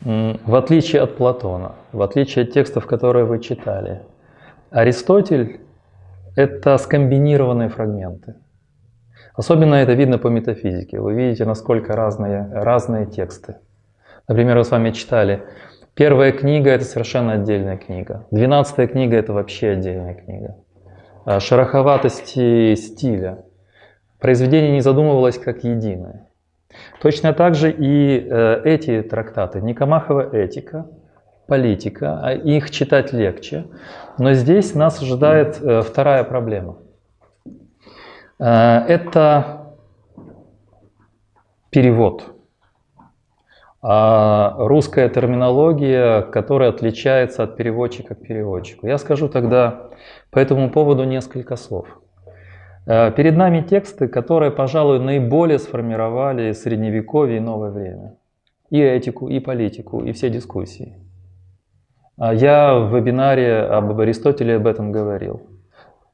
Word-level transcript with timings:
В 0.00 0.54
отличие 0.54 1.02
от 1.02 1.16
Платона, 1.16 1.72
в 1.92 2.02
отличие 2.02 2.44
от 2.44 2.52
текстов, 2.52 2.86
которые 2.86 3.24
вы 3.24 3.40
читали, 3.40 4.02
Аристотель– 4.70 5.60
это 6.36 6.78
скомбинированные 6.78 7.68
фрагменты. 7.68 8.36
Особенно 9.34 9.74
это 9.76 9.94
видно 9.94 10.18
по 10.18 10.28
метафизике. 10.28 11.00
Вы 11.00 11.14
видите, 11.14 11.44
насколько 11.44 11.96
разные, 11.96 12.48
разные 12.52 13.06
тексты. 13.06 13.56
Например, 14.28 14.56
мы 14.58 14.64
с 14.64 14.70
вами 14.70 14.90
читали, 14.90 15.42
первая 15.94 16.32
книга– 16.32 16.70
это 16.72 16.84
совершенно 16.84 17.32
отдельная 17.32 17.76
книга. 17.76 18.26
Двенадцатая 18.30 18.86
книга– 18.86 19.16
это 19.18 19.32
вообще 19.32 19.70
отдельная 19.70 20.14
книга. 20.14 20.56
А 21.24 21.40
шероховатости 21.40 22.74
стиля. 22.74 23.44
Произведение 24.20 24.72
не 24.72 24.80
задумывалось 24.80 25.38
как 25.38 25.64
единое. 25.64 26.27
Точно 27.00 27.32
так 27.32 27.54
же 27.54 27.70
и 27.70 28.18
э, 28.18 28.62
эти 28.64 29.02
трактаты, 29.02 29.60
Никомахова 29.60 30.34
этика, 30.34 30.86
политика, 31.46 32.20
а 32.22 32.32
их 32.32 32.70
читать 32.70 33.12
легче. 33.12 33.66
Но 34.18 34.34
здесь 34.34 34.74
нас 34.74 35.00
ожидает 35.00 35.60
э, 35.62 35.82
вторая 35.82 36.24
проблема. 36.24 36.76
Э, 38.38 38.84
это 38.86 39.74
перевод. 41.70 42.34
А 43.80 44.56
русская 44.58 45.08
терминология, 45.08 46.22
которая 46.22 46.70
отличается 46.70 47.44
от 47.44 47.56
переводчика 47.56 48.16
к 48.16 48.22
переводчику. 48.22 48.88
Я 48.88 48.98
скажу 48.98 49.28
тогда 49.28 49.90
по 50.30 50.38
этому 50.38 50.70
поводу 50.70 51.04
несколько 51.04 51.56
слов. 51.56 51.86
Э, 52.88 53.12
перед 53.12 53.36
нами 53.36 53.60
тексты, 53.60 54.08
которые, 54.08 54.50
пожалуй, 54.50 54.98
наиболее 54.98 55.58
сформировали 55.58 56.52
средневековье 56.52 57.36
и 57.36 57.40
новое 57.40 57.70
время. 57.70 58.16
И 58.70 58.80
этику, 58.80 59.28
и 59.28 59.40
политику, 59.40 60.02
и 60.02 60.12
все 60.12 60.30
дискуссии. 60.30 60.96
А 62.16 62.32
я 62.32 62.74
в 62.74 62.94
вебинаре 62.94 63.60
об 63.60 64.00
Аристотеле 64.00 64.56
об 64.56 64.66
этом 64.66 64.90
говорил. 64.90 65.42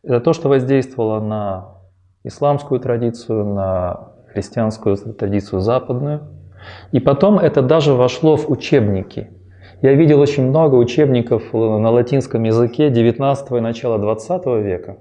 Это 0.03 0.20
то, 0.20 0.33
что 0.33 0.48
воздействовало 0.48 1.20
на 1.20 1.78
исламскую 2.25 2.81
традицию, 2.81 3.44
на 3.44 4.12
христианскую 4.33 4.97
традицию 4.97 5.61
западную. 5.61 6.22
И 6.91 6.98
потом 6.98 7.38
это 7.38 7.62
даже 7.62 7.94
вошло 7.94 8.36
в 8.36 8.50
учебники. 8.50 9.31
Я 9.81 9.94
видел 9.94 10.19
очень 10.19 10.48
много 10.48 10.75
учебников 10.75 11.53
на 11.53 11.91
латинском 11.91 12.42
языке 12.42 12.91
19 12.91 13.53
и 13.53 13.61
начала 13.61 13.98
20 13.98 14.47
века, 14.64 14.97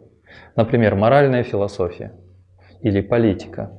Например, 0.56 0.96
моральная 0.96 1.44
философия 1.44 2.14
или 2.82 3.02
политика, 3.02 3.72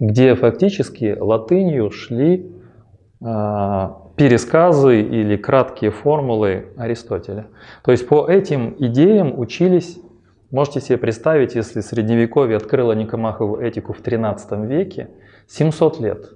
где 0.00 0.34
фактически 0.34 1.16
латынью 1.18 1.90
шли 1.90 2.50
э, 3.20 3.88
пересказы 4.16 5.02
или 5.02 5.36
краткие 5.36 5.90
формулы 5.90 6.68
Аристотеля. 6.76 7.48
То 7.84 7.92
есть 7.92 8.08
по 8.08 8.26
этим 8.28 8.74
идеям 8.78 9.38
учились, 9.38 9.98
можете 10.50 10.80
себе 10.80 10.96
представить, 10.96 11.54
если 11.54 11.80
Средневековье 11.80 12.56
открыло 12.56 12.92
Никомахову 12.92 13.60
этику 13.60 13.92
в 13.92 14.00
13 14.00 14.52
веке, 14.60 15.10
700 15.48 16.00
лет. 16.00 16.30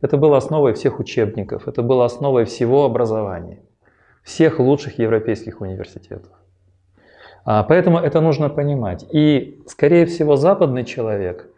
Это 0.00 0.16
было 0.16 0.36
основой 0.36 0.74
всех 0.74 1.00
учебников, 1.00 1.68
это 1.68 1.82
было 1.82 2.04
основой 2.04 2.44
всего 2.44 2.84
образования, 2.84 3.60
всех 4.22 4.58
лучших 4.60 4.98
европейских 4.98 5.60
университетов. 5.60 6.37
А, 7.44 7.62
поэтому 7.62 7.98
это 7.98 8.20
нужно 8.20 8.48
понимать. 8.48 9.06
И, 9.12 9.62
скорее 9.66 10.06
всего, 10.06 10.36
западный 10.36 10.84
человек, 10.84 11.48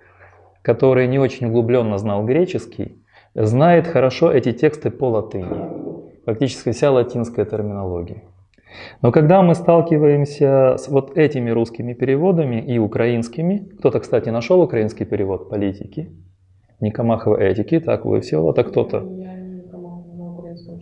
который 0.63 1.07
не 1.07 1.19
очень 1.19 1.49
углубленно 1.49 1.99
знал 1.99 2.25
греческий, 2.25 3.03
знает 3.35 3.87
хорошо 3.87 4.33
эти 4.33 4.53
тексты 4.53 4.91
по 4.91 5.09
латыни. 5.09 5.71
Фактически 6.27 6.73
вся 6.73 6.91
латинская 6.91 7.45
терминология. 7.45 8.23
Но 9.03 9.11
когда 9.11 9.43
мы 9.43 9.55
сталкиваемся 9.55 10.77
с 10.79 10.89
вот 10.89 11.17
этими 11.17 11.51
русскими 11.51 11.93
переводами 11.93 12.61
и 12.61 12.79
украинскими, 12.79 13.69
кто-то, 13.79 14.01
кстати, 14.01 14.29
нашел 14.29 14.61
украинский 14.61 15.07
перевод 15.07 15.49
политики, 15.51 16.11
Никомахова 16.81 17.37
этики, 17.37 17.79
так 17.81 18.05
вы 18.05 18.21
все, 18.21 18.53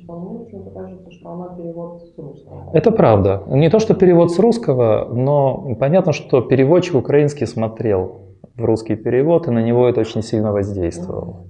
вот 0.07 0.43
а 0.43 0.49
кто-то 0.49 1.31
она 1.31 1.49
перевод 1.57 2.03
с 2.03 2.19
русского. 2.19 2.71
Это 2.73 2.91
правда. 2.91 3.43
Не 3.49 3.71
то, 3.71 3.79
что 3.79 3.95
перевод 3.95 4.31
с 4.33 4.39
русского, 4.39 5.09
но 5.13 5.75
понятно, 5.79 6.13
что 6.13 6.41
переводчик 6.41 6.95
украинский 6.95 7.47
смотрел 7.47 8.23
в 8.57 8.65
русский 8.65 8.97
перевод, 8.97 9.49
и 9.49 9.51
на 9.51 9.63
него 9.63 9.89
это 9.89 10.01
очень 10.01 10.23
сильно 10.23 10.53
воздействовало. 10.53 11.47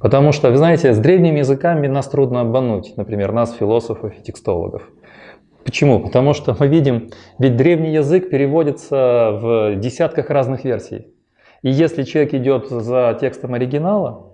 Потому 0.00 0.32
что, 0.32 0.50
вы 0.50 0.56
знаете, 0.56 0.92
с 0.92 0.98
древними 0.98 1.38
языками 1.38 1.86
нас 1.86 2.08
трудно 2.08 2.40
обмануть, 2.40 2.94
например, 2.96 3.32
нас, 3.32 3.52
философов 3.54 4.12
и 4.18 4.22
текстологов. 4.22 4.90
Почему? 5.64 6.00
Потому 6.00 6.32
что 6.34 6.56
мы 6.58 6.68
видим, 6.68 7.10
ведь 7.38 7.56
древний 7.56 7.92
язык 7.92 8.30
переводится 8.30 9.38
в 9.42 9.76
десятках 9.76 10.30
разных 10.30 10.64
версий. 10.64 11.08
И 11.62 11.70
если 11.70 12.04
человек 12.04 12.34
идет 12.34 12.68
за 12.68 13.18
текстом 13.20 13.54
оригинала, 13.54 14.27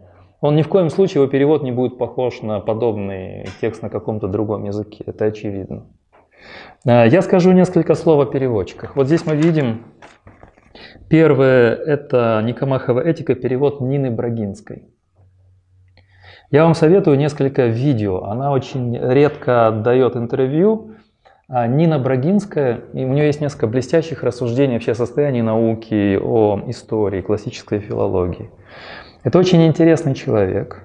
он 0.45 0.57
ни 0.57 0.63
в 0.63 0.69
коем 0.69 0.91
случае, 0.91 1.23
его 1.23 1.31
перевод 1.31 1.63
не 1.63 1.73
будет 1.73 1.97
похож 1.97 2.43
на 2.43 2.61
подобный 2.61 3.49
текст 3.63 3.81
на 3.81 3.89
каком-то 3.89 4.29
другом 4.29 4.65
языке. 4.65 5.03
Это 5.07 5.25
очевидно. 5.25 5.87
А, 6.87 7.07
я 7.07 7.23
скажу 7.23 7.53
несколько 7.53 7.95
слов 7.95 8.29
о 8.29 8.31
переводчиках. 8.31 8.95
Вот 8.95 9.07
здесь 9.07 9.25
мы 9.25 9.37
видим, 9.37 9.85
первое, 11.09 11.75
это 11.75 12.43
Никомахова 12.45 13.01
этика, 13.01 13.35
перевод 13.35 13.81
Нины 13.81 14.11
Брагинской. 14.11 14.85
Я 16.51 16.65
вам 16.65 16.75
советую 16.75 17.17
несколько 17.17 17.65
видео. 17.65 18.25
Она 18.25 18.53
очень 18.53 18.99
редко 18.99 19.71
дает 19.83 20.15
интервью. 20.15 20.91
А 21.49 21.67
Нина 21.67 21.99
Брагинская, 21.99 22.81
и 22.93 23.05
у 23.05 23.13
нее 23.15 23.27
есть 23.27 23.41
несколько 23.41 23.67
блестящих 23.67 24.23
рассуждений 24.23 24.75
вообще 24.75 24.93
о 24.93 24.95
состоянии 24.95 25.41
науки, 25.41 26.19
о 26.23 26.63
истории, 26.67 27.23
классической 27.23 27.81
филологии. 27.81 28.51
Это 29.25 29.39
очень 29.39 29.67
интересный 29.67 30.15
человек. 30.15 30.85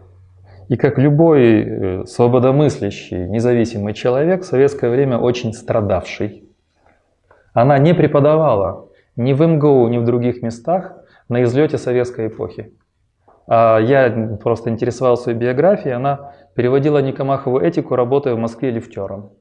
И 0.70 0.78
как 0.78 0.98
любой 0.98 1.42
э, 1.44 2.06
свободомыслящий, 2.06 3.28
независимый 3.28 3.94
человек, 3.94 4.44
в 4.44 4.46
советское 4.46 4.90
время 4.90 5.18
очень 5.18 5.52
страдавший. 5.52 6.46
Она 7.54 7.78
не 7.80 7.94
преподавала 7.94 8.88
ни 9.18 9.34
в 9.34 9.46
МГУ, 9.46 9.90
ни 9.90 9.98
в 9.98 10.06
других 10.06 10.42
местах 10.42 10.94
на 11.28 11.44
излете 11.44 11.78
советской 11.78 12.28
эпохи. 12.28 12.72
А 13.46 13.80
я 13.80 14.38
просто 14.42 14.70
интересовался 14.70 15.32
ее 15.32 15.38
биографией, 15.38 15.96
она 15.96 16.32
переводила 16.56 17.02
Никомахову 17.02 17.60
этику, 17.60 17.96
работая 17.96 18.36
в 18.36 18.40
Москве 18.40 18.72
лифтером. 18.72 19.32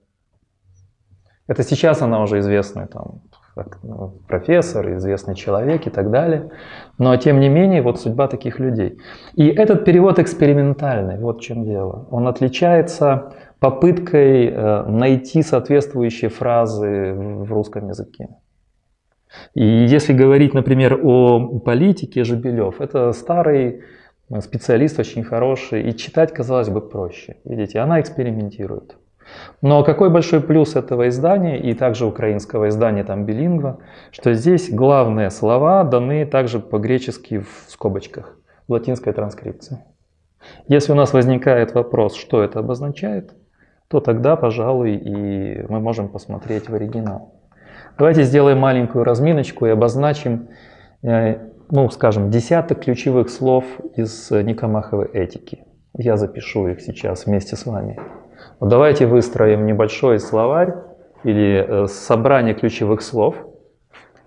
Это 1.46 1.62
сейчас 1.62 2.02
она 2.02 2.20
уже 2.20 2.40
известная 2.40 2.86
там 2.86 3.20
как 3.64 3.78
ну, 3.82 4.14
профессор, 4.26 4.94
известный 4.94 5.34
человек 5.34 5.86
и 5.86 5.90
так 5.90 6.10
далее. 6.10 6.50
Но 6.98 7.16
тем 7.16 7.40
не 7.40 7.48
менее, 7.48 7.82
вот 7.82 8.00
судьба 8.00 8.28
таких 8.28 8.60
людей. 8.60 8.98
И 9.34 9.48
этот 9.48 9.84
перевод 9.84 10.18
экспериментальный, 10.18 11.18
вот 11.18 11.38
в 11.38 11.42
чем 11.42 11.64
дело. 11.64 12.06
Он 12.10 12.28
отличается 12.28 13.32
попыткой 13.60 14.46
э, 14.46 14.82
найти 14.86 15.42
соответствующие 15.42 16.30
фразы 16.30 17.12
в 17.14 17.52
русском 17.52 17.88
языке. 17.88 18.28
И 19.54 19.64
если 19.64 20.12
говорить, 20.12 20.54
например, 20.54 21.00
о 21.02 21.58
политике 21.58 22.24
Жебелев, 22.24 22.80
это 22.80 23.12
старый 23.12 23.82
специалист, 24.40 24.98
очень 24.98 25.24
хороший, 25.24 25.88
и 25.88 25.96
читать, 25.96 26.32
казалось 26.32 26.68
бы, 26.68 26.80
проще. 26.80 27.36
Видите, 27.44 27.80
она 27.80 28.00
экспериментирует. 28.00 28.96
Но 29.60 29.82
какой 29.82 30.10
большой 30.10 30.40
плюс 30.40 30.76
этого 30.76 31.08
издания 31.08 31.58
и 31.58 31.74
также 31.74 32.06
украинского 32.06 32.68
издания 32.68 33.04
там 33.04 33.24
билингва, 33.24 33.80
что 34.10 34.32
здесь 34.34 34.70
главные 34.70 35.30
слова 35.30 35.84
даны 35.84 36.26
также 36.26 36.60
по-гречески 36.60 37.40
в 37.40 37.64
скобочках, 37.68 38.38
в 38.68 38.72
латинской 38.72 39.12
транскрипции. 39.12 39.78
Если 40.68 40.92
у 40.92 40.94
нас 40.94 41.12
возникает 41.12 41.74
вопрос, 41.74 42.14
что 42.14 42.42
это 42.42 42.60
обозначает, 42.60 43.34
то 43.88 44.00
тогда, 44.00 44.36
пожалуй, 44.36 44.94
и 44.94 45.66
мы 45.68 45.80
можем 45.80 46.08
посмотреть 46.08 46.68
в 46.68 46.74
оригинал. 46.74 47.34
Давайте 47.98 48.22
сделаем 48.22 48.58
маленькую 48.58 49.04
разминочку 49.04 49.66
и 49.66 49.70
обозначим, 49.70 50.48
э, 51.02 51.38
ну, 51.70 51.90
скажем, 51.90 52.30
десяток 52.30 52.84
ключевых 52.84 53.28
слов 53.28 53.64
из 53.96 54.30
Никомаховой 54.30 55.08
этики. 55.08 55.64
Я 55.94 56.16
запишу 56.16 56.68
их 56.68 56.80
сейчас 56.80 57.26
вместе 57.26 57.56
с 57.56 57.66
вами. 57.66 57.98
Давайте 58.60 59.06
выстроим 59.06 59.66
небольшой 59.66 60.18
словарь 60.18 60.74
или 61.22 61.64
э, 61.66 61.86
собрание 61.86 62.54
ключевых 62.54 63.02
слов. 63.02 63.36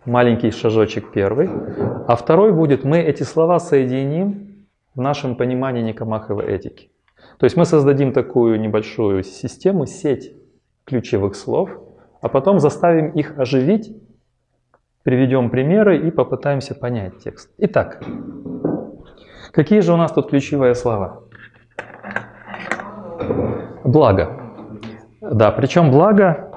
Маленький 0.05 0.51
шажочек 0.51 1.11
первый. 1.11 1.49
А 2.07 2.15
второй 2.15 2.53
будет, 2.53 2.85
мы 2.85 2.99
эти 2.99 3.23
слова 3.23 3.59
соединим 3.59 4.67
в 4.95 5.01
нашем 5.01 5.35
понимании 5.35 5.81
Никомаховой 5.81 6.45
этики. 6.45 6.91
То 7.39 7.45
есть 7.45 7.57
мы 7.57 7.65
создадим 7.65 8.13
такую 8.13 8.59
небольшую 8.59 9.23
систему, 9.23 9.85
сеть 9.85 10.33
ключевых 10.85 11.35
слов, 11.35 11.69
а 12.21 12.29
потом 12.29 12.59
заставим 12.59 13.11
их 13.11 13.37
оживить, 13.37 13.93
приведем 15.03 15.49
примеры 15.49 16.07
и 16.07 16.09
попытаемся 16.09 16.73
понять 16.73 17.17
текст. 17.17 17.51
Итак, 17.57 18.01
какие 19.51 19.81
же 19.81 19.91
у 19.91 19.97
нас 19.97 20.13
тут 20.13 20.29
ключевые 20.29 20.73
слова? 20.73 21.23
Благо. 23.83 24.29
Да, 25.21 25.51
причем 25.51 25.91
благо, 25.91 26.51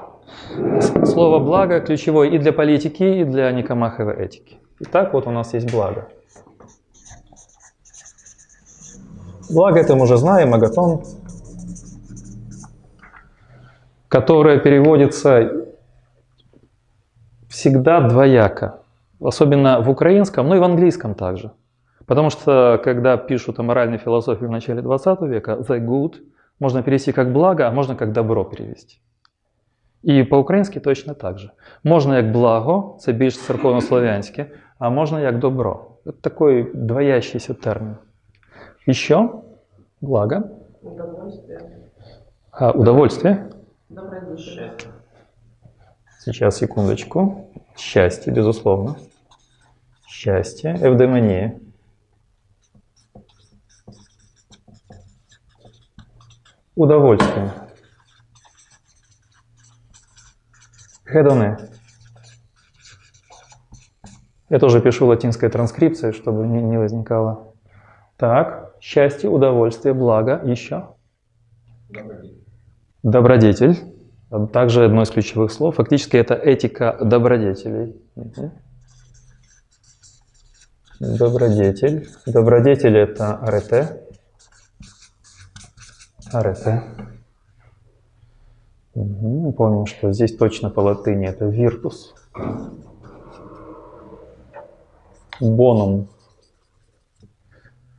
слово 1.05 1.39
благо 1.39 1.79
ключевое 1.79 2.29
и 2.29 2.37
для 2.37 2.51
политики, 2.53 3.03
и 3.03 3.23
для 3.23 3.51
Никомаховой 3.51 4.15
этики. 4.15 4.59
Итак, 4.79 5.13
вот 5.13 5.27
у 5.27 5.31
нас 5.31 5.53
есть 5.53 5.71
благо. 5.71 6.07
Благо 9.49 9.79
это 9.79 9.95
мы 9.95 10.03
уже 10.03 10.17
знаем, 10.17 10.53
агатон, 10.53 11.03
которое 14.07 14.59
переводится 14.59 15.67
всегда 17.47 18.01
двояко. 18.01 18.81
Особенно 19.21 19.81
в 19.81 19.89
украинском, 19.89 20.47
но 20.49 20.55
и 20.55 20.59
в 20.59 20.63
английском 20.63 21.15
также. 21.15 21.51
Потому 22.05 22.29
что, 22.29 22.79
когда 22.83 23.17
пишут 23.17 23.59
о 23.59 23.63
моральной 23.63 23.97
философии 23.97 24.45
в 24.45 24.51
начале 24.51 24.81
20 24.81 25.21
века, 25.21 25.53
the 25.53 25.79
good 25.79 26.15
можно 26.60 26.82
перевести 26.82 27.12
как 27.12 27.32
благо, 27.32 27.62
а 27.66 27.70
можно 27.70 27.96
как 27.96 28.12
добро 28.12 28.44
перевести. 28.44 28.96
І 30.02 30.24
по-українськи 30.24 30.80
точно 30.80 31.14
так 31.14 31.38
же. 31.38 31.50
Можна 31.84 32.16
як 32.16 32.32
благо, 32.32 32.96
це 33.00 33.12
більш 33.12 33.38
церковнослов'янське, 33.38 34.46
а 34.78 34.90
можна 34.90 35.20
як 35.20 35.38
добро. 35.38 35.86
Это 36.06 36.12
такой 36.20 36.70
двоящийся 36.74 37.54
термин. 37.54 37.96
Еще 38.88 39.28
благо, 40.00 40.42
Удовольствие. 40.82 41.60
а, 42.50 42.70
удовольствие. 42.70 43.50
Добродетель. 43.88 44.86
Сейчас, 46.18 46.56
секундочку. 46.56 47.44
Счастье, 47.76 48.32
безусловно. 48.32 48.96
Счастье, 50.08 50.74
эвдемония. 50.82 51.52
Удовольствие. 56.75 57.53
Хедоне. 61.05 61.57
Я 64.49 64.59
тоже 64.59 64.81
пишу 64.81 65.07
латинской 65.07 65.49
транскрипцией, 65.49 66.13
чтобы 66.13 66.45
не, 66.45 66.77
возникало. 66.77 67.53
Так, 68.17 68.75
счастье, 68.81 69.29
удовольствие, 69.29 69.93
благо. 69.93 70.41
Еще. 70.43 70.89
Добродетель. 73.03 73.77
Также 74.51 74.85
одно 74.85 75.03
из 75.03 75.09
ключевых 75.09 75.51
слов. 75.51 75.75
Фактически 75.75 76.17
это 76.17 76.33
этика 76.33 76.97
добродетелей. 77.01 77.95
Добродетель. 80.99 82.07
Добродетель 82.25 82.97
это 82.97 83.37
арете. 83.37 84.04
Арете. 86.35 86.83
Мгм. 88.93 89.53
Помним, 89.53 89.85
что 89.85 90.11
здесь 90.11 90.35
точно 90.35 90.69
по 90.69 90.81
латыни 90.81 91.27
это 91.27 91.45
виртус. 91.45 92.13
Бонум. 95.39 96.07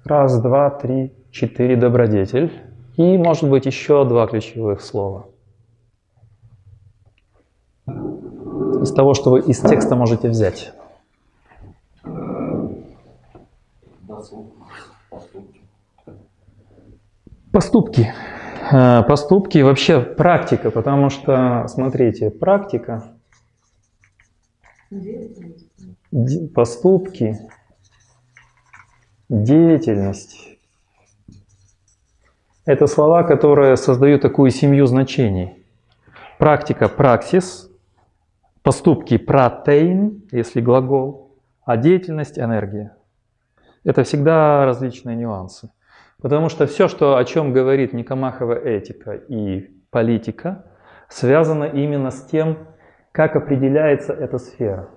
Раз, 0.05 0.41
два, 0.41 0.71
три, 0.71 1.13
четыре 1.31 1.77
добродетель. 1.77 2.53
И 2.97 3.19
может 3.19 3.49
быть 3.51 3.67
еще 3.67 4.05
два 4.05 4.27
ключевых 4.27 4.81
слова. 4.81 5.27
Из 7.87 8.93
того, 8.93 9.15
что 9.15 9.31
вы 9.31 9.41
из 9.41 9.61
текста 9.61 9.97
можете 9.97 10.29
взять. 10.29 10.73
Поступки. 17.57 18.13
Э, 18.71 19.03
Поступки 19.05 19.57
вообще 19.63 20.01
практика, 20.01 20.71
потому 20.71 21.09
что, 21.09 21.67
смотрите, 21.69 22.31
практика, 22.31 23.15
поступки, 26.55 27.39
деятельность– 29.31 30.59
это 32.67 32.87
слова, 32.87 33.23
которые 33.23 33.79
создают 33.79 34.21
такую 34.21 34.51
семью 34.51 34.85
значений. 34.85 35.65
Практика– 36.39 36.89
праксис, 36.91 37.71
поступки– 38.63 39.17
протеин, 39.17 40.29
если 40.31 40.61
глагол, 40.61 41.35
а 41.65 41.79
деятельность– 41.79 42.39
энергия. 42.39 42.95
Это 43.83 44.03
всегда 44.03 44.67
различные 44.67 45.17
нюансы. 45.17 45.71
Потому 46.27 46.49
что 46.49 46.67
все, 46.67 46.89
что, 46.89 47.19
о 47.19 47.25
чем 47.25 47.53
говорит 47.53 47.93
Никомахова 47.93 48.55
этика 48.55 49.13
и 49.13 49.71
политика, 49.93 50.65
связано 51.09 51.63
именно 51.63 52.11
с 52.11 52.21
тем, 52.27 52.67
как 53.13 53.37
определяется 53.37 54.13
эта 54.13 54.39
сфера. 54.39 54.89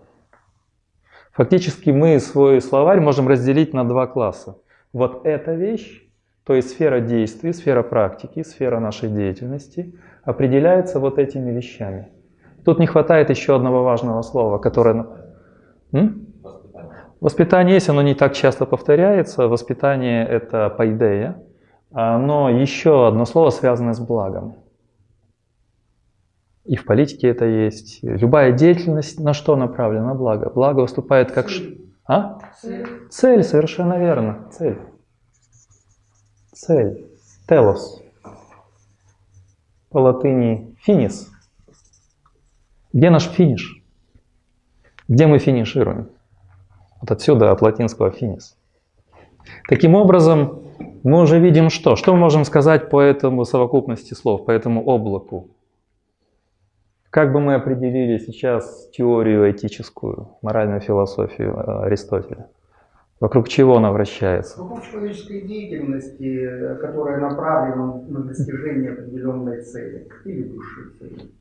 Фактически 1.33 1.91
мы 1.91 2.19
свой 2.19 2.59
словарь 2.61 2.99
можем 2.99 3.27
разделить 3.27 3.75
на 3.75 3.87
два 3.87 4.07
класса. 4.07 4.57
Вот 4.91 5.23
эта 5.23 5.53
вещь, 5.53 6.01
то 6.45 6.55
есть 6.55 6.71
сфера 6.71 6.99
действий, 6.99 7.53
сфера 7.53 7.83
практики, 7.83 8.41
сфера 8.41 8.79
нашей 8.79 9.09
деятельности, 9.09 9.99
определяется 10.23 10.99
вот 10.99 11.19
этими 11.19 11.51
вещами. 11.51 12.07
Тут 12.65 12.79
не 12.79 12.87
хватает 12.87 13.29
еще 13.29 13.55
одного 13.55 13.83
важного 13.83 14.23
слова, 14.23 14.57
которое... 14.57 15.05
М? 15.91 16.28
Воспитание 17.21 17.75
есть, 17.75 17.89
оно 17.89 18.01
не 18.01 18.15
так 18.15 18.33
часто 18.33 18.65
повторяется. 18.65 19.47
Воспитание– 19.47 20.25
это 20.27 20.69
пайдея, 20.69 21.43
а, 21.91 22.17
но 22.17 22.49
еще 22.49 23.07
одно 23.07 23.25
слово 23.25 23.49
связано 23.49 23.93
с 23.93 23.99
благом. 23.99 24.55
И 26.63 26.75
в 26.75 26.85
политике 26.85 27.27
это 27.27 27.45
есть. 27.45 27.99
Любая 28.03 28.51
деятельность 28.53 29.19
на 29.19 29.33
что 29.33 29.55
направлена? 29.55 30.07
На 30.07 30.15
благо. 30.15 30.49
Благо 30.49 30.81
выступает 30.81 31.31
как... 31.31 31.49
ш- 31.49 31.63
А? 32.05 32.39
Цель. 32.61 32.87
Цель, 33.09 33.43
совершенно 33.43 33.97
верно. 33.97 34.47
Цель. 34.51 34.77
Цель. 36.53 37.07
Телос. 37.47 38.01
По 39.89 39.97
латыни 39.97 40.75
финис. 40.81 41.31
Где 42.93 43.09
наш 43.09 43.23
финиш? 43.23 43.83
Где 45.07 45.25
мы 45.25 45.39
финишируем? 45.39 46.11
Вот 47.01 47.11
отсюда 47.11 47.51
от 47.51 47.61
латинского 47.61 48.11
финис. 48.11 48.57
Таким 49.67 49.95
образом, 49.95 50.63
мы 51.03 51.21
уже 51.21 51.39
видим 51.39 51.69
что? 51.69 51.95
Что 51.95 52.13
мы 52.13 52.19
можем 52.19 52.45
сказать 52.45 52.89
по 52.89 53.01
этому 53.01 53.45
совокупности 53.45 54.13
слов, 54.13 54.45
по 54.45 54.51
этому 54.51 54.83
облаку? 54.83 55.49
Как 57.09 57.33
бы 57.33 57.39
мы 57.39 57.55
определили 57.55 58.19
сейчас 58.19 58.89
теорию 58.91 59.49
этическую, 59.49 60.29
моральную 60.41 60.79
философию 60.81 61.55
э, 61.55 61.85
Аристотеля? 61.85 62.47
Вокруг 63.19 63.49
чего 63.49 63.77
она 63.77 63.91
вращается? 63.91 64.61
Вокруг 64.61 64.83
человеческой 64.83 65.41
деятельности, 65.41 66.75
которая 66.79 67.19
направлена 67.19 68.01
на 68.07 68.19
достижение 68.23 68.93
определенной 68.93 69.61
цели 69.61 70.07
или 70.25 70.43
высшей 70.43 70.83
цели. 70.99 71.31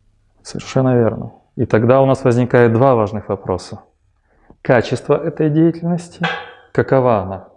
Совершенно 0.43 0.97
верно. 0.97 1.33
И 1.57 1.67
тогда 1.67 2.01
у 2.01 2.07
нас 2.07 2.25
возникает 2.25 2.73
два 2.73 2.95
важных 2.95 3.29
вопроса. 3.29 3.81
Качество 4.63 5.15
этой 5.15 5.51
деятельности, 5.51 6.25
какова 6.73 7.21
она? 7.21 7.49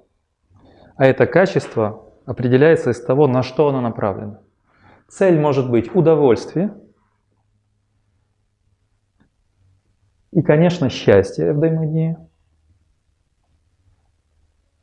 А 0.95 1.05
это 1.05 1.25
качество 1.25 2.11
определяется 2.25 2.91
из 2.91 3.01
того, 3.01 3.27
на 3.27 3.43
что 3.43 3.67
она 3.67 3.81
направлена. 3.81 4.39
Цель 5.07 5.39
может 5.39 5.69
быть 5.69 5.93
удовольствие 5.93 6.73
и, 10.31 10.41
конечно, 10.41 10.89
счастье 10.89 11.53
в 11.53 11.59
даймонии. 11.59 12.17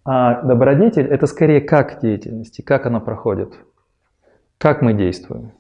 А 0.05 0.43
добродетель– 0.43 1.07
это 1.11 1.27
скорее 1.27 1.61
как 1.61 2.01
деятельности, 2.01 2.63
как 2.63 2.87
она 2.87 3.01
проходит, 3.01 3.55
как 4.59 4.83
мы 4.83 4.95
действуем. 4.95 5.53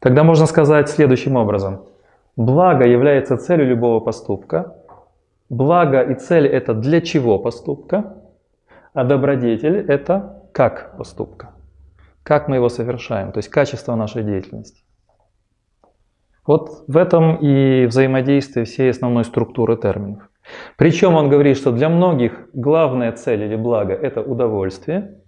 Тогда 0.00 0.22
можно 0.22 0.46
сказать 0.46 0.88
следующим 0.88 1.36
образом. 1.36 1.86
Благо 2.36 2.86
является 2.86 3.36
целью 3.36 3.66
любого 3.66 3.98
поступка. 3.98 4.77
Благо 5.48 6.02
и 6.02 6.14
цель 6.14 6.46
это 6.46 6.74
для 6.74 7.00
чего 7.00 7.38
поступка, 7.38 8.22
а 8.92 9.04
добродетель 9.04 9.78
это 9.78 10.42
как 10.52 10.96
поступка. 10.96 11.50
Как 12.22 12.48
мы 12.48 12.56
его 12.56 12.68
совершаем, 12.68 13.32
то 13.32 13.38
есть 13.38 13.48
качество 13.48 13.94
нашей 13.94 14.24
деятельности. 14.24 14.82
Вот 16.46 16.84
в 16.86 16.96
этом 16.96 17.36
и 17.36 17.86
взаимодействие 17.86 18.64
всей 18.64 18.90
основной 18.90 19.24
структуры 19.24 19.76
терминов. 19.76 20.28
Причем 20.76 21.14
он 21.14 21.28
говорит, 21.28 21.56
что 21.56 21.72
для 21.72 21.88
многих 21.88 22.48
главная 22.52 23.12
цель 23.12 23.42
или 23.42 23.56
благо 23.56 23.92
это 23.92 24.22
удовольствие. 24.22 25.20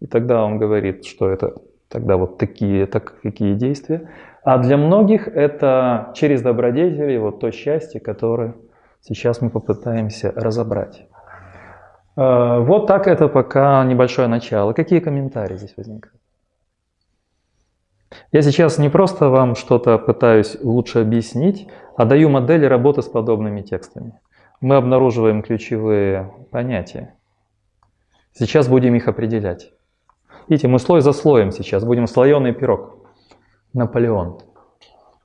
И 0.00 0.06
тогда 0.06 0.44
он 0.44 0.58
говорит, 0.58 1.04
что 1.04 1.28
это 1.28 1.54
тогда 1.88 2.16
вот 2.16 2.38
такие, 2.38 2.86
так, 2.86 3.20
какие 3.22 3.54
действия. 3.54 4.10
А 4.44 4.58
для 4.58 4.76
многих 4.76 5.26
это 5.26 6.12
через 6.14 6.42
добродетели 6.42 7.16
вот 7.16 7.40
то 7.40 7.50
счастье, 7.50 8.00
которое 8.00 8.54
сейчас 9.00 9.40
мы 9.40 9.50
попытаемся 9.50 10.32
разобрать. 10.34 11.06
Э, 12.16 12.60
Вот 12.60 12.86
так 12.86 13.06
это 13.06 13.28
пока 13.28 13.84
небольшое 13.84 14.28
начало. 14.28 14.72
Какие 14.72 15.00
комментарии 15.00 15.56
здесь 15.56 15.74
возникают? 15.76 16.18
Я 18.32 18.42
сейчас 18.42 18.78
не 18.78 18.88
просто 18.88 19.28
вам 19.28 19.54
что-то 19.54 19.98
пытаюсь 19.98 20.56
лучше 20.62 21.00
объяснить, 21.00 21.68
а 21.96 22.04
даю 22.04 22.28
модели 22.30 22.64
работы 22.64 23.02
с 23.02 23.06
подобными 23.06 23.60
текстами. 23.60 24.18
Мы 24.60 24.76
обнаруживаем 24.76 25.42
ключевые 25.42 26.32
понятия. 26.50 27.14
Сейчас 28.32 28.68
будем 28.68 28.94
их 28.94 29.08
определять. 29.08 29.72
Видите, 30.48 30.68
мы 30.68 30.78
слой 30.78 31.00
за 31.00 31.12
слоем 31.12 31.52
сейчас 31.52 31.84
будем 31.84 32.06
слоеный 32.06 32.54
пирог. 32.54 33.06
Наполеон. 33.74 34.40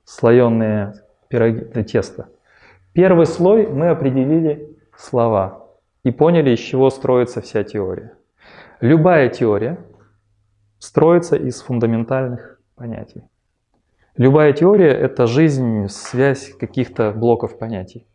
Слоеные 0.04 0.94
пироги, 1.28 1.82
тесто. 1.84 2.28
Первый 2.94 3.26
слой 3.26 3.66
мы 3.66 3.88
определили 3.88 4.78
слова 4.96 5.66
и 6.04 6.12
поняли, 6.12 6.50
из 6.50 6.60
чего 6.60 6.90
строится 6.90 7.40
вся 7.40 7.64
теория. 7.64 8.12
Любая 8.80 9.28
теория 9.28 9.80
строится 10.78 11.34
из 11.34 11.60
фундаментальных 11.60 12.60
понятий. 12.76 13.24
Любая 14.16 14.52
теория– 14.52 14.90
это 14.92 15.26
жизнь, 15.26 15.88
связь 15.88 16.54
каких-то 16.54 17.10
блоков 17.10 17.58
понятий. 17.58 18.06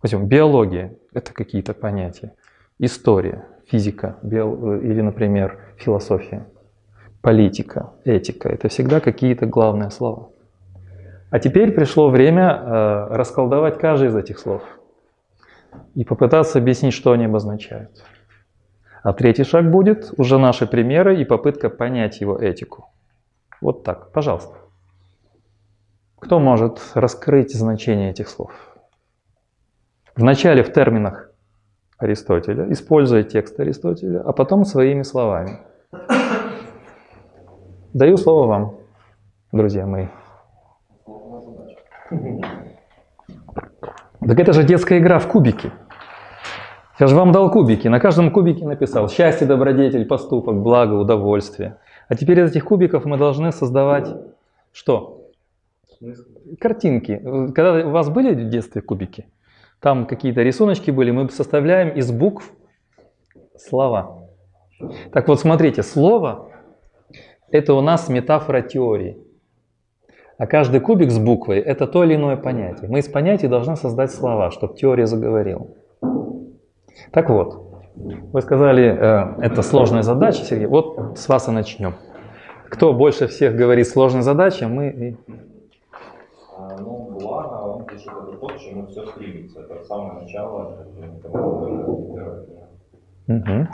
Возьмем, 0.00 0.28
биология– 0.28 0.94
это 1.12 1.32
какие-то 1.32 1.74
понятия. 1.74 2.34
История, 2.78 3.44
физика 3.66 4.18
био... 4.22 4.76
или, 4.76 5.00
например, 5.00 5.58
философия. 5.76 6.46
Политика, 7.20 7.94
этика– 8.04 8.48
это 8.50 8.68
всегда 8.68 9.00
какие-то 9.00 9.46
главные 9.46 9.90
слова. 9.90 10.30
А 11.30 11.38
теперь 11.38 11.72
пришло 11.72 12.10
время 12.10 12.50
э, 12.50 13.06
расколдовать 13.16 13.78
каждый 13.78 14.08
из 14.08 14.16
этих 14.16 14.38
слов 14.38 14.62
и 15.94 16.04
попытаться 16.04 16.58
объяснить, 16.58 16.94
что 16.94 17.12
они 17.12 17.24
обозначают. 17.24 18.04
А 19.02 19.12
третий 19.12 19.44
шаг 19.44 19.70
будет 19.70 20.12
уже 20.16 20.38
наши 20.38 20.66
примеры 20.66 21.20
и 21.20 21.24
попытка 21.24 21.68
понять 21.68 22.20
его 22.20 22.38
этику. 22.38 22.90
Вот 23.60 23.82
так, 23.82 24.12
пожалуйста. 24.12 24.56
Кто 26.18 26.38
может 26.38 26.80
раскрыть 26.94 27.54
значение 27.54 28.10
этих 28.10 28.28
слов? 28.28 28.52
Вначале 30.16 30.62
в 30.62 30.72
терминах 30.72 31.30
Аристотеля, 31.98 32.72
используя 32.72 33.24
текст 33.24 33.58
Аристотеля, 33.60 34.20
а 34.20 34.32
потом 34.32 34.64
своими 34.64 35.02
словами. 35.02 35.58
Даю 37.92 38.16
слово 38.16 38.46
вам, 38.46 38.74
друзья 39.52 39.86
мои. 39.86 40.06
Так 44.26 44.40
это 44.40 44.52
же 44.52 44.64
детская 44.64 44.98
игра 44.98 45.18
в 45.18 45.28
кубики. 45.28 45.70
Я 46.98 47.08
же 47.08 47.16
вам 47.16 47.32
дал 47.32 47.50
кубики. 47.50 47.88
На 47.88 48.00
каждом 48.00 48.30
кубике 48.30 48.64
написал 48.64 49.08
счастье, 49.08 49.46
добродетель, 49.46 50.06
поступок, 50.06 50.62
благо, 50.62 50.94
удовольствие. 50.94 51.78
А 52.08 52.14
теперь 52.14 52.40
из 52.40 52.50
этих 52.50 52.64
кубиков 52.64 53.04
мы 53.04 53.18
должны 53.18 53.52
создавать 53.52 54.08
что? 54.72 55.30
Картинки. 56.60 57.20
Когда 57.54 57.86
у 57.86 57.90
вас 57.90 58.08
были 58.08 58.34
в 58.34 58.48
детстве 58.48 58.80
кубики? 58.80 59.26
Там 59.80 60.06
какие-то 60.06 60.42
рисуночки 60.42 60.90
были, 60.90 61.10
мы 61.10 61.28
составляем 61.28 61.90
из 61.90 62.10
букв 62.10 62.52
слова. 63.58 64.28
Так 65.12 65.28
вот, 65.28 65.40
смотрите, 65.40 65.82
слово– 65.82 66.50
это 67.50 67.74
у 67.74 67.80
нас 67.80 68.08
метафора 68.08 68.62
теории. 68.62 69.18
А 70.44 70.46
каждый 70.46 70.78
кубик 70.78 71.10
с 71.10 71.18
буквой– 71.18 71.58
это 71.60 71.86
то 71.86 72.04
или 72.04 72.16
иное 72.16 72.36
понятие. 72.36 72.90
Мы 72.90 72.98
из 72.98 73.08
понятий 73.08 73.48
должны 73.48 73.76
создать 73.76 74.12
слова, 74.12 74.50
чтобы 74.50 74.74
теория 74.76 75.06
заговорила. 75.06 75.68
Так 77.12 77.30
вот, 77.30 77.80
вы 77.94 78.42
сказали, 78.42 78.84
э, 78.84 79.42
это 79.42 79.62
сложная 79.62 80.02
задача, 80.02 80.44
Сергей. 80.44 80.66
Вот 80.66 81.18
с 81.18 81.30
вас 81.30 81.48
и 81.48 81.50
начнем. 81.50 81.94
Кто 82.68 82.92
больше 82.92 83.26
всех 83.26 83.56
говорит 83.56 83.88
сложная 83.88 84.20
задача, 84.20 84.68
мы... 84.68 85.16
А, 86.58 86.76
ну, 86.78 87.16
благо, 87.18 87.76
он 87.76 87.86
пишет 87.86 88.08
это 88.08 88.36
то, 88.36 88.46
к 88.46 88.58
чему 88.58 88.86
все 88.88 89.06
стремится. 89.06 89.60
Это 89.60 89.82
самое 89.84 90.20
начало, 90.20 90.76
Угу. 93.26 93.68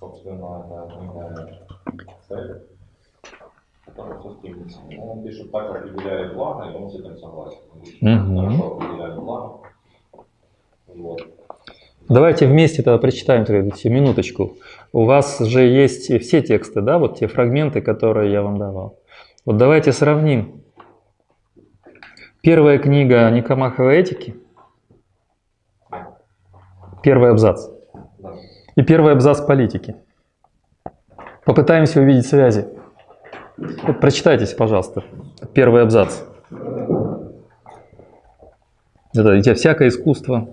Собственно, 0.00 0.64
это 1.18 1.68
цель, 2.26 2.62
все 4.20 4.30
стремится. 4.32 4.78
Ну, 4.90 5.12
он 5.12 5.22
пишет 5.24 5.50
так, 5.52 5.70
определяет 5.70 6.34
благо, 6.34 6.70
и 6.70 6.74
он 6.74 6.90
с 6.90 6.94
этим 6.94 7.16
согласен. 7.18 7.58
Хорошо 8.00 8.76
определяет 8.76 9.16
благо. 9.16 9.58
Вот. 10.86 11.22
Давайте 12.08 12.46
вместе 12.46 12.82
тогда 12.82 12.98
прочитаем 12.98 13.44
минуточку. 13.90 14.56
У 14.92 15.04
вас 15.04 15.38
же 15.38 15.62
есть 15.62 16.20
все 16.22 16.42
тексты, 16.42 16.82
да, 16.82 16.98
вот 16.98 17.18
те 17.18 17.26
фрагменты, 17.26 17.80
которые 17.80 18.30
я 18.30 18.42
вам 18.42 18.58
давал. 18.58 18.98
Вот 19.46 19.56
давайте 19.56 19.92
сравним. 19.92 20.62
Первая 22.42 22.78
книга 22.78 23.30
Никомаховой 23.30 23.96
этики, 23.96 24.36
первый 27.02 27.30
абзац, 27.30 27.68
и 28.76 28.82
первый 28.82 29.12
абзац 29.12 29.40
политики. 29.40 29.96
Попытаемся 31.46 32.00
увидеть 32.02 32.26
связи. 32.26 32.68
Прочитайтесь, 34.00 34.52
пожалуйста, 34.54 35.04
первый 35.52 35.82
абзац. 35.82 36.22
Это 39.14 39.38
где 39.38 39.54
всякое 39.54 39.88
искусство, 39.88 40.48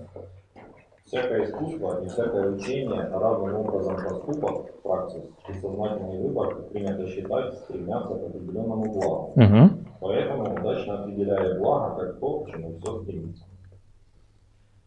Всякое 1.12 1.44
искусство 1.44 2.02
и 2.02 2.08
всякое 2.08 2.52
учение 2.52 3.02
равным 3.12 3.56
образом 3.56 3.96
поступок, 3.96 4.72
праксис 4.82 5.20
и 5.46 5.52
сознательный 5.52 6.18
выбор 6.22 6.54
принято 6.70 7.06
считать 7.06 7.52
стремятся 7.52 8.14
к 8.14 8.22
определенному 8.28 8.90
благу. 8.90 9.32
Угу. 9.36 9.70
Поэтому 10.00 10.54
удачно 10.54 11.02
определяя 11.02 11.58
благо 11.58 12.00
как 12.00 12.18
то, 12.18 12.40
к 12.40 12.50
чему 12.50 12.78
все 12.78 13.02
стремится. 13.02 13.44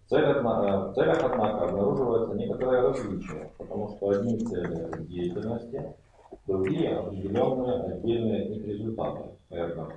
В 0.05 0.09
целях, 0.09 0.43
в 0.43 0.93
целях, 0.95 1.19
однако, 1.23 1.65
обнаруживается 1.65 2.35
некоторое 2.35 2.81
различие, 2.81 3.51
потому 3.59 3.89
что 3.89 4.09
одни 4.09 4.39
цели 4.39 5.03
деятельности, 5.03 5.93
другие 6.47 6.97
определенные 6.97 7.93
отдельные 7.93 8.55
их 8.55 8.65
результаты. 8.65 9.29
Эрго. 9.49 9.93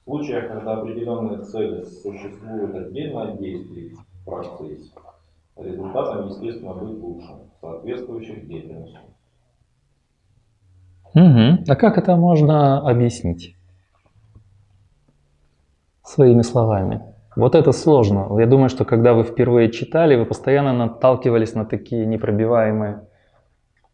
В 0.00 0.04
случаях, 0.04 0.48
когда 0.48 0.78
определенные 0.78 1.42
цели 1.42 1.82
существуют 1.84 2.74
отдельно 2.74 3.22
от 3.24 3.38
действий 3.38 3.90
в 3.90 4.24
процессе, 4.24 4.92
результатом, 5.56 6.28
естественно, 6.28 6.74
быть 6.74 6.98
лучше, 6.98 7.28
соответствующих 7.60 8.46
деятельности. 8.46 8.98
Угу. 11.14 11.64
А 11.68 11.76
как 11.76 11.98
это 11.98 12.16
можно 12.16 12.88
объяснить? 12.88 13.56
Своими 16.02 16.42
словами. 16.42 17.02
Вот 17.36 17.54
это 17.54 17.72
сложно. 17.72 18.28
Я 18.38 18.46
думаю, 18.46 18.68
что 18.68 18.84
когда 18.84 19.14
вы 19.14 19.24
впервые 19.24 19.70
читали, 19.70 20.16
вы 20.16 20.24
постоянно 20.26 20.72
наталкивались 20.72 21.54
на 21.54 21.64
такие 21.64 22.06
непробиваемые 22.06 23.06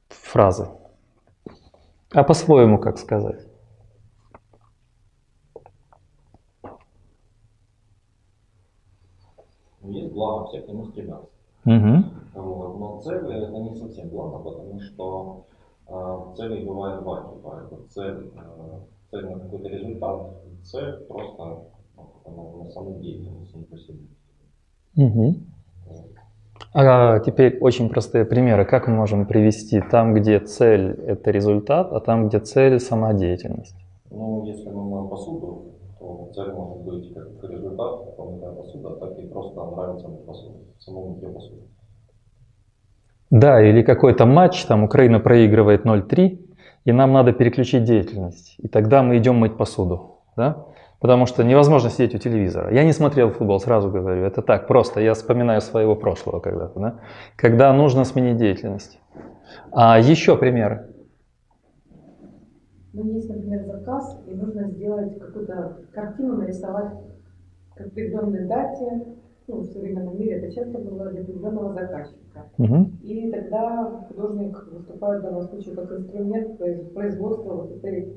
фразы. 0.08 0.68
А 2.14 2.22
по-своему 2.22 2.78
как 2.78 2.98
сказать? 2.98 3.44
Есть 9.82 10.12
благо, 10.12 10.46
все 10.46 10.62
к 10.62 10.68
нему 10.68 10.86
стремятся. 10.86 11.28
Угу. 11.66 12.40
Вот. 12.40 12.78
Но 12.78 13.00
цели 13.00 13.42
это 13.42 13.58
не 13.58 13.74
совсем 13.74 14.08
благо, 14.10 14.38
потому 14.38 14.80
что 14.80 15.46
э, 15.88 16.34
целей 16.36 16.64
бывает 16.64 17.02
два 17.02 17.34
типа. 17.34 17.66
Это 17.66 17.88
цель, 17.88 18.32
э, 18.36 18.80
цель 19.10 19.28
на 19.28 19.40
какой-то 19.40 19.68
результат, 19.68 20.30
цель 20.62 21.04
просто 21.08 21.64
ну, 22.26 22.62
на 22.64 22.70
саму 22.70 23.00
деятельность, 23.00 23.56
не 23.56 23.64
по 23.64 23.76
себе. 23.76 24.06
Угу. 24.96 25.34
А 26.76 27.20
теперь 27.20 27.58
очень 27.60 27.88
простые 27.88 28.24
примеры. 28.24 28.64
Как 28.64 28.88
мы 28.88 28.94
можем 28.94 29.26
привести 29.26 29.80
там, 29.80 30.12
где 30.12 30.40
цель– 30.40 30.90
это 31.06 31.30
результат, 31.30 31.92
а 31.92 32.00
там, 32.00 32.26
где 32.26 32.40
цель– 32.40 32.80
сама 32.80 33.12
деятельность? 33.12 33.76
Ну, 34.10 34.44
если 34.44 34.68
мы 34.70 34.82
моем 34.82 35.08
посуду, 35.08 35.66
то 36.00 36.30
цель 36.34 36.52
может 36.52 36.82
быть 36.82 37.14
как 37.14 37.48
результат, 37.48 38.16
помытая 38.16 38.50
посуда, 38.50 38.90
так 38.96 39.16
и 39.20 39.26
просто 39.28 39.64
нравится 39.64 40.08
мне 40.08 40.18
посуда, 40.18 40.58
самому 40.80 41.12
внутри 41.12 41.32
посуды. 41.32 41.62
Да, 43.30 43.62
или 43.62 43.82
какой-то 43.82 44.26
матч, 44.26 44.64
там 44.64 44.82
Украина 44.82 45.20
проигрывает 45.20 45.86
0-3, 45.86 46.38
и 46.86 46.92
нам 46.92 47.12
надо 47.12 47.32
переключить 47.32 47.84
деятельность. 47.84 48.56
И 48.58 48.66
тогда 48.66 49.04
мы 49.04 49.16
идем 49.18 49.36
мыть 49.36 49.56
посуду. 49.56 50.16
Да? 50.36 50.66
Потому 51.00 51.26
что 51.26 51.44
невозможно 51.44 51.90
сидеть 51.90 52.14
у 52.14 52.18
телевизора. 52.18 52.72
Я 52.72 52.84
не 52.84 52.92
смотрел 52.92 53.30
футбол, 53.30 53.60
сразу 53.60 53.90
говорю. 53.90 54.24
Это 54.24 54.42
так, 54.42 54.66
просто. 54.66 55.00
Я 55.00 55.14
вспоминаю 55.14 55.60
своего 55.60 55.96
прошлого 55.96 56.40
когда-то. 56.40 56.80
Да? 56.80 57.00
Когда 57.36 57.72
нужно 57.72 58.04
сменить 58.04 58.38
деятельность. 58.38 59.00
А 59.70 59.98
еще 59.98 60.36
примеры. 60.36 60.94
Ну, 62.92 63.04
есть, 63.12 63.28
например, 63.28 63.64
заказ, 63.64 64.22
и 64.26 64.34
нужно 64.34 64.68
сделать 64.68 65.18
какую-то 65.18 65.78
картину, 65.92 66.36
нарисовать 66.36 66.92
к 67.74 67.80
определенной 67.80 68.46
дате. 68.46 69.06
Ну, 69.46 69.58
в 69.58 69.64
современном 69.64 70.18
мире 70.18 70.38
это 70.38 70.54
часто 70.54 70.78
было 70.78 71.10
для 71.10 71.20
определенного 71.20 71.74
заказчика. 71.74 72.46
Мгм. 72.56 72.98
И 73.02 73.30
тогда 73.30 74.06
художник 74.08 74.56
выступает 74.72 75.20
в 75.20 75.24
данном 75.24 75.42
случае 75.42 75.74
как 75.74 75.92
инструмент 75.92 76.58
произ- 76.58 76.94
производства 76.94 77.52
вот 77.52 77.72
этой 77.72 78.14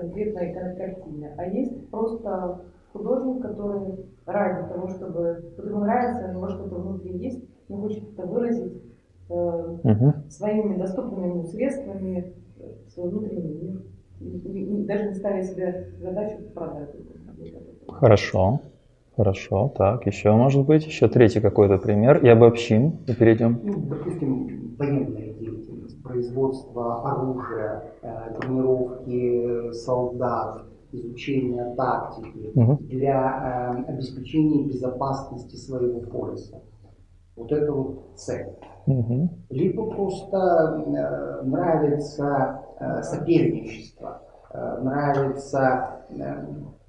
конкретной 0.00 0.52
картине, 0.52 1.34
а 1.36 1.46
есть 1.46 1.90
просто 1.90 2.60
художник, 2.92 3.42
который 3.42 4.06
ради 4.26 4.68
того, 4.68 4.88
чтобы 4.88 5.42
вот 5.56 5.66
ему 5.66 5.80
нравится, 5.80 6.28
у 6.28 6.32
него 6.32 6.48
что-то 6.48 6.74
внутри 6.76 7.16
есть, 7.18 7.44
он 7.68 7.80
хочет 7.80 8.04
это 8.12 8.26
выразить 8.26 8.82
э, 9.28 9.76
Угу. 9.82 10.12
своими 10.28 10.76
доступными 10.78 11.28
ему 11.28 11.44
средствами, 11.44 12.32
э, 12.58 12.64
свой 12.88 13.10
внутренний 13.10 13.54
мир. 13.60 13.82
Даже 14.86 15.08
не 15.08 15.14
ставя 15.14 15.42
себе 15.42 15.88
задачу 16.00 16.38
продать. 16.54 16.90
Хорошо. 17.88 18.60
Хорошо. 19.16 19.72
Так, 19.76 20.06
еще 20.06 20.32
может 20.32 20.66
быть, 20.66 20.86
еще 20.86 21.08
третий 21.08 21.40
какой-то 21.40 21.78
пример. 21.78 22.24
И 22.24 22.28
обобщим, 22.28 22.98
и 23.06 23.14
перейдем. 23.14 23.58
Ну, 23.62 23.72
допустим, 23.88 24.74
военная 24.78 25.34
производство 26.06 27.02
оружия, 27.02 27.82
э, 28.02 28.38
тренировки 28.40 29.72
солдат, 29.72 30.62
изучение 30.92 31.74
тактики 31.74 32.52
Мгм. 32.54 32.76
для 32.86 33.82
э, 33.86 33.92
обеспечения 33.92 34.64
безопасности 34.64 35.56
своего 35.56 36.00
пояса. 36.00 36.62
Вот 37.36 37.52
это 37.52 37.72
вот 37.72 37.98
цель. 38.14 38.46
Мгм. 38.86 39.30
Либо 39.50 39.90
просто 39.90 40.36
э, 40.86 41.42
нравится 41.44 42.62
э, 42.78 43.02
соперничество, 43.02 44.22
э, 44.52 44.80
нравится 44.82 46.04
э, 46.08 46.44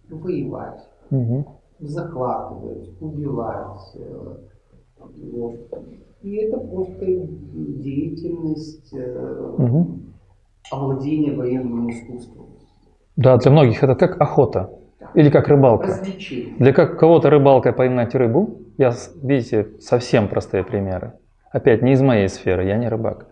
воевать, 0.09 0.87
Мгм. 1.09 1.45
захватывать, 1.79 2.89
убивать. 3.01 3.95
э, 3.95 4.35
вот. 5.33 5.55
И 6.21 6.35
это 6.37 6.57
просто 6.57 7.05
деятельность 7.05 8.93
э, 8.93 9.55
Мгм. 9.57 10.13
овладения 10.71 11.35
военным 11.35 11.89
искусством. 11.89 12.47
Да, 13.15 13.37
для 13.37 13.51
многих 13.51 13.83
это 13.83 13.95
как 13.95 14.19
охота 14.21 14.71
или 15.13 15.29
как 15.29 15.47
рыбалка. 15.47 15.87
Развлечение. 15.87 16.55
Для 16.59 16.73
как 16.73 16.99
кого-то 16.99 17.29
рыбалка 17.29 17.71
поймать 17.71 18.15
рыбу, 18.15 18.59
я, 18.77 18.91
видите, 19.21 19.67
совсем 19.79 20.27
простые 20.27 20.63
примеры. 20.63 21.13
Опять 21.51 21.81
не 21.81 21.93
из 21.93 22.01
моей 22.01 22.27
сферы, 22.29 22.65
я 22.65 22.77
не 22.77 22.89
рыбак. 22.89 23.27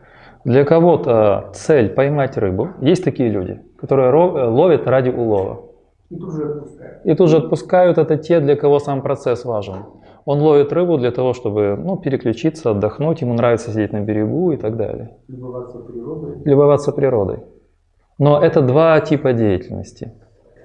Для 0.46 0.64
кого-то 0.64 1.50
цель 1.54 1.90
поймать 1.90 2.38
рыбу. 2.38 2.70
Есть 2.82 3.04
такие 3.04 3.30
люди, 3.30 3.62
которые 3.78 4.10
э, 4.10 4.48
ловят 4.48 4.88
ради 4.88 5.10
улова. 5.10 5.66
И 6.10 6.16
тут 6.16 6.34
же 6.34 6.44
отпускают. 6.46 7.06
И 7.06 7.16
тут 7.16 7.30
же 7.30 7.38
отпускают 7.38 7.98
это 7.98 8.18
те, 8.18 8.40
для 8.40 8.56
кого 8.56 8.80
сам 8.80 9.02
процесс 9.02 9.44
важен. 9.44 9.86
Он 10.26 10.42
ловит 10.42 10.74
рыбу 10.74 10.98
для 10.98 11.12
того, 11.12 11.34
чтобы 11.34 11.78
ну, 11.78 11.98
переключиться, 11.98 12.72
отдохнуть, 12.72 13.22
ему 13.22 13.34
нравится 13.36 13.72
сидеть 13.72 13.94
на 13.94 14.02
берегу 14.02 14.52
и 14.52 14.58
так 14.58 14.76
далее. 14.76 15.18
Любоваться 15.28 15.78
природой. 15.80 16.36
Любоваться 16.44 16.92
природой. 16.92 17.44
Но 18.18 18.44
это 18.44 18.62
два 18.62 19.00
типа 19.02 19.34
деятельности. 19.34 20.14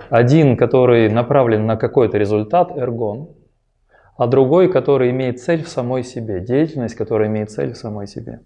Один, 0.09 0.57
который 0.57 1.11
направлен 1.11 1.67
на 1.67 1.77
какой-то 1.77 2.17
результат, 2.17 2.73
эргон, 2.75 3.29
а 4.17 4.27
другой, 4.27 4.71
который 4.71 5.11
имеет 5.11 5.41
цель 5.41 5.63
в 5.63 5.69
самой 5.69 6.05
себе, 6.05 6.41
деятельность, 6.41 6.95
которая 6.95 7.29
имеет 7.29 7.51
цель 7.51 7.73
в 7.73 7.77
самой 7.77 8.07
себе. 8.07 8.41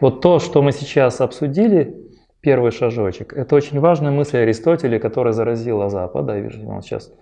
Вот 0.00 0.20
то, 0.20 0.38
что 0.38 0.62
мы 0.62 0.72
сейчас 0.72 1.20
обсудили, 1.20 1.96
первый 2.40 2.72
шажочек, 2.72 3.32
это 3.32 3.54
очень 3.54 3.80
важная 3.80 4.10
мысль 4.10 4.38
Аристотеля, 4.38 4.98
которая 4.98 5.32
заразила 5.32 5.88
Запад, 5.88 6.26
да, 6.26 6.36
я 6.36 6.42
вижу, 6.42 6.68
он 6.68 6.82
сейчас. 6.82 7.12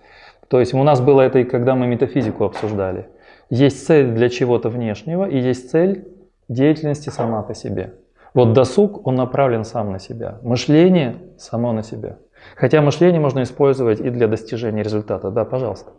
То 0.47 0.59
есть 0.59 0.73
у 0.73 0.83
нас 0.83 1.01
было 1.01 1.21
это 1.21 1.39
и 1.39 1.43
когда 1.43 1.75
мы 1.75 1.87
метафизику 1.87 2.45
обсуждали. 2.45 3.07
Есть 3.49 3.85
цель 3.85 4.11
для 4.11 4.29
чего-то 4.29 4.69
внешнего, 4.69 5.25
и 5.25 5.37
есть 5.37 5.71
цель 5.71 6.07
деятельности 6.49 7.09
сама 7.09 7.41
по 7.43 7.53
себе. 7.53 7.93
Вот 8.33 8.53
досуг, 8.53 9.07
он 9.07 9.15
направлен 9.15 9.63
сам 9.63 9.91
на 9.91 9.99
себя. 9.99 10.39
Мышление 10.43 11.15
само 11.37 11.71
на 11.73 11.83
себя. 11.83 12.17
Хотя 12.55 12.81
мышление 12.81 13.19
можно 13.19 13.41
использовать 13.43 13.99
и 13.99 14.09
для 14.09 14.27
достижения 14.27 14.83
результата. 14.83 15.31
Да, 15.31 15.45
пожалуйста. 15.45 15.91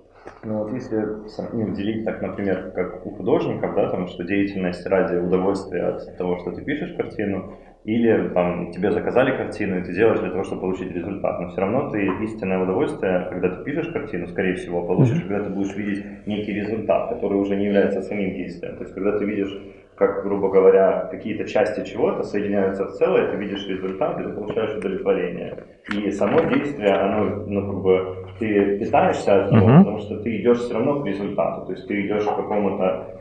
Ну 0.45 0.59
вот 0.59 0.73
если 0.73 1.05
ну, 1.53 1.75
делить 1.75 2.05
так, 2.05 2.23
например, 2.23 2.71
как 2.75 3.05
у 3.07 3.11
художников, 3.11 3.75
да, 3.75 3.91
там, 3.91 4.07
что 4.07 4.25
деятельность 4.25 4.87
ради 4.87 5.17
удовольствия 5.17 5.85
от 5.85 6.17
того, 6.17 6.39
что 6.39 6.53
ты 6.53 6.63
пишешь 6.63 6.95
картину, 6.97 7.55
или 7.89 8.29
там 8.35 8.71
тебе 8.71 8.91
заказали 8.91 9.35
картину, 9.35 9.79
и 9.79 9.83
ты 9.83 9.95
делаешь 9.95 10.21
для 10.21 10.29
того, 10.29 10.45
чтобы 10.45 10.61
получить 10.61 10.95
результат. 10.95 11.41
Но 11.41 11.49
все 11.49 11.63
равно 11.63 11.89
ты 11.89 12.07
истинное 12.23 12.63
удовольствие, 12.63 13.27
когда 13.31 13.49
ты 13.49 13.65
пишешь 13.65 13.89
картину, 13.89 14.27
скорее 14.27 14.57
всего, 14.57 14.83
получишь, 14.83 15.23
когда 15.23 15.45
ты 15.45 15.51
будешь 15.51 15.75
видеть 15.75 16.05
некий 16.27 16.53
результат, 16.53 17.09
который 17.09 17.39
уже 17.39 17.57
не 17.57 17.65
является 17.65 18.03
самим 18.03 18.35
действием. 18.35 18.77
То 18.77 18.83
есть, 18.83 18.95
когда 18.95 19.19
ты 19.19 19.25
видишь, 19.25 19.59
как, 19.95 20.23
грубо 20.23 20.51
говоря, 20.51 21.09
какие-то 21.11 21.49
части 21.49 21.83
чего-то 21.91 22.25
соединяются 22.25 22.85
в 22.85 22.91
целое, 22.91 23.31
ты 23.31 23.39
видишь 23.39 23.67
результат, 23.67 24.21
и 24.21 24.25
ты 24.25 24.33
получаешь 24.35 24.77
удовлетворение. 24.77 25.55
И 25.91 26.11
само 26.11 26.41
действие, 26.41 26.93
оно, 26.93 27.43
ну, 27.47 27.73
как 27.73 27.83
бы, 27.83 28.17
ты 28.39 28.79
питаешься 28.79 29.45
от 29.45 29.53
него, 29.53 29.67
Мгм. 29.67 29.79
потому 29.79 29.99
что 30.01 30.19
ты 30.19 30.37
идешь 30.37 30.59
все 30.59 30.75
равно 30.75 31.01
к 31.01 31.07
результату. 31.07 31.65
То 31.65 31.73
есть 31.73 31.89
ты 31.89 32.07
идешь 32.07 32.25
к 32.25 32.37
какому-то 32.37 33.15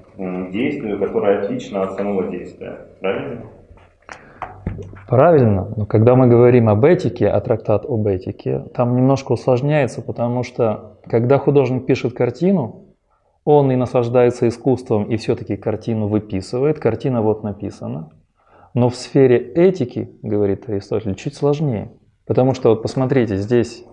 действию, 0.51 0.99
которое 0.99 1.39
отлично 1.39 1.83
от 1.83 1.93
самого 1.93 2.27
действия. 2.27 2.79
Правильно? 2.99 3.43
Правильно, 5.07 5.71
но 5.77 5.85
когда 5.85 6.15
мы 6.15 6.27
говорим 6.27 6.67
об 6.67 6.83
этике, 6.83 7.29
а 7.29 7.39
трактат 7.39 7.85
об 7.85 8.07
этике, 8.07 8.65
там 8.73 8.93
немножко 8.97 9.31
усложняется, 9.31 10.01
потому 10.01 10.43
что 10.43 10.99
когда 11.05 11.37
художник 11.37 11.85
пишет 11.85 12.13
картину, 12.13 12.87
он 13.45 13.71
и 13.71 13.77
наслаждается 13.77 14.49
искусством, 14.49 15.05
и 15.05 15.15
все-таки 15.15 15.55
картину 15.55 16.07
выписывает, 16.07 16.79
картина 16.79 17.21
вот 17.21 17.43
написана. 17.43 18.09
Но 18.73 18.89
в 18.89 18.95
сфере 18.97 19.37
этики, 19.37 20.11
говорит 20.21 20.67
Аристотель, 20.67 21.15
чуть 21.15 21.35
сложнее. 21.35 21.89
Потому 22.25 22.53
что 22.53 22.71
вот 22.71 22.81
посмотрите, 22.81 23.37
здесь 23.37 23.85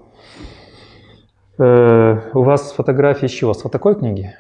э, 1.59 2.19
у 2.35 2.43
вас 2.43 2.73
фотографии 2.73 3.29
чего? 3.29 3.55
С 3.55 3.63
вот 3.63 3.79
книги? 3.99 4.35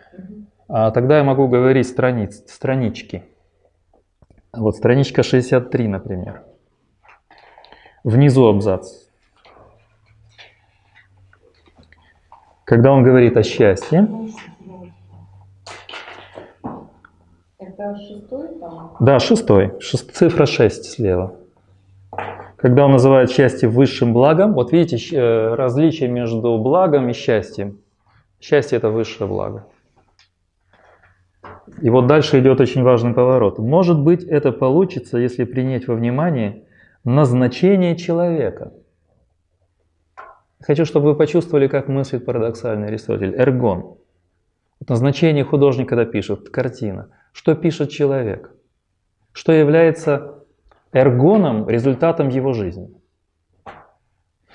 А 0.66 0.90
тогда 0.90 1.18
я 1.18 1.22
могу 1.22 1.46
говорить 1.46 1.86
страниц, 1.86 2.42
странички. 2.48 3.22
Вот 4.52 4.74
страничка 4.74 5.22
63, 5.22 5.86
например. 5.86 6.42
Внизу 8.04 8.46
абзац. 8.46 8.92
Когда 12.64 12.92
он 12.92 13.02
говорит 13.02 13.36
о 13.36 13.42
счастье, 13.42 14.06
Это 17.58 17.96
шестой 17.96 18.48
там? 18.60 18.96
да, 19.00 19.18
шестой, 19.18 19.72
шест- 19.80 20.12
цифра 20.12 20.46
6 20.46 20.84
слева. 20.84 21.34
Когда 22.56 22.84
он 22.86 22.92
называет 22.92 23.30
счастье 23.30 23.68
высшим 23.68 24.12
благом, 24.12 24.54
вот 24.54 24.72
видите 24.72 24.96
э, 25.16 25.54
различие 25.54 26.08
между 26.08 26.56
благом 26.58 27.08
и 27.08 27.12
счастьем. 27.12 27.78
Счастье 28.40 28.76
это 28.78 28.90
высшее 28.90 29.28
благо. 29.28 29.66
И 31.82 31.90
вот 31.90 32.06
дальше 32.06 32.38
идет 32.40 32.60
очень 32.60 32.82
важный 32.82 33.12
поворот. 33.12 33.58
Может 33.58 33.98
быть, 33.98 34.22
это 34.24 34.52
получится, 34.52 35.18
если 35.18 35.44
принять 35.44 35.88
во 35.88 35.94
внимание 35.94 36.64
назначение 37.04 37.96
человека. 37.96 38.72
Хочу, 40.60 40.84
чтобы 40.84 41.10
вы 41.10 41.16
почувствовали, 41.16 41.68
как 41.68 41.88
мыслит 41.88 42.24
парадоксальный 42.24 42.88
Аристотель. 42.88 43.34
Эргон. 43.34 43.98
Назначение 44.88 45.44
художника, 45.44 45.90
когда 45.90 46.04
пишет 46.04 46.48
картина. 46.48 47.10
Что 47.32 47.54
пишет 47.54 47.90
человек? 47.90 48.50
Что 49.32 49.52
является 49.52 50.44
эргоном, 50.92 51.68
результатом 51.68 52.28
его 52.28 52.52
жизни? 52.52 52.90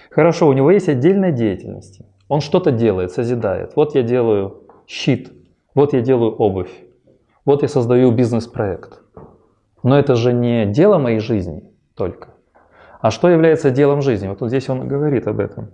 Хорошо, 0.10 0.48
у 0.48 0.54
него 0.54 0.72
есть 0.72 0.90
отдельная 0.90 1.32
деятельность. 1.32 2.02
Он 2.28 2.42
что-то 2.42 2.72
делает, 2.72 3.12
созидает. 3.12 3.76
Вот 3.76 3.96
я 3.96 4.02
делаю 4.04 4.64
щит, 4.88 5.32
вот 5.76 5.94
я 5.94 6.02
делаю 6.02 6.32
обувь, 6.32 6.72
вот 7.46 7.62
я 7.62 7.68
создаю 7.68 8.12
бизнес-проект. 8.12 9.02
Но 9.84 9.98
это 9.98 10.16
же 10.16 10.34
не 10.34 10.66
дело 10.66 10.98
моей 10.98 11.20
жизни 11.20 11.64
только. 11.96 12.30
А 13.00 13.12
что 13.12 13.30
является 13.30 13.72
делом 13.72 14.02
жизни? 14.02 14.28
Вот 14.28 14.46
здесь 14.50 14.68
он 14.70 14.88
говорит 14.88 15.26
об 15.28 15.40
этом. 15.40 15.72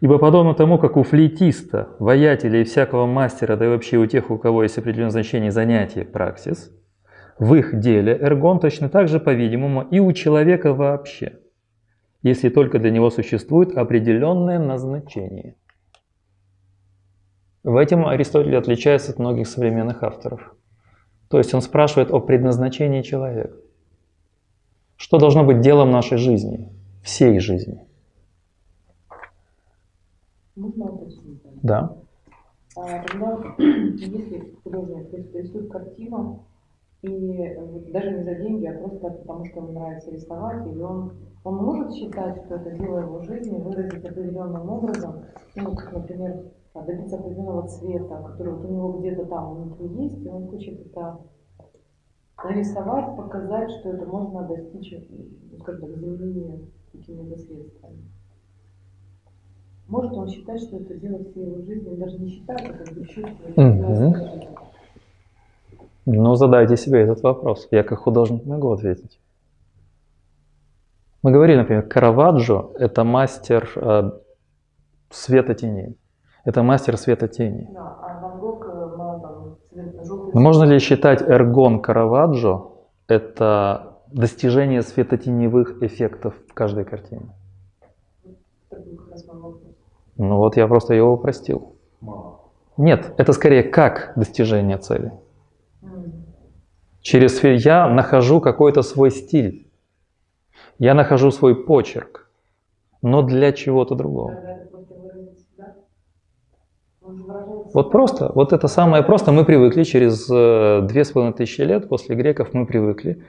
Ибо 0.00 0.18
подобно 0.18 0.54
тому, 0.54 0.78
как 0.78 0.96
у 0.96 1.02
флейтиста, 1.02 1.90
воятеля 1.98 2.62
и 2.62 2.64
всякого 2.64 3.06
мастера, 3.06 3.56
да 3.56 3.66
и 3.66 3.68
вообще 3.68 3.98
у 3.98 4.06
тех, 4.06 4.30
у 4.30 4.38
кого 4.38 4.62
есть 4.62 4.78
определенное 4.78 5.10
значение 5.10 5.50
занятие, 5.50 6.04
праксис, 6.04 6.72
в 7.38 7.54
их 7.54 7.78
деле 7.78 8.16
эргон 8.18 8.58
точно 8.58 8.88
так 8.88 9.08
же, 9.08 9.20
по-видимому, 9.20 9.82
и 9.82 10.00
у 10.00 10.12
человека 10.12 10.72
вообще, 10.72 11.40
если 12.22 12.48
только 12.48 12.78
для 12.78 12.90
него 12.90 13.10
существует 13.10 13.76
определенное 13.76 14.58
назначение. 14.58 15.56
В 17.64 17.76
этом 17.76 18.06
Аристотель 18.06 18.56
отличается 18.56 19.12
от 19.12 19.18
многих 19.18 19.46
современных 19.46 20.02
авторов. 20.02 20.56
То 21.28 21.38
есть 21.38 21.52
он 21.54 21.60
спрашивает 21.60 22.10
о 22.10 22.20
предназначении 22.20 23.02
человека. 23.02 23.56
Что 25.02 25.18
должно 25.18 25.42
быть 25.42 25.60
делом 25.62 25.90
нашей 25.90 26.16
жизни, 26.16 26.68
всей 27.02 27.40
жизни? 27.40 27.84
Можно 30.54 30.92
уточнить? 30.92 31.42
Да. 31.60 31.96
А, 32.76 33.02
Тогда, 33.02 33.36
если 33.58 34.54
художник 34.62 35.12
рисует 35.34 35.72
картину, 35.72 36.46
И 37.02 37.56
вот 37.58 37.90
даже 37.90 38.12
не 38.12 38.22
за 38.22 38.36
деньги, 38.36 38.66
а 38.66 38.78
просто 38.78 39.10
потому, 39.10 39.44
что 39.46 39.58
ему 39.58 39.72
нравится 39.72 40.12
рисовать, 40.12 40.64
и 40.68 40.80
он, 40.80 41.14
он 41.42 41.56
может 41.56 41.92
считать, 41.94 42.36
что 42.44 42.54
это 42.54 42.70
дело 42.70 43.00
его 43.00 43.22
жизни, 43.22 43.58
выразить 43.58 44.04
определенным 44.04 44.70
образом, 44.70 45.24
ну, 45.56 45.74
как, 45.74 45.92
например, 45.94 46.44
добиться 46.74 47.16
определенного 47.16 47.66
цвета, 47.66 48.22
который 48.22 48.52
вот 48.54 48.64
у 48.64 48.72
него 48.72 48.92
где-то 49.00 49.24
там 49.24 49.54
внутри 49.54 50.04
есть, 50.04 50.24
и 50.24 50.28
он 50.28 50.46
хочет 50.46 50.86
это 50.86 51.18
нарисовать, 52.44 53.16
показать, 53.16 53.70
что 53.70 53.90
это 53.90 54.04
можно 54.06 54.42
достичь, 54.42 54.94
ну, 55.10 55.58
скажем 55.60 55.80
так, 55.82 55.90
изменения 55.90 56.60
какими-то 56.92 57.38
средствами. 57.38 58.02
Может 59.88 60.12
он 60.12 60.28
считать, 60.28 60.60
что 60.62 60.76
это 60.76 60.94
дело 60.94 61.22
всей 61.24 61.44
его 61.44 61.62
жизни, 61.62 61.88
он 61.88 61.98
даже 61.98 62.18
не 62.18 62.28
считает, 62.30 62.60
а 62.60 62.84
как 62.84 62.94
бы 62.94 63.04
чувствует. 63.06 64.48
Ну, 66.06 66.34
задайте 66.34 66.76
себе 66.76 67.00
этот 67.02 67.22
вопрос. 67.22 67.68
Я 67.70 67.84
как 67.84 67.98
художник 68.00 68.44
могу 68.44 68.72
ответить. 68.72 69.20
Мы 71.22 71.30
говорили, 71.30 71.58
например, 71.58 71.86
Караваджо– 71.86 72.72
это 72.78 73.04
мастер 73.04 73.70
э, 73.76 74.10
света 75.10 75.54
теней. 75.54 75.96
Это 76.44 76.64
мастер 76.64 76.96
света 76.96 77.28
теней. 77.28 77.68
Да, 77.72 77.96
а 78.02 78.20
Ван 78.20 78.40
Гог, 78.40 78.66
э, 78.66 78.96
мало 78.96 79.20
там, 79.20 79.56
цвет- 79.70 79.84
желтый 79.84 79.91
Но 79.91 79.91
можно 80.34 80.64
ли 80.64 80.78
считать 80.78 81.22
Эргон 81.22 81.80
Караваджо– 81.80 82.72
это 83.08 83.98
достижение 84.08 84.82
светотеневых 84.82 85.82
эффектов 85.82 86.34
в 86.48 86.54
каждой 86.54 86.84
картине? 86.84 87.30
Ну 90.16 90.36
вот 90.36 90.56
я 90.56 90.66
просто 90.66 90.94
его 90.94 91.12
упростил. 91.12 91.76
Нет, 92.76 93.14
это 93.18 93.32
скорее 93.32 93.62
как 93.62 94.12
достижение 94.16 94.78
цели. 94.78 95.12
Через 97.00 97.42
я 97.42 97.88
нахожу 97.88 98.40
какой-то 98.40 98.82
свой 98.82 99.10
стиль. 99.10 99.70
Я 100.78 100.94
нахожу 100.94 101.30
свой 101.30 101.64
почерк, 101.64 102.30
но 103.02 103.22
для 103.22 103.52
чего-то 103.52 103.94
другого. 103.94 104.34
Когда 104.34 104.52
это 104.52 104.66
просто 104.70 104.94
выразить 104.94 105.38
себя, 105.40 105.76
он 107.02 107.16
же 107.16 107.22
выражает 107.24 107.61
Вот 107.74 107.90
просто, 107.90 108.30
вот 108.34 108.52
это 108.52 108.68
самое 108.68 109.02
просто, 109.02 109.32
мы 109.32 109.44
привыкли 109.44 109.84
через 109.84 110.28
э, 110.30 110.80
две 110.82 111.04
с 111.04 111.10
половиной 111.10 111.34
тысячи 111.34 111.62
лет 111.62 111.88
после 111.88 112.14
греков 112.14 112.52
мы 112.52 112.66
привыкли. 112.66 113.24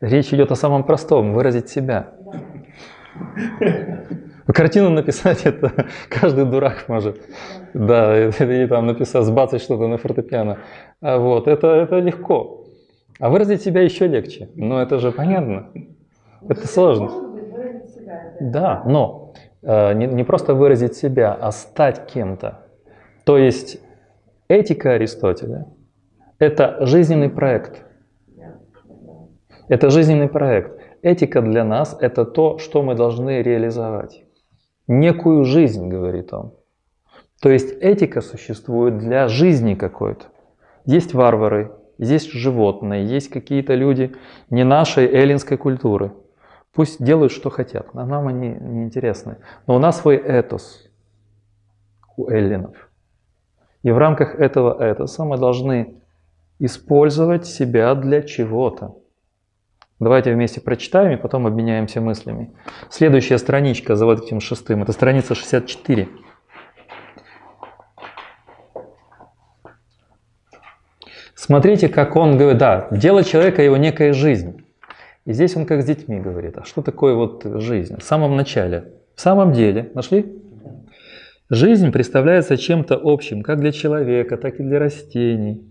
Речь 0.00 0.32
идет 0.34 0.50
о 0.50 0.56
самом 0.56 0.84
простом, 0.84 1.32
выразить 1.32 1.68
себя. 1.68 2.14
Картину 4.46 4.90
написать 4.90 5.46
это 5.46 5.72
каждый 6.08 6.44
дурак 6.44 6.84
может. 6.88 7.20
Да, 7.74 8.28
или 8.28 8.66
там 8.66 8.86
написать, 8.86 9.24
сбацать 9.24 9.62
что-то 9.62 9.86
на 9.86 9.98
фортепиано. 9.98 10.58
А 11.00 11.18
вот, 11.18 11.46
это, 11.46 11.68
это 11.68 11.98
легко. 12.00 12.64
А 13.20 13.30
выразить 13.30 13.62
себя 13.62 13.82
еще 13.82 14.06
легче. 14.06 14.48
Но 14.54 14.82
это 14.82 14.98
же 14.98 15.12
понятно. 15.12 15.70
Это 16.48 16.66
сложно. 16.66 17.10
Да, 18.40 18.82
но 18.84 19.32
э, 19.62 19.94
не, 19.94 20.06
не 20.06 20.24
просто 20.24 20.54
выразить 20.54 20.94
себя, 20.96 21.36
а 21.40 21.52
стать 21.52 22.06
кем-то. 22.06 22.65
То 23.26 23.38
есть 23.38 23.80
этика 24.46 24.92
Аристотеля– 24.92 25.66
это 26.38 26.86
жизненный 26.86 27.28
проект. 27.28 27.84
Это 29.66 29.90
жизненный 29.90 30.28
проект. 30.28 30.80
Этика 31.02 31.42
для 31.42 31.64
нас– 31.64 31.96
это 32.00 32.24
то, 32.24 32.58
что 32.58 32.82
мы 32.82 32.94
должны 32.94 33.42
реализовать. 33.42 34.24
Некую 34.86 35.44
жизнь, 35.44 35.88
говорит 35.88 36.32
он. 36.32 36.52
То 37.40 37.50
есть 37.50 37.72
этика 37.80 38.20
существует 38.20 38.98
для 38.98 39.26
жизни 39.26 39.74
какой-то. 39.74 40.26
Есть 40.84 41.12
варвары, 41.12 41.72
есть 41.98 42.30
животные, 42.30 43.04
есть 43.04 43.28
какие-то 43.28 43.74
люди 43.74 44.14
не 44.50 44.62
нашей 44.62 45.04
эллинской 45.04 45.56
культуры. 45.56 46.12
Пусть 46.72 47.02
делают, 47.02 47.32
что 47.32 47.50
хотят, 47.50 47.88
а 47.92 48.06
нам 48.06 48.28
они 48.28 48.50
не 48.50 48.84
интересны. 48.84 49.38
Но 49.66 49.74
у 49.74 49.78
нас 49.80 50.00
свой 50.00 50.14
этос 50.14 50.88
у 52.16 52.28
эллинов. 52.28 52.86
И 53.86 53.90
в 53.92 53.98
рамках 53.98 54.34
этого 54.34 54.82
этоса 54.82 55.24
мы 55.24 55.38
должны 55.38 55.94
использовать 56.58 57.46
себя 57.46 57.94
для 57.94 58.20
чего-то. 58.22 58.96
Давайте 60.00 60.34
вместе 60.34 60.60
прочитаем 60.60 61.12
и 61.12 61.22
потом 61.22 61.46
обменяемся 61.46 62.00
мыслями. 62.00 62.50
Следующая 62.90 63.38
страничка 63.38 63.94
за 63.94 64.04
вот 64.04 64.24
этим 64.24 64.40
шестым, 64.40 64.82
это 64.82 64.90
страница 64.90 65.36
64. 65.36 66.08
Смотрите, 71.36 71.88
как 71.88 72.16
он 72.16 72.38
говорит, 72.38 72.58
да, 72.58 72.88
дело 72.90 73.22
человека 73.22 73.62
его 73.62 73.76
некая 73.76 74.12
жизнь. 74.12 74.66
И 75.26 75.32
здесь 75.32 75.54
он 75.54 75.64
как 75.64 75.82
с 75.82 75.84
детьми 75.84 76.18
говорит, 76.18 76.58
а 76.58 76.64
что 76.64 76.82
такое 76.82 77.14
вот 77.14 77.44
жизнь? 77.44 77.96
В 77.96 78.02
самом 78.02 78.34
начале, 78.34 78.94
в 79.14 79.20
самом 79.20 79.52
деле, 79.52 79.92
нашли? 79.94 80.42
Жизнь 81.48 81.92
представляется 81.92 82.56
чем-то 82.56 83.00
общим, 83.02 83.42
как 83.42 83.60
для 83.60 83.70
человека, 83.70 84.36
так 84.36 84.58
и 84.58 84.64
для 84.64 84.80
растений. 84.80 85.62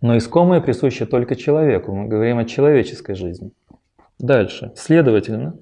Но 0.00 0.16
искомое 0.16 0.60
присуще 0.60 1.04
только 1.04 1.34
человеку. 1.34 1.92
Мы 1.92 2.06
говорим 2.06 2.38
о 2.38 2.44
человеческой 2.44 3.16
жизни. 3.16 3.50
Дальше. 4.18 4.72
Следовательно, 4.76 5.56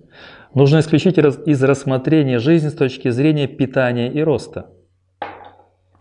нужно 0.52 0.80
исключить 0.80 1.16
из 1.18 1.62
рассмотрения 1.62 2.38
жизни 2.38 2.68
с 2.68 2.74
точки 2.74 3.08
зрения 3.08 3.48
питания 3.48 4.12
и 4.12 4.22
роста. 4.22 4.70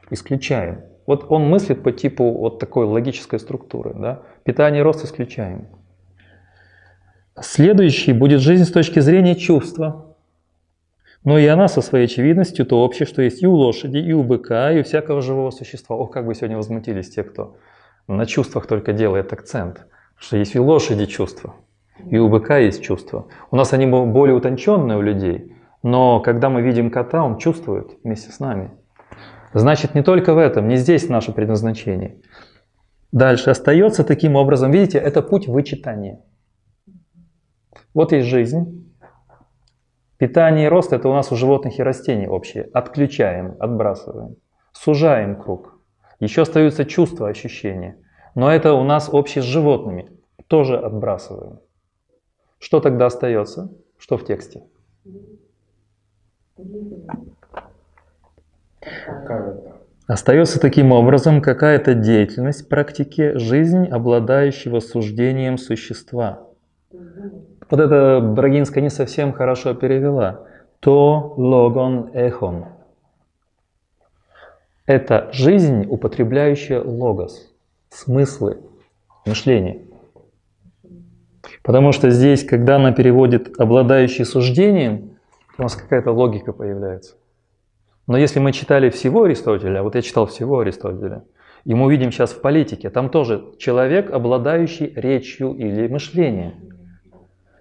Исключаем. 0.09 0.81
Вот 1.05 1.25
он 1.29 1.43
мыслит 1.43 1.83
по 1.83 1.91
типу 1.91 2.31
вот 2.31 2.59
такой 2.59 2.85
логической 2.85 3.39
структуры. 3.39 3.93
Да? 3.97 4.23
Питание 4.43 4.81
и 4.81 4.83
рост 4.83 5.05
исключаем. 5.05 5.67
Следующий 7.39 8.13
будет 8.13 8.41
жизнь 8.41 8.65
с 8.65 8.71
точки 8.71 8.99
зрения 8.99 9.35
чувства. 9.35 10.12
Но 11.23 11.37
и 11.37 11.45
она 11.45 11.67
со 11.67 11.81
своей 11.81 12.05
очевидностью 12.05 12.65
то 12.65 12.83
общее, 12.83 13.05
что 13.05 13.21
есть 13.21 13.41
и 13.41 13.47
у 13.47 13.53
лошади, 13.53 13.97
и 13.97 14.11
у 14.11 14.23
быка, 14.23 14.71
и 14.71 14.81
у 14.81 14.83
всякого 14.83 15.21
живого 15.21 15.51
существа. 15.51 15.95
Ох, 15.95 16.11
как 16.11 16.25
бы 16.25 16.35
сегодня 16.35 16.57
возмутились 16.57 17.09
те, 17.09 17.23
кто 17.23 17.55
на 18.07 18.25
чувствах 18.25 18.67
только 18.67 18.91
делает 18.91 19.31
акцент, 19.31 19.87
что 20.17 20.35
есть 20.35 20.55
и 20.55 20.59
у 20.59 20.65
лошади 20.65 21.05
чувства, 21.05 21.55
и 22.09 22.17
у 22.17 22.27
быка 22.27 22.57
есть 22.57 22.83
чувства. 22.83 23.27
У 23.51 23.55
нас 23.55 23.71
они 23.71 23.85
бо- 23.85 24.05
более 24.05 24.35
утонченные 24.35 24.97
у 24.97 25.01
людей, 25.01 25.55
но 25.81 26.19
когда 26.19 26.49
мы 26.49 26.61
видим 26.61 26.91
кота, 26.91 27.23
он 27.23 27.37
чувствует 27.37 27.97
вместе 28.03 28.31
с 28.31 28.39
нами. 28.39 28.71
Значит, 29.53 29.95
не 29.95 30.01
только 30.01 30.33
в 30.33 30.37
этом, 30.37 30.67
не 30.67 30.75
здесь 30.75 31.07
наше 31.07 31.31
предназначение. 31.31 32.17
Дальше 33.13 33.51
остается 33.51 34.03
таким 34.03 34.35
образом, 34.35 34.71
видите, 34.71 34.97
это 34.97 35.21
путь 35.21 35.47
вычитания. 35.47 36.19
Вот 37.93 38.11
есть 38.11 38.27
жизнь. 38.27 38.82
Питание 40.17 40.67
и 40.67 40.69
рост– 40.69 40.93
это 40.93 41.09
у 41.09 41.13
нас 41.13 41.31
у 41.31 41.35
животных 41.35 41.79
и 41.79 41.83
растений 41.83 42.27
общее. 42.27 42.69
Отключаем, 42.73 43.55
отбрасываем. 43.59 44.35
Сужаем 44.71 45.35
круг. 45.35 45.79
Еще 46.19 46.43
остаются 46.43 46.85
чувства, 46.85 47.29
ощущения. 47.29 47.97
Но 48.35 48.51
это 48.51 48.73
у 48.73 48.83
нас 48.83 49.09
общее 49.11 49.41
с 49.41 49.45
животными. 49.45 50.11
Тоже 50.47 50.77
отбрасываем. 50.77 51.59
Что 52.59 52.79
тогда 52.79 53.07
остается? 53.07 53.71
Что 53.97 54.17
в 54.17 54.25
тексте? 54.25 54.63
Остается 60.07 60.59
таким 60.59 60.91
образом 60.91 61.41
какая-то 61.41 61.93
деятельность, 61.93 62.67
практики, 62.69 63.37
жизнь 63.37 63.87
обладающего 63.87 64.79
суждением 64.79 65.57
существа. 65.57 66.47
Вот 67.73 67.79
это 67.79 68.19
Брагинская 68.21 68.83
не 68.83 68.91
совсем 68.91 69.33
хорошо 69.33 69.73
перевела. 69.73 70.41
То 70.79 71.33
логон 71.37 72.11
эхон. 72.13 72.65
Это 74.85 75.31
жизнь, 75.33 75.87
употребляющая 75.89 76.79
логос, 76.79 77.51
смыслы, 77.89 78.59
мышление. 79.25 79.85
Потому 81.63 81.93
что 81.93 82.11
здесь, 82.11 82.45
когда 82.45 82.75
она 82.75 82.91
переводит 82.91 83.59
обладающий 83.59 84.25
суждением, 84.25 85.17
у 85.57 85.63
нас 85.63 85.75
какая-то 85.75 86.11
логика 86.11 86.53
появляется. 86.53 87.15
Но 88.05 88.19
если 88.19 88.37
мы 88.37 88.51
читали 88.51 88.91
всего 88.91 89.23
Аристотеля, 89.23 89.79
а 89.79 89.81
вот 89.81 89.95
я 89.95 90.03
читал 90.03 90.27
всего 90.27 90.59
Аристотеля, 90.59 91.23
и 91.65 91.73
мы 91.73 91.87
увидим 91.87 92.11
сейчас 92.11 92.33
в 92.33 92.41
политике, 92.41 92.91
там 92.91 93.09
тоже 93.09 93.43
человек, 93.57 94.11
обладающий 94.11 94.93
речью 94.95 95.55
или 95.55 95.87
мышлением. 95.87 96.73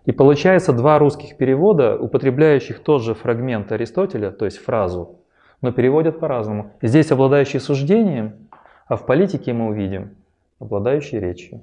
И 0.05 0.13
получается 0.13 0.73
два 0.73 0.99
русских 0.99 1.37
перевода, 1.37 1.97
употребляющих 1.97 2.81
тот 2.81 3.03
же 3.03 3.15
фрагмент 3.15 3.71
Аристотеля, 3.71 4.31
то 4.31 4.45
есть 4.45 4.59
фразу, 4.59 5.21
но 5.61 5.71
переводят 5.71 6.19
по-разному. 6.19 6.73
Здесь 6.83 7.13
обладающий 7.13 7.61
суждением, 7.61 8.49
а 8.89 8.97
в 8.97 9.07
политике 9.07 9.53
мы 9.53 9.69
увидим 9.69 10.17
обладающий 10.59 11.21
речью. 11.21 11.61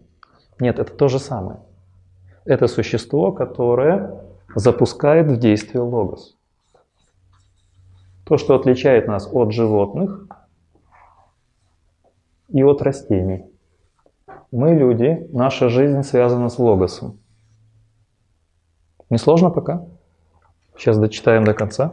Нет, 0.60 0.80
это 0.80 0.94
то 0.94 1.08
же 1.10 1.20
самое. 1.20 1.60
Это 2.46 2.68
существо, 2.68 3.32
которое 3.32 4.16
запускает 4.56 5.28
в 5.28 5.38
действие 5.38 5.82
логос. 5.82 6.36
То, 8.26 8.38
что 8.38 8.56
отличает 8.56 9.08
нас 9.08 9.28
от 9.32 9.52
животных 9.52 10.28
и 12.50 12.64
от 12.64 12.82
растений. 12.82 13.46
Мы 14.52 14.74
люди, 14.74 15.28
наша 15.32 15.70
жизнь 15.70 16.02
связана 16.04 16.50
с 16.50 16.58
логосом. 16.58 17.19
Не 19.10 19.18
сложно 19.18 19.50
пока? 19.50 19.86
Сейчас 20.78 20.98
дочитаем 20.98 21.44
до 21.44 21.54
конца. 21.54 21.92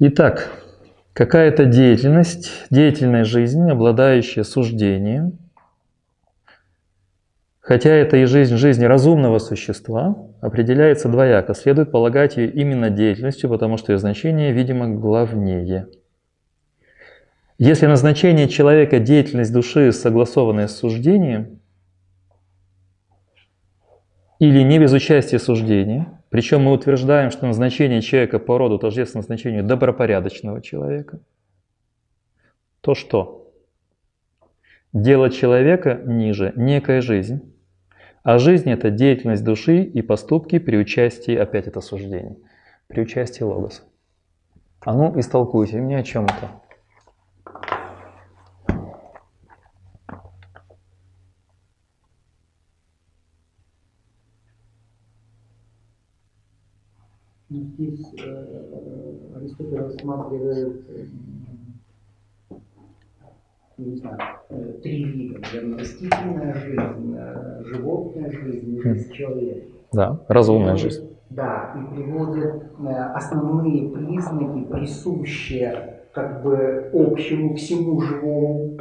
Итак, 0.00 0.50
какая-то 1.12 1.64
деятельность, 1.64 2.50
деятельная 2.70 3.24
жизнь, 3.24 3.70
обладающая 3.70 4.42
суждением, 4.42 5.38
хотя 7.60 7.90
это 7.90 8.16
и 8.16 8.24
жизнь 8.24 8.56
жизни 8.56 8.84
разумного 8.84 9.38
существа, 9.38 10.16
определяется 10.40 11.08
двояко. 11.08 11.54
Следует 11.54 11.90
полагать 11.92 12.36
ее 12.36 12.50
именно 12.50 12.90
деятельностью, 12.90 13.48
потому 13.48 13.76
что 13.76 13.92
ее 13.92 13.98
значение, 13.98 14.52
видимо, 14.52 14.88
главнее. 14.88 15.88
Если 17.58 17.86
назначение 17.86 18.48
человека– 18.48 18.98
деятельность 19.00 19.52
души, 19.52 19.92
согласованная 19.92 20.66
с 20.66 20.76
суждением, 20.76 21.55
или 24.38 24.62
не 24.62 24.78
без 24.78 24.92
участия 24.92 25.38
суждения, 25.38 26.20
причем 26.28 26.62
мы 26.62 26.72
утверждаем, 26.72 27.30
что 27.30 27.46
назначение 27.46 28.02
человека 28.02 28.38
по 28.38 28.58
роду 28.58 28.78
тождественно 28.78 29.22
назначению 29.22 29.64
добропорядочного 29.64 30.60
человека, 30.60 31.20
то 32.80 32.94
что? 32.94 33.52
Дело 34.92 35.30
человека 35.30 36.00
ниже– 36.04 36.52
некая 36.56 37.00
жизнь, 37.00 37.54
а 38.22 38.38
жизнь– 38.38 38.70
это 38.72 38.90
деятельность 38.90 39.44
души 39.44 39.82
и 39.82 40.02
поступки 40.02 40.58
при 40.58 40.76
участии, 40.76 41.34
опять 41.34 41.66
это 41.66 41.80
суждение, 41.80 42.36
при 42.86 43.00
участии 43.00 43.42
логоса. 43.42 43.82
А 44.80 44.94
ну, 44.94 45.18
истолкуйте 45.18 45.78
мне 45.78 45.98
о 45.98 46.02
чем 46.02 46.24
это. 46.24 46.65
Здесь 57.76 58.14
э, 58.24 59.12
Аристотель 59.36 59.78
рассматривает, 59.78 60.82
э, 60.88 62.54
не 63.78 63.96
знаю, 63.96 64.18
э, 64.48 64.72
три 64.82 65.04
вида, 65.04 65.40
наверное, 65.40 65.78
растительная 65.78 66.54
жизнь, 66.54 67.16
животная 67.64 68.30
жизнь 68.30 68.76
и 68.76 68.80
Хм. 68.80 69.12
человек. 69.12 69.64
Да, 69.92 70.18
разумная 70.28 70.76
жизнь. 70.76 71.10
Да, 71.28 71.74
и 71.76 71.94
приводит 71.94 72.62
основные 73.14 73.90
признаки, 73.90 74.64
присущие 74.70 76.00
как 76.12 76.42
бы 76.42 76.90
общему 76.94 77.54
всему 77.56 78.00
живому, 78.00 78.78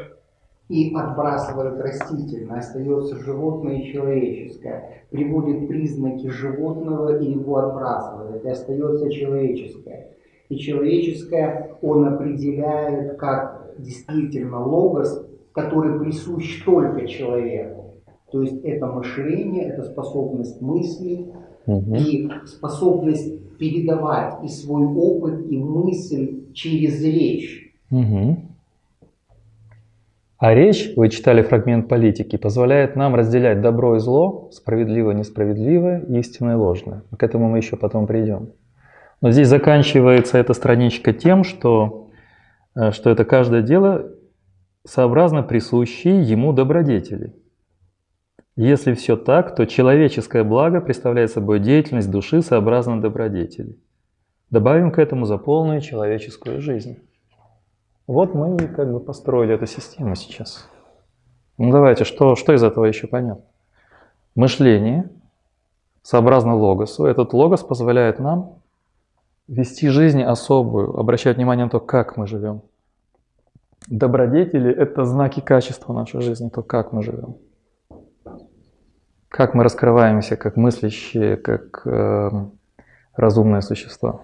и 0.70 0.94
отбрасывает 0.96 1.80
растительное, 1.80 2.60
остается 2.60 3.18
животное 3.18 3.80
и 3.80 3.92
человеческое. 3.92 5.04
Приводит 5.12 5.68
признаки 5.68 6.28
животного 6.28 7.20
и 7.20 7.32
его 7.32 7.58
отбрасывает, 7.58 8.44
и 8.44 8.50
остается 8.50 9.10
человеческое. 9.12 10.08
И 10.50 10.58
человеческое 10.58 11.76
он 11.82 12.06
определяет 12.08 13.18
как 13.18 13.74
действительно 13.78 14.66
логос, 14.66 15.26
который 15.52 16.00
присущ 16.00 16.64
только 16.64 17.08
человеку. 17.08 17.96
То 18.32 18.42
есть 18.42 18.64
это 18.64 18.88
мышление, 18.88 19.70
это 19.70 19.84
способность 19.84 20.62
мысли, 20.62 21.28
Мгм. 21.68 21.96
и 21.96 22.30
способность 22.46 23.58
передавать 23.58 24.44
и 24.44 24.48
свой 24.48 24.86
опыт, 24.86 25.50
и 25.50 25.58
мысль 25.58 26.52
через 26.54 27.04
речь. 27.04 27.74
Мгм. 27.90 28.45
А 30.38 30.54
речь, 30.54 30.92
вы 30.98 31.10
читали 31.10 31.42
фрагмент 31.42 31.88
политики, 31.88 32.36
позволяет 32.36 32.98
нам 32.98 33.16
разделять 33.16 33.62
добро 33.62 33.96
и 33.96 34.00
зло, 34.00 34.50
справедливое, 34.52 35.14
несправедливое, 35.14 36.02
истинное 36.20 36.56
и 36.56 36.58
ложное. 36.58 37.04
К 37.18 37.24
этому 37.24 37.50
мы 37.50 37.58
еще 37.58 37.78
потом 37.78 38.06
придем. 38.06 38.52
Но 39.22 39.32
здесь 39.32 39.48
заканчивается 39.48 40.38
эта 40.38 40.54
страничка 40.54 41.14
тем, 41.14 41.46
что, 41.46 42.10
э, 42.76 42.92
что 42.92 43.10
это 43.10 43.24
каждое 43.24 43.62
дело 43.62 44.12
сообразно 44.84 45.42
присущие 45.42 46.22
ему 46.22 46.52
добродетели. 46.52 47.34
Если 48.58 48.94
все 48.94 49.16
так, 49.16 49.56
то 49.56 49.66
человеческое 49.66 50.44
благо 50.44 50.82
представляет 50.82 51.32
собой 51.32 51.60
деятельность 51.60 52.12
души 52.12 52.42
сообразно 52.42 53.02
добродетели. 53.02 53.78
Добавим 54.50 54.92
к 54.92 55.00
этому 55.00 55.26
за 55.26 55.38
полную 55.38 55.82
человеческую 55.82 56.62
жизнь. 56.62 57.00
Вот 58.08 58.36
мы 58.36 58.58
как 58.68 58.92
бы 58.92 59.00
построили 59.00 59.56
эту 59.56 59.66
систему 59.66 60.16
сейчас. 60.16 60.70
Ну 61.58 61.72
давайте, 61.72 62.04
что, 62.04 62.36
что 62.36 62.54
из 62.54 62.62
этого 62.62 62.86
еще 62.86 63.08
понятно? 63.08 63.44
Мышление, 64.36 65.10
сообразно 66.04 66.56
логосу. 66.56 67.06
Этот 67.06 67.34
логос 67.34 67.64
позволяет 67.64 68.20
нам 68.20 68.60
вести 69.48 69.90
жизнь 69.90 70.22
особую, 70.22 71.00
обращать 71.00 71.38
внимание 71.38 71.66
на 71.66 71.72
то, 71.72 71.80
как 71.80 72.18
мы 72.18 72.28
живем. 72.28 72.62
Добродетели– 73.88 74.72
это 74.76 75.06
знаки 75.06 75.40
качества 75.40 75.94
нашей 75.94 76.22
жизни, 76.22 76.50
то, 76.50 76.64
как 76.64 76.92
мы 76.92 77.04
живем. 77.04 77.38
Как 79.30 79.54
мы 79.54 79.64
раскрываемся, 79.64 80.38
как 80.38 80.56
мыслящие, 80.56 81.38
как 81.38 81.86
э, 81.86 82.32
разумные 83.16 83.62
существа. 83.62 84.22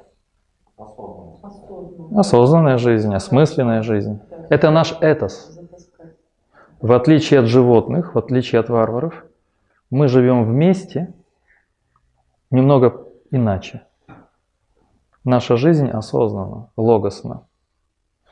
Осознанно. 0.77 1.30
Осознанная 2.15 2.77
жизнь, 2.77 3.13
осмысленная 3.13 3.81
жизнь. 3.81 4.19
Это 4.49 4.71
наш 4.71 4.95
этос. 5.01 5.57
В 6.81 6.91
отличие 6.93 7.39
от 7.39 7.45
животных, 7.45 8.15
в 8.15 8.17
отличие 8.17 8.59
от 8.59 8.69
варваров, 8.69 9.23
мы 9.89 10.07
живем 10.07 10.43
вместе 10.45 11.13
немного 12.49 13.05
иначе. 13.29 13.83
Наша 15.23 15.57
жизнь 15.57 15.89
осознанна, 15.89 16.69
логосна. 16.75 17.45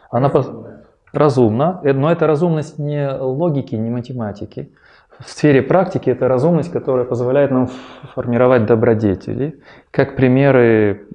Она 0.09 0.29
по- 0.29 0.81
разумна, 1.13 1.81
э, 1.83 1.93
но 1.93 2.11
это 2.11 2.27
разумность 2.27 2.79
не 2.79 3.09
логики, 3.09 3.75
не 3.75 3.89
математики. 3.89 4.73
В 5.19 5.29
сфере 5.29 5.61
практики 5.61 6.09
это 6.09 6.27
разумность, 6.27 6.71
которая 6.71 7.05
позволяет 7.05 7.51
нам 7.51 7.67
формировать 8.15 8.65
добродетели, 8.65 9.61
как 9.91 10.15
примеры 10.15 11.07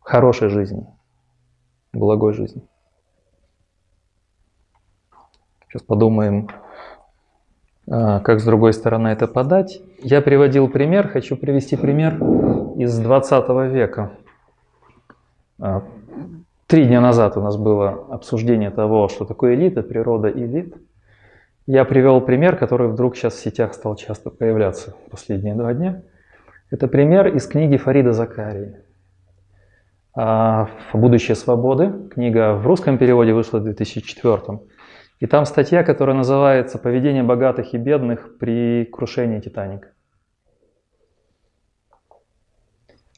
хорошей 0.00 0.48
жизни, 0.48 0.86
благой 1.94 2.32
жизни. 2.32 2.62
Сейчас 5.68 5.82
подумаем, 5.82 6.48
а, 7.88 8.20
как 8.20 8.40
с 8.40 8.44
другой 8.44 8.72
стороны 8.72 9.08
это 9.08 9.26
подать. 9.26 9.80
Я 9.98 10.20
приводил 10.20 10.68
пример, 10.68 11.08
хочу 11.08 11.36
привести 11.36 11.76
пример 11.76 12.14
из 12.76 12.98
20 12.98 13.66
века. 13.68 14.12
А, 15.58 15.82
Три 16.66 16.86
дня 16.86 17.02
назад 17.02 17.36
у 17.36 17.42
нас 17.42 17.56
было 17.58 18.06
обсуждение 18.10 18.70
того, 18.70 19.08
что 19.08 19.26
такое 19.26 19.54
элита, 19.54 19.82
природа 19.82 20.30
элит. 20.30 20.74
Я 21.66 21.84
привел 21.84 22.22
пример, 22.22 22.56
который 22.56 22.88
вдруг 22.88 23.16
сейчас 23.16 23.34
в 23.34 23.40
сетях 23.40 23.74
стал 23.74 23.96
часто 23.96 24.30
появляться 24.30 24.94
последние 25.10 25.54
два 25.54 25.74
дня. 25.74 26.02
Это 26.70 26.88
пример 26.88 27.28
из 27.28 27.46
книги 27.46 27.76
Фарида 27.76 28.12
Закарии. 28.12 28.76
А, 30.16 30.68
«Будущее 30.92 31.34
свободы». 31.34 32.08
Книга 32.10 32.54
в 32.54 32.66
русском 32.66 32.98
переводе 32.98 33.32
вышла 33.32 33.58
в 33.58 33.64
2004 33.64 34.60
и 35.20 35.26
там 35.26 35.46
статья, 35.46 35.82
которая 35.84 36.16
называется 36.16 36.78
«Поведение 36.78 37.22
богатых 37.22 37.74
и 37.74 37.78
бедных 37.78 38.38
при 38.38 38.84
крушении 38.84 39.40
Титаника». 39.40 39.88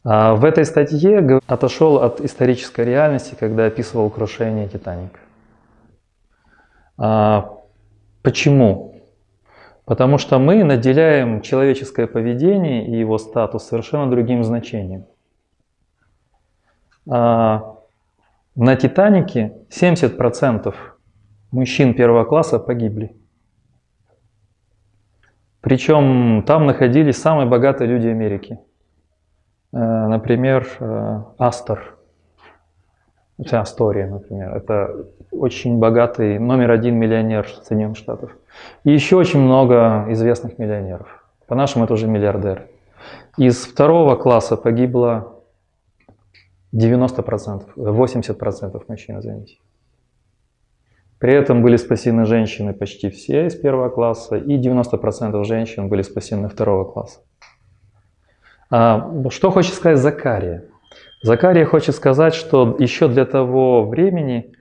А 0.04 0.34
В 0.36 0.44
этой 0.44 0.64
статье 0.64 1.40
отошел 1.46 1.96
от 2.02 2.20
исторической 2.20 2.84
реальности, 2.84 3.36
когда 3.38 3.66
описывал 3.66 4.08
крушение 4.08 4.68
Титаника. 4.68 5.18
А, 6.96 7.56
Почему? 8.26 9.02
Потому 9.84 10.18
что 10.18 10.40
мы 10.40 10.64
наделяем 10.64 11.42
человеческое 11.42 12.08
поведение 12.08 12.84
и 12.88 12.98
его 12.98 13.18
статус 13.18 13.68
совершенно 13.68 14.10
другим 14.10 14.42
значением. 14.42 15.06
А, 17.08 17.76
На 18.54 18.76
Титанике 18.76 19.52
70% 19.70 20.74
мужчин 21.50 21.94
первого 21.94 22.24
класса 22.24 22.58
погибли. 22.58 23.16
Причем 25.60 26.44
там 26.46 26.66
находились 26.66 27.20
самые 27.20 27.46
богатые 27.48 27.88
люди 27.88 28.06
Америки. 28.06 28.60
Э, 29.72 30.06
Например, 30.06 30.66
э, 30.78 31.22
Астор. 31.38 31.96
Это 33.38 33.60
Астория, 33.60 34.06
например. 34.06 34.54
Это 34.54 35.06
очень 35.30 35.78
богатый 35.78 36.38
номер 36.38 36.70
один 36.70 36.94
миллионер 36.94 37.48
Соединенных 37.62 37.98
Штатов. 37.98 38.30
И 38.84 38.92
еще 38.92 39.16
очень 39.16 39.40
много 39.40 40.06
известных 40.10 40.58
миллионеров. 40.58 41.24
По-нашему 41.46 41.84
это 41.84 41.94
уже 41.94 42.06
миллиардеры. 42.06 42.70
Из 43.36 43.66
второго 43.66 44.16
класса 44.16 44.56
погибло 44.56 45.35
90%, 46.72 47.74
80% 47.76 48.84
мужчин, 48.88 49.18
извините. 49.18 49.58
При 51.18 51.32
этом 51.32 51.62
были 51.62 51.76
спасены 51.76 52.26
женщины 52.26 52.74
почти 52.74 53.08
все 53.08 53.46
из 53.46 53.54
первого 53.54 53.88
класса, 53.88 54.36
и 54.36 54.58
90% 54.58 55.42
женщин 55.44 55.88
были 55.88 56.02
спасены 56.02 56.48
второго 56.48 56.84
класса. 56.84 57.20
А, 58.70 59.10
что 59.30 59.50
хочет 59.50 59.74
сказать 59.74 59.98
Закария? 59.98 60.64
Закария 61.22 61.64
хочет 61.64 61.94
сказать, 61.94 62.34
что 62.34 62.76
еще 62.78 63.08
для 63.08 63.24
того 63.24 63.86
времени 63.86 64.52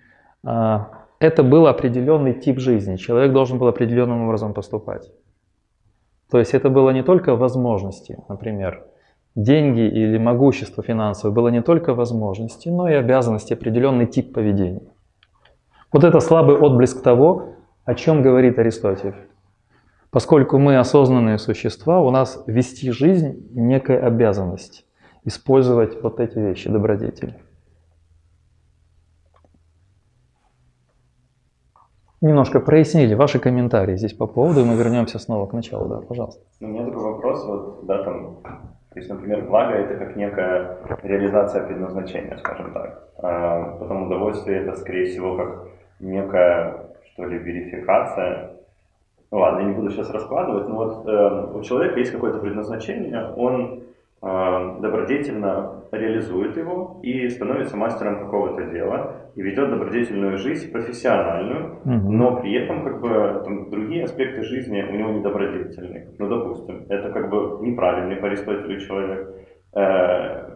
а, 0.44 1.06
это 1.20 1.44
был 1.44 1.68
определенный 1.68 2.34
тип 2.34 2.60
жизни. 2.60 2.96
Человек 2.96 3.34
должен 3.34 3.58
был 3.58 3.68
определенным 3.68 4.24
образом 4.24 4.54
поступать. 4.54 5.12
То 6.32 6.40
есть 6.40 6.54
это 6.54 6.70
было 6.70 6.92
не 6.92 7.04
только 7.04 7.36
возможности, 7.36 8.18
например, 8.30 8.86
деньги 9.36 9.82
или 9.82 10.18
могущество 10.18 10.82
финансовое, 10.82 11.34
было 11.34 11.50
не 11.50 11.62
только 11.62 11.94
возможности, 11.94 12.70
но 12.70 12.90
и 12.90 12.94
обязанности, 12.94 13.54
определенный 13.54 14.08
тип 14.08 14.34
поведения. 14.34 14.82
Вот 15.92 16.04
это 16.04 16.20
слабый 16.20 16.58
отблеск 16.58 17.02
того, 17.02 17.56
о 17.84 17.96
чем 17.96 18.22
говорит 18.22 18.58
Аристотель. 18.58 19.16
Поскольку 20.10 20.58
мы 20.58 20.78
осознанные 20.78 21.38
существа, 21.38 22.02
у 22.02 22.10
нас 22.10 22.42
вести 22.48 22.92
жизнь 22.92 23.50
некая 23.52 24.00
обязанность 24.00 24.86
использовать 25.26 26.02
вот 26.02 26.20
эти 26.20 26.38
вещи, 26.38 26.70
добродетели. 26.70 27.36
Немножко 32.22 32.60
прояснили 32.60 33.14
ваши 33.14 33.40
комментарии 33.40 33.98
здесь 33.98 34.14
по 34.14 34.26
поводу, 34.26 34.62
и 34.62 34.64
мы 34.64 34.76
вернемся 34.76 35.20
снова 35.20 35.48
к 35.48 35.54
началу, 35.54 35.90
да, 35.90 36.02
пожалуйста. 36.02 36.42
У 36.62 36.66
меня 36.66 36.86
такой 36.86 37.04
вопрос, 37.04 37.46
вот, 37.46 37.86
да, 37.86 38.04
там, 38.04 38.40
то 38.96 39.00
есть, 39.00 39.12
например, 39.12 39.42
благо 39.42 39.74
это 39.74 39.98
как 39.98 40.16
некая 40.16 40.78
реализация 41.04 41.68
предназначения, 41.68 42.38
скажем 42.38 42.72
так. 42.72 43.10
А 43.18 43.76
потом 43.78 44.04
удовольствие 44.04 44.62
это, 44.62 44.78
скорее 44.78 45.08
всего, 45.08 45.36
как 45.36 45.68
некая, 46.00 46.78
что 47.12 47.26
ли, 47.26 47.38
верификация. 47.38 48.52
Ну 49.32 49.40
ладно, 49.40 49.60
я 49.60 49.66
не 49.66 49.74
буду 49.74 49.92
сейчас 49.92 50.10
раскладывать, 50.12 50.70
но 50.70 50.76
вот 50.76 51.06
э, 51.10 51.58
у 51.58 51.62
человека 51.62 52.00
есть 52.00 52.14
какое-то 52.14 52.40
предназначение, 52.40 53.34
он 53.36 53.84
добродетельно 54.26 55.84
реализует 55.92 56.58
его 56.58 57.00
и 57.04 57.30
становится 57.30 57.78
мастером 57.78 58.20
какого-то 58.20 58.64
дела 58.72 59.32
и 59.36 59.42
ведет 59.42 59.70
добродетельную 59.70 60.38
жизнь 60.38 60.72
профессиональную, 60.72 61.80
Мгм. 61.84 62.18
но 62.18 62.36
при 62.38 62.56
этом 62.56 62.84
как 62.84 63.02
бы 63.02 63.42
там, 63.44 63.70
другие 63.70 64.04
аспекты 64.06 64.42
жизни 64.44 64.82
у 64.82 64.96
него 64.96 65.12
недобродетельные. 65.12 66.08
Ну, 66.18 66.28
допустим, 66.28 66.86
это 66.90 67.12
как 67.12 67.30
бы 67.30 67.60
неправильный 67.62 68.16
по 68.16 68.28
Аристотелю 68.28 68.80
человек. 68.80 69.30
Э, 69.76 70.56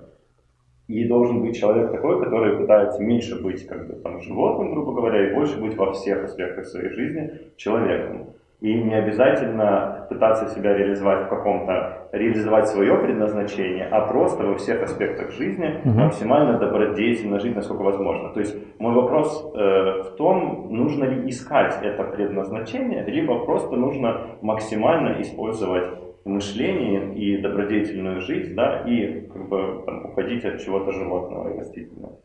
и 0.87 1.07
должен 1.07 1.41
быть 1.41 1.55
человек 1.59 1.91
такой, 1.91 2.19
который 2.23 2.57
пытается 2.57 3.03
меньше 3.03 3.39
быть 3.43 3.67
как 3.67 3.87
бы 3.87 3.93
там 4.01 4.19
животным, 4.21 4.71
грубо 4.73 4.93
говоря, 4.93 5.29
и 5.29 5.35
больше 5.35 5.61
быть 5.61 5.77
во 5.77 5.91
всех 5.91 6.23
аспектах 6.23 6.65
своей 6.65 6.89
жизни 6.89 7.31
человеком. 7.57 8.33
И 8.61 8.73
не 8.73 8.93
обязательно 8.93 10.05
пытаться 10.09 10.47
себя 10.53 10.73
реализовать 10.77 11.27
в 11.27 11.29
каком-то, 11.29 12.09
реализовать 12.11 12.67
свое 12.67 12.97
предназначение, 12.97 13.85
а 13.85 14.01
просто 14.01 14.43
во 14.43 14.55
всех 14.55 14.83
аспектах 14.83 15.31
жизни 15.31 15.79
Мгм. 15.85 15.97
максимально 15.97 16.59
добродетельно 16.59 17.39
жить, 17.39 17.55
насколько 17.55 17.83
возможно. 17.83 18.33
То 18.33 18.41
есть 18.41 18.57
мой 18.77 18.93
вопрос 18.93 19.49
э, 19.55 20.03
в 20.03 20.15
том, 20.17 20.67
нужно 20.71 21.05
ли 21.05 21.29
искать 21.29 21.79
это 21.81 22.03
предназначение, 22.03 23.05
либо 23.05 23.45
просто 23.45 23.77
нужно 23.77 24.21
максимально 24.41 25.21
использовать 25.21 25.97
мышление 26.25 27.15
и 27.15 27.37
добродетельную 27.37 28.19
жизнь, 28.19 28.55
да, 28.55 28.81
и 28.81 29.21
как 29.21 29.47
бы 29.47 29.83
там, 29.85 30.05
уходить 30.05 30.43
от 30.43 30.59
чего-то 30.59 30.91
животного 30.91 31.53
и 31.53 31.59
растительного. 31.59 32.19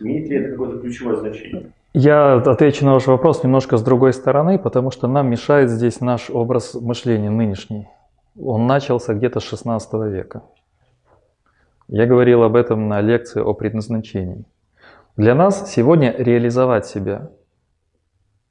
Имеет 0.00 0.28
ли 0.28 0.36
это 0.36 0.50
какое-то 0.52 0.78
ключевое 0.78 1.16
значение? 1.16 1.72
Я 1.94 2.36
отвечу 2.36 2.86
на 2.86 2.94
ваш 2.94 3.06
вопрос 3.06 3.44
немножко 3.44 3.76
с 3.76 3.82
другой 3.82 4.14
стороны, 4.14 4.58
потому 4.58 4.90
что 4.90 5.08
нам 5.08 5.28
мешает 5.28 5.68
здесь 5.68 6.00
наш 6.00 6.30
образ 6.30 6.74
мышления 6.74 7.28
нынешний. 7.28 7.88
Он 8.40 8.66
начался 8.66 9.12
где-то 9.12 9.40
с 9.40 9.42
16 9.42 9.92
века. 10.10 10.42
Я 11.88 12.06
говорил 12.06 12.44
об 12.44 12.56
этом 12.56 12.88
на 12.88 13.02
лекции 13.02 13.42
о 13.42 13.52
предназначении. 13.52 14.46
Для 15.18 15.34
нас 15.34 15.70
сегодня 15.70 16.14
реализовать 16.16 16.86
себя, 16.86 17.30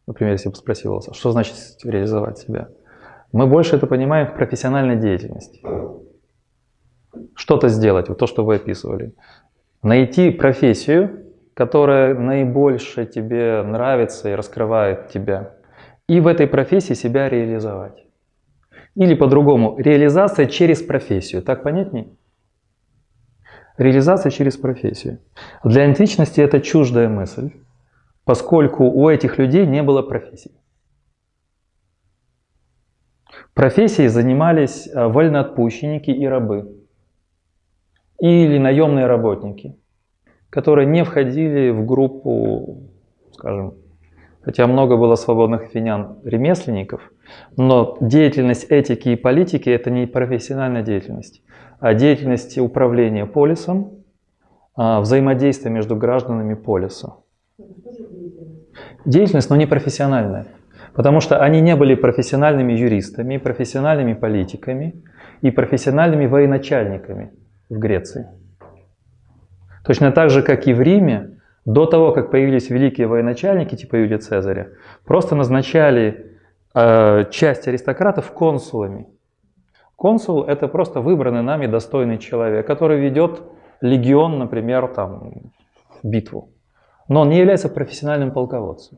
например, 0.05 0.33
если 0.33 0.49
бы 0.49 0.55
спросил 0.55 0.93
вас, 0.93 1.09
а 1.09 1.15
что 1.15 1.31
значит 1.31 1.55
реализовать 1.83 2.37
себя, 2.37 2.69
мы 3.31 3.47
больше 3.47 3.75
это 3.75 3.87
понимаем 3.87 4.27
в 4.27 4.35
профессиональной 4.35 4.97
деятельности. 4.97 5.61
Что-то 7.33 7.69
сделать, 7.69 8.07
вот 8.09 8.19
то, 8.19 8.27
что 8.27 8.45
вы 8.45 8.55
описывали. 8.55 9.15
Найти 9.81 10.29
профессию, 10.29 11.30
которая 11.61 12.15
наибольше 12.15 13.05
тебе 13.05 13.61
нравится 13.61 14.29
и 14.29 14.33
раскрывает 14.33 15.09
тебя. 15.09 15.53
И 16.07 16.19
в 16.19 16.25
этой 16.25 16.47
профессии 16.47 16.95
себя 16.95 17.29
реализовать. 17.29 18.03
Или 18.95 19.13
по-другому, 19.13 19.77
реализация 19.77 20.47
через 20.47 20.81
профессию. 20.81 21.43
Так 21.43 21.61
понятней? 21.61 22.17
Реализация 23.77 24.31
через 24.31 24.57
профессию. 24.57 25.19
Для 25.63 25.83
античности 25.83 26.41
это 26.41 26.61
чуждая 26.61 27.07
мысль, 27.07 27.51
поскольку 28.25 28.85
у 28.85 29.07
этих 29.07 29.37
людей 29.37 29.67
не 29.67 29.83
было 29.83 30.01
профессий. 30.01 30.55
Профессией 33.53 34.07
занимались 34.07 34.89
а, 34.91 35.09
вольноотпущенники 35.09 36.09
и 36.09 36.25
рабы. 36.25 36.75
Или 38.19 38.57
наемные 38.57 39.05
работники, 39.05 39.77
которые 40.51 40.85
не 40.85 41.03
входили 41.03 41.71
в 41.71 41.85
группу, 41.85 42.83
скажем, 43.33 43.73
хотя 44.41 44.67
много 44.67 44.97
было 44.97 45.15
свободных 45.15 45.71
финян 45.73 46.17
ремесленников, 46.23 47.11
но 47.57 47.97
деятельность 48.01 48.65
этики 48.69 49.09
и 49.09 49.15
политики 49.15 49.69
это 49.69 49.89
не 49.89 50.05
профессиональная 50.05 50.83
деятельность, 50.83 51.41
а 51.79 51.93
деятельность 51.93 52.57
управления 52.59 53.25
полисом, 53.25 54.03
а, 54.75 54.99
взаимодействие 54.99 55.71
между 55.71 55.95
гражданами 55.95 56.53
полиса. 56.53 57.15
Деятельность, 59.05 59.49
но 59.49 59.55
не 59.55 59.65
профессиональная. 59.65 60.47
Потому 60.93 61.21
что 61.21 61.41
они 61.41 61.61
не 61.61 61.75
были 61.77 61.95
профессиональными 61.95 62.73
юристами, 62.73 63.37
профессиональными 63.37 64.13
политиками 64.13 65.01
и 65.41 65.49
профессиональными 65.49 66.25
военачальниками 66.25 67.31
в 67.69 67.77
Греции. 67.77 68.27
Точно 69.85 70.11
так 70.11 70.29
же, 70.29 70.43
как 70.43 70.67
и 70.67 70.73
в 70.73 70.81
Риме, 70.81 71.37
до 71.65 71.85
того, 71.85 72.11
как 72.11 72.31
появились 72.31 72.69
великие 72.69 73.07
военачальники 73.07 73.75
типа 73.75 73.95
Юлия 73.95 74.17
Цезаря, 74.17 74.69
просто 75.05 75.35
назначали 75.35 76.37
э, 76.73 77.25
часть 77.31 77.67
аристократов 77.67 78.31
консулами. 78.31 79.07
Консул– 79.95 80.43
это 80.47 80.67
просто 80.67 81.01
выбранный 81.01 81.43
нами 81.43 81.67
достойный 81.67 82.17
человек, 82.17 82.65
который 82.65 82.99
ведет 82.99 83.43
легион, 83.81 84.39
например, 84.39 84.87
там, 84.87 85.51
в 86.01 86.07
битву. 86.07 86.49
Но 87.07 87.21
он 87.21 87.29
не 87.29 87.37
является 87.37 87.69
профессиональным 87.69 88.31
полководцем. 88.31 88.97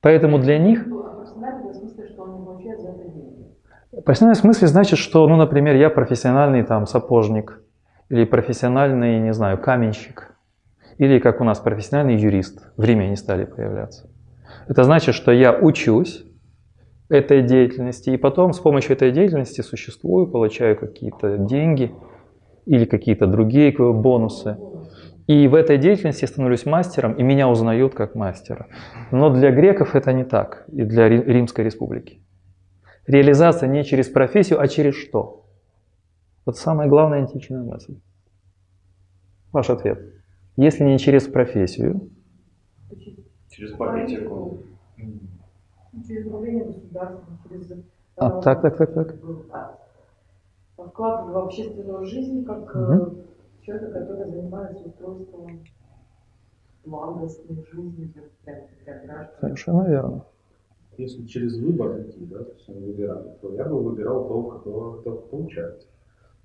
Поэтому 0.00 0.38
для 0.38 0.58
них 0.58 0.84
Профессиональный 0.84 1.70
в 1.70 1.74
смысле, 1.74 2.08
что 2.08 2.22
он 2.22 2.38
не 2.38 2.44
получает 2.44 2.80
за 2.80 2.88
это 2.88 3.04
деньги. 3.08 3.46
Профессиональный 4.04 4.38
в 4.38 4.40
смысле 4.40 4.68
значит, 4.68 4.98
что, 4.98 5.26
ну, 5.26 5.36
например, 5.36 5.76
я 5.76 5.88
профессиональный 5.88 6.62
там 6.64 6.86
сапожник, 6.86 7.62
или 8.10 8.24
профессиональный, 8.24 9.20
не 9.20 9.32
знаю, 9.32 9.58
каменщик, 9.58 10.34
или 10.98 11.18
как 11.18 11.40
у 11.40 11.44
нас 11.44 11.58
профессиональный 11.60 12.16
юрист. 12.16 12.72
В 12.76 12.84
Риме 12.84 13.06
они 13.06 13.16
стали 13.16 13.44
появляться. 13.44 14.10
Это 14.66 14.84
значит, 14.84 15.14
что 15.14 15.32
я 15.32 15.52
учусь 15.52 16.24
этой 17.08 17.42
деятельности, 17.42 18.10
и 18.10 18.16
потом 18.16 18.52
с 18.52 18.58
помощью 18.58 18.92
этой 18.92 19.10
деятельности 19.12 19.60
существую, 19.62 20.26
получаю 20.26 20.76
какие-то 20.76 21.38
деньги 21.38 21.94
или 22.66 22.84
какие-то 22.84 23.26
другие 23.26 23.72
бонусы. 23.72 24.58
И 25.26 25.46
в 25.46 25.54
этой 25.54 25.78
деятельности 25.78 26.24
я 26.24 26.28
становлюсь 26.28 26.66
мастером, 26.66 27.12
и 27.12 27.22
меня 27.22 27.48
узнают 27.48 27.94
как 27.94 28.14
мастера. 28.14 28.66
Но 29.10 29.30
для 29.30 29.50
греков 29.50 29.94
это 29.94 30.12
не 30.12 30.24
так, 30.24 30.64
и 30.72 30.82
для 30.82 31.08
Ри- 31.08 31.22
Римской 31.22 31.64
республики. 31.64 32.22
Реализация 33.06 33.68
не 33.68 33.84
через 33.84 34.08
профессию, 34.08 34.60
а 34.60 34.68
через 34.68 34.94
что? 34.94 35.37
Вот 36.48 36.56
самая 36.56 36.88
главная 36.88 37.18
античная 37.18 37.62
мысль. 37.62 37.98
Ваш 39.52 39.68
ответ. 39.68 40.00
Если 40.56 40.82
не 40.82 40.98
через 40.98 41.28
профессию, 41.28 42.08
Через 43.50 43.72
политику. 43.72 44.60
Через 46.06 46.24
управление 46.26 46.64
государством, 46.64 47.38
через 47.46 47.70
А, 48.16 48.38
э, 48.38 48.42
так, 48.42 48.62
так, 48.62 48.78
так, 48.78 48.94
так. 48.94 49.14
а, 49.52 49.78
вклад 50.78 51.26
в 51.26 51.36
общественную 51.36 52.06
жизнь 52.06 52.46
как 52.46 52.74
э, 52.74 52.78
Мгм. 52.78 53.16
человека, 53.60 53.92
который 54.00 54.30
занимается 54.30 54.84
устройством 54.88 55.60
благостной 56.86 57.62
жизни 57.70 58.10
для, 58.46 58.98
граждан. 59.04 59.34
совершенно 59.38 59.86
верно. 59.86 60.24
Если 60.96 61.26
через 61.26 61.58
выбор 61.58 62.00
идти, 62.00 62.24
да, 62.24 62.38
то 62.42 62.52
есть 62.54 62.68
он 62.70 62.76
выбирает, 62.84 63.38
то 63.42 63.52
я 63.52 63.64
бы 63.66 63.82
выбирал 63.82 64.26
того, 64.26 64.42
кто, 64.44 64.92
кто 65.02 65.12
получает. 65.30 65.86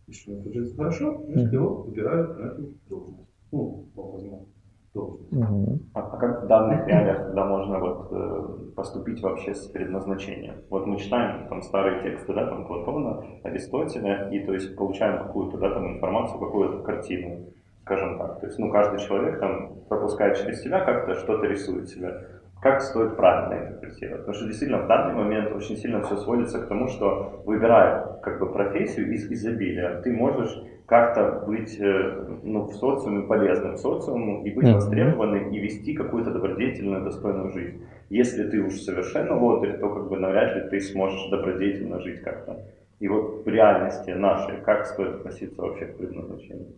И 0.07 0.11
что 0.11 0.31
он 0.33 0.43
получается 0.43 0.75
хорошо, 0.75 1.23
значит 1.27 1.53
его 1.53 1.83
выбирают 1.83 2.37
на 2.37 2.45
эту 2.47 2.73
должность. 2.89 3.29
Ну, 3.51 3.85
по 3.95 4.01
возможности. 4.03 4.53
должность. 4.93 5.31
Мгм. 5.31 5.79
А, 5.93 6.01
а 6.01 6.17
как 6.17 6.43
в 6.43 6.47
данных 6.47 6.87
реалиях, 6.87 7.17
когда 7.27 7.45
можно 7.45 7.79
вот, 7.79 8.07
э, 8.11 8.71
поступить 8.75 9.21
вообще 9.21 9.53
с 9.53 9.67
предназначением? 9.67 10.55
Вот 10.69 10.85
мы 10.87 10.97
читаем 10.97 11.47
там 11.47 11.61
старые 11.61 12.03
тексты, 12.03 12.33
да, 12.33 12.47
там 12.47 12.65
Платона, 12.65 13.23
Аристотеля, 13.43 14.29
и 14.29 14.39
то 14.39 14.53
есть 14.53 14.75
получаем 14.75 15.23
какую-то, 15.23 15.57
да, 15.57 15.71
там 15.71 15.95
информацию, 15.95 16.39
какую-то 16.39 16.83
картину, 16.83 17.47
скажем 17.81 18.17
так. 18.17 18.39
То 18.39 18.47
есть, 18.47 18.59
ну, 18.59 18.71
каждый 18.71 18.99
человек 18.99 19.39
там 19.39 19.79
пропускает 19.89 20.37
через 20.37 20.61
себя 20.61 20.83
как-то, 20.83 21.15
что-то 21.15 21.45
рисует 21.45 21.89
себя. 21.89 22.21
Как 22.63 22.81
стоит 22.81 23.17
правильно 23.17 23.67
интерпретировать? 23.67 24.21
Потому 24.21 24.35
что 24.35 24.47
действительно 24.47 24.83
в 24.83 24.87
данный 24.87 25.13
момент 25.15 25.53
очень 25.53 25.75
сильно 25.75 26.01
все 26.01 26.15
сводится 26.15 26.61
к 26.61 26.67
тому, 26.69 26.87
что 26.87 27.41
выбирая 27.45 28.19
как 28.23 28.39
бы 28.39 28.53
профессию 28.53 29.11
из 29.11 29.29
изобилия, 29.29 29.99
ты 30.01 30.13
можешь 30.13 30.63
как-то 30.85 31.43
быть 31.45 31.77
э, 31.77 32.39
ну, 32.41 32.63
в 32.67 32.73
социуме 32.73 33.27
полезным 33.27 33.75
социуму 33.75 34.45
и 34.45 34.51
быть 34.51 34.67
Мгм. 34.67 34.75
востребованным 34.75 35.51
и 35.51 35.59
вести 35.59 35.93
какую-то 35.93 36.31
добродетельную, 36.31 37.03
достойную 37.03 37.51
жизнь. 37.51 37.83
Если 38.09 38.49
ты 38.49 38.61
уж 38.61 38.75
совершенно 38.75 39.37
лодырь, 39.37 39.77
то 39.79 39.89
как 39.89 40.07
бы 40.07 40.17
навряд 40.17 40.55
ли 40.55 40.69
ты 40.69 40.79
сможешь 40.79 41.29
добродетельно 41.31 41.99
жить 41.99 42.21
как-то. 42.21 42.59
И 42.99 43.09
вот 43.09 43.45
в 43.45 43.47
реальности 43.49 44.11
нашей, 44.11 44.61
как 44.61 44.85
стоит 44.85 45.15
относиться 45.15 45.61
вообще 45.61 45.87
к 45.87 45.97
предназначению? 45.97 46.75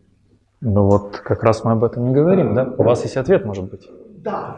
Ну 0.61 0.85
вот 0.85 1.17
как 1.19 1.43
раз 1.43 1.63
мы 1.63 1.73
об 1.73 1.83
этом 1.83 2.09
и 2.09 2.11
говорим, 2.11 2.55
да? 2.55 2.73
У 2.75 2.81
вас 2.81 3.03
есть 3.03 3.17
ответ, 3.17 3.45
может 3.45 3.69
быть? 3.69 3.87
Да. 4.25 4.57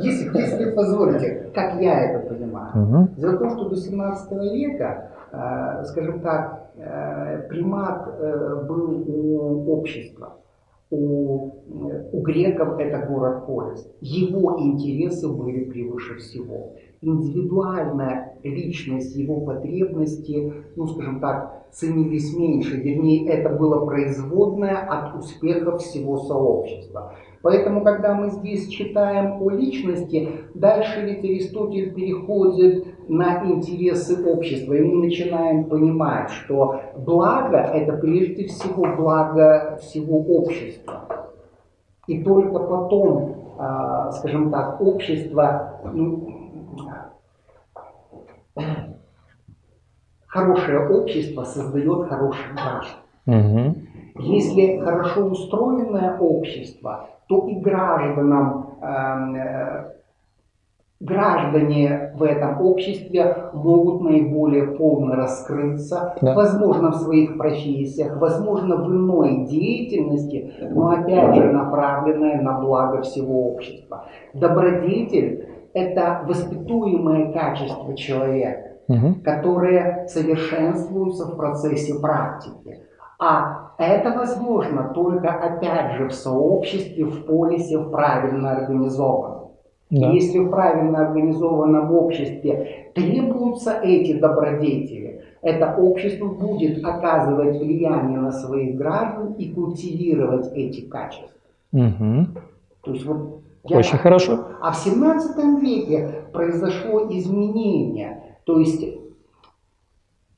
Если, 0.00 0.38
если 0.38 0.70
позволите, 0.72 1.50
как 1.54 1.80
я 1.80 2.04
это 2.04 2.28
понимаю. 2.28 2.70
Мгм. 2.74 3.08
Дело 3.16 3.32
в 3.32 3.38
том, 3.38 3.50
что 3.50 3.68
до 3.70 3.76
17 3.76 4.32
века, 4.52 5.10
э, 5.32 5.84
скажем 5.84 6.20
так, 6.20 6.70
э, 6.76 7.48
примат 7.48 8.08
э, 8.08 8.64
был 8.68 9.04
у 9.06 9.72
общества. 9.72 10.34
У, 10.90 11.50
э, 11.90 12.10
у 12.12 12.20
греков 12.20 12.78
это 12.78 13.06
город 13.06 13.46
Полис. 13.46 13.90
Его 14.00 14.60
интересы 14.60 15.28
были 15.28 15.64
превыше 15.64 16.16
всего. 16.16 16.74
Индивидуальная 17.00 18.27
личность, 18.42 19.16
его 19.16 19.40
потребности, 19.40 20.52
ну, 20.76 20.86
скажем 20.86 21.20
так, 21.20 21.66
ценились 21.70 22.36
меньше. 22.36 22.76
Вернее, 22.76 23.28
это 23.28 23.50
было 23.50 23.84
производное 23.84 24.76
от 24.76 25.18
успехов 25.18 25.82
всего 25.82 26.18
сообщества. 26.18 27.14
Поэтому, 27.42 27.82
когда 27.84 28.14
мы 28.14 28.30
здесь 28.30 28.68
читаем 28.68 29.40
о 29.40 29.50
личности, 29.50 30.28
дальше 30.54 31.02
ведь 31.02 31.24
Аристотель 31.24 31.94
переходит 31.94 32.86
на 33.08 33.44
интересы 33.44 34.24
общества, 34.24 34.74
и 34.74 34.82
мы 34.82 35.04
начинаем 35.06 35.64
понимать, 35.64 36.30
что 36.30 36.80
благо– 36.96 37.56
это 37.74 37.92
прежде 37.94 38.46
всего 38.46 38.86
благо 38.96 39.78
всего 39.80 40.18
общества. 40.18 41.28
И 42.06 42.22
только 42.22 42.58
потом, 42.58 43.54
а, 43.58 44.10
скажем 44.12 44.50
так, 44.50 44.80
общество, 44.80 45.80
ну, 45.92 46.27
хорошее 50.26 50.88
общество 50.88 51.44
создает 51.44 52.08
хороших 52.08 52.54
граждан. 52.54 52.98
Мгм. 53.26 53.88
Если 54.18 54.78
хорошо 54.78 55.26
устроенное 55.26 56.16
общество, 56.18 57.08
то 57.28 57.46
и 57.46 57.54
гражданам, 57.56 58.78
эм, 58.82 59.36
э, 59.36 59.92
граждане 61.00 62.12
в 62.16 62.22
этом 62.24 62.60
обществе 62.60 63.50
могут 63.52 64.00
наиболее 64.02 64.66
полно 64.66 65.14
раскрыться, 65.14 66.14
Да. 66.20 66.34
возможно, 66.34 66.90
в 66.90 66.96
своих 66.96 67.38
профессиях, 67.38 68.16
возможно, 68.16 68.76
в 68.76 68.88
иной 68.88 69.46
деятельности, 69.46 70.52
но 70.70 70.90
опять 70.90 71.36
же 71.36 71.52
направленная 71.52 72.40
на 72.42 72.58
благо 72.58 73.02
всего 73.02 73.52
общества. 73.52 74.06
Добродетель– 74.34 75.47
это 75.74 76.24
воспитуемое 76.26 77.32
качество 77.32 77.96
человека 77.96 78.68
Мгм. 78.88 79.20
которые 79.20 80.06
совершенствуются 80.08 81.26
в 81.26 81.36
процессе 81.36 81.94
практики. 82.00 82.78
А 83.20 83.72
это 83.76 84.12
возможно 84.12 84.92
только, 84.94 85.28
опять 85.28 85.98
же, 85.98 86.08
в 86.08 86.14
сообществе, 86.14 87.04
в 87.04 87.26
полисе, 87.26 87.76
в 87.78 87.90
правильно 87.90 88.52
организованном. 88.52 89.48
Да. 89.90 90.10
Если 90.10 90.38
в 90.38 90.48
правильно 90.48 91.06
организованном 91.06 91.94
обществе 91.94 92.90
требуются 92.94 93.78
эти 93.82 94.18
добродетели, 94.18 95.22
это 95.42 95.76
общество 95.76 96.28
будет 96.28 96.82
оказывать 96.84 97.58
влияние 97.60 98.18
на 98.18 98.32
своих 98.32 98.76
граждан 98.76 99.34
и 99.34 99.52
культивировать 99.52 100.50
эти 100.54 100.82
качества. 100.82 101.28
Мгм. 101.72 102.34
То 102.82 102.92
есть 102.92 103.04
вот 103.04 103.40
я- 103.64 103.76
Очень 103.78 103.98
хорошо. 103.98 104.38
а 104.60 104.72
в 104.72 104.76
17 104.76 105.60
веке 105.60 106.24
произошло 106.32 107.06
изменение. 107.10 108.36
То 108.44 108.58
есть 108.58 108.82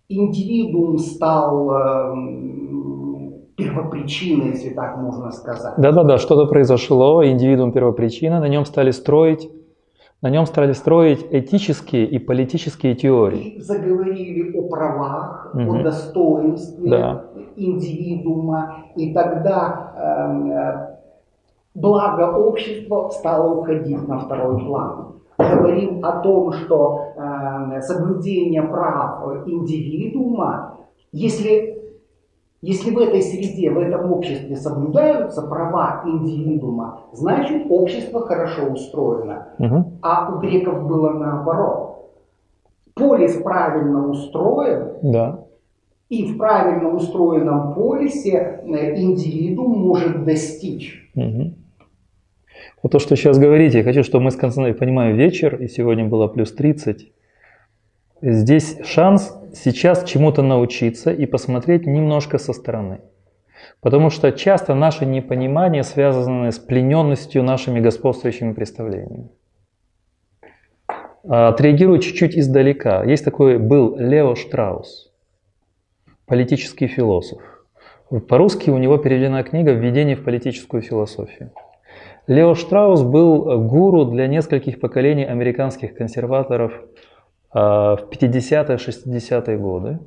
индивидуум 0.08 0.98
стал 0.98 1.70
эм, 1.70 3.32
первопричиной, 3.56 4.50
если 4.50 4.70
так 4.70 4.96
можно 4.96 5.30
сказать. 5.30 5.74
Да-да-да, 5.76 6.18
что-то 6.18 6.46
произошло, 6.46 7.24
индивидуум 7.24 7.72
первопричина, 7.72 8.40
на 8.40 8.48
нем 8.48 8.64
стали 8.64 8.90
строить, 8.90 9.48
на 10.22 10.28
нем 10.30 10.46
стали 10.46 10.72
строить 10.72 11.24
этические 11.30 12.06
и 12.06 12.18
политические 12.18 12.94
теории. 12.94 13.56
И 13.56 13.60
заговорили 13.60 14.56
о 14.56 14.68
правах, 14.68 15.50
о 15.54 15.58
Мгм. 15.58 15.82
достоинстве 15.84 16.90
Да. 16.90 17.24
индивидуума, 17.56 18.86
и 18.96 19.14
тогда 19.14 19.92
эм, 20.30 20.50
э, 20.50 20.89
благо 21.74 22.36
общества 22.36 23.08
стало 23.10 23.54
уходить 23.60 24.06
на 24.08 24.18
второй 24.18 24.58
план. 24.64 25.06
Говорим 25.38 26.04
о 26.04 26.20
том, 26.20 26.52
что 26.52 27.00
э, 27.16 27.80
соблюдение 27.82 28.62
прав 28.62 29.24
индивидуума, 29.46 30.76
если, 31.12 31.82
если 32.60 32.94
в 32.94 32.98
этой 32.98 33.22
среде, 33.22 33.70
в 33.70 33.78
этом 33.78 34.12
обществе 34.12 34.54
соблюдаются 34.56 35.42
права 35.42 36.02
индивидуума, 36.04 37.04
значит 37.12 37.66
общество 37.70 38.20
хорошо 38.20 38.66
устроено. 38.66 39.46
Мгм. 39.58 39.98
А 40.02 40.30
у 40.34 40.40
греков 40.40 40.86
было 40.86 41.10
наоборот. 41.10 42.10
Полис 42.94 43.34
правильно 43.40 44.08
устроен, 44.10 44.88
Да. 45.02 45.46
и 46.10 46.30
в 46.34 46.36
правильно 46.36 46.90
устроенном 46.90 47.72
полисе 47.72 48.60
э, 48.62 48.94
индивидуум 49.00 49.78
может 49.80 50.24
достичь. 50.26 51.10
Мгм. 51.14 51.54
Вот 52.82 52.92
то, 52.92 52.98
что 52.98 53.14
сейчас 53.16 53.38
говорите, 53.38 53.78
я 53.78 53.84
хочу, 53.84 54.02
чтобы 54.02 54.24
мы 54.24 54.30
сконцентрировали, 54.30 54.78
понимаю, 54.78 55.14
вечер, 55.14 55.56
и 55.56 55.68
сегодня 55.68 56.06
было 56.06 56.28
плюс 56.28 56.52
30. 56.52 57.12
Здесь 58.22 58.78
шанс 58.84 59.36
сейчас 59.54 60.04
чему-то 60.04 60.42
научиться 60.42 61.10
и 61.10 61.26
посмотреть 61.26 61.86
немножко 61.86 62.38
со 62.38 62.52
стороны. 62.52 63.00
Потому 63.80 64.10
что 64.10 64.32
часто 64.32 64.74
наше 64.74 65.04
непонимание 65.04 65.82
связано 65.82 66.50
с 66.50 66.58
плененностью 66.58 67.42
нашими 67.42 67.80
господствующими 67.80 68.52
представлениями. 68.52 69.30
А, 71.28 71.48
Отреагирую 71.48 71.98
чуть-чуть 71.98 72.38
издалека. 72.38 73.04
Есть 73.04 73.24
такой 73.24 73.58
был 73.58 73.96
Лео 73.96 74.34
Штраус, 74.34 75.12
политический 76.26 76.86
философ. 76.86 77.42
По-русски 78.28 78.70
у 78.70 78.78
него 78.78 78.96
переведена 78.96 79.42
книга 79.42 79.72
«Введение 79.72 80.16
в 80.16 80.24
политическую 80.24 80.82
философию». 80.82 81.52
Лео 82.30 82.54
Штраус 82.54 83.02
был 83.02 83.60
гуру 83.66 84.04
для 84.04 84.28
нескольких 84.28 84.78
поколений 84.78 85.24
американских 85.24 85.96
консерваторов 85.96 86.72
а, 87.50 87.96
в 87.96 88.02
50-е, 88.08 88.76
60-е 88.76 89.58
годы. 89.58 89.98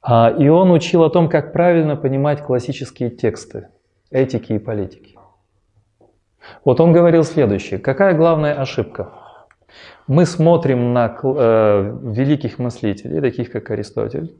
А, 0.00 0.30
И 0.30 0.48
он 0.48 0.70
учил 0.70 1.04
о 1.04 1.10
том, 1.10 1.28
как 1.28 1.52
правильно 1.52 1.96
понимать 1.96 2.40
классические 2.40 3.10
тексты 3.10 3.68
этики 4.10 4.54
и 4.54 4.58
политики. 4.58 5.18
Вот 6.64 6.80
он 6.80 6.92
говорил 6.92 7.24
следующее. 7.24 7.78
Какая 7.78 8.14
главная 8.14 8.54
ошибка? 8.54 9.10
Мы 10.06 10.24
смотрим 10.24 10.94
на 10.94 11.14
э, 11.22 11.98
великих 12.04 12.58
мыслителей, 12.58 13.20
таких 13.20 13.50
как 13.50 13.70
Аристотель, 13.70 14.34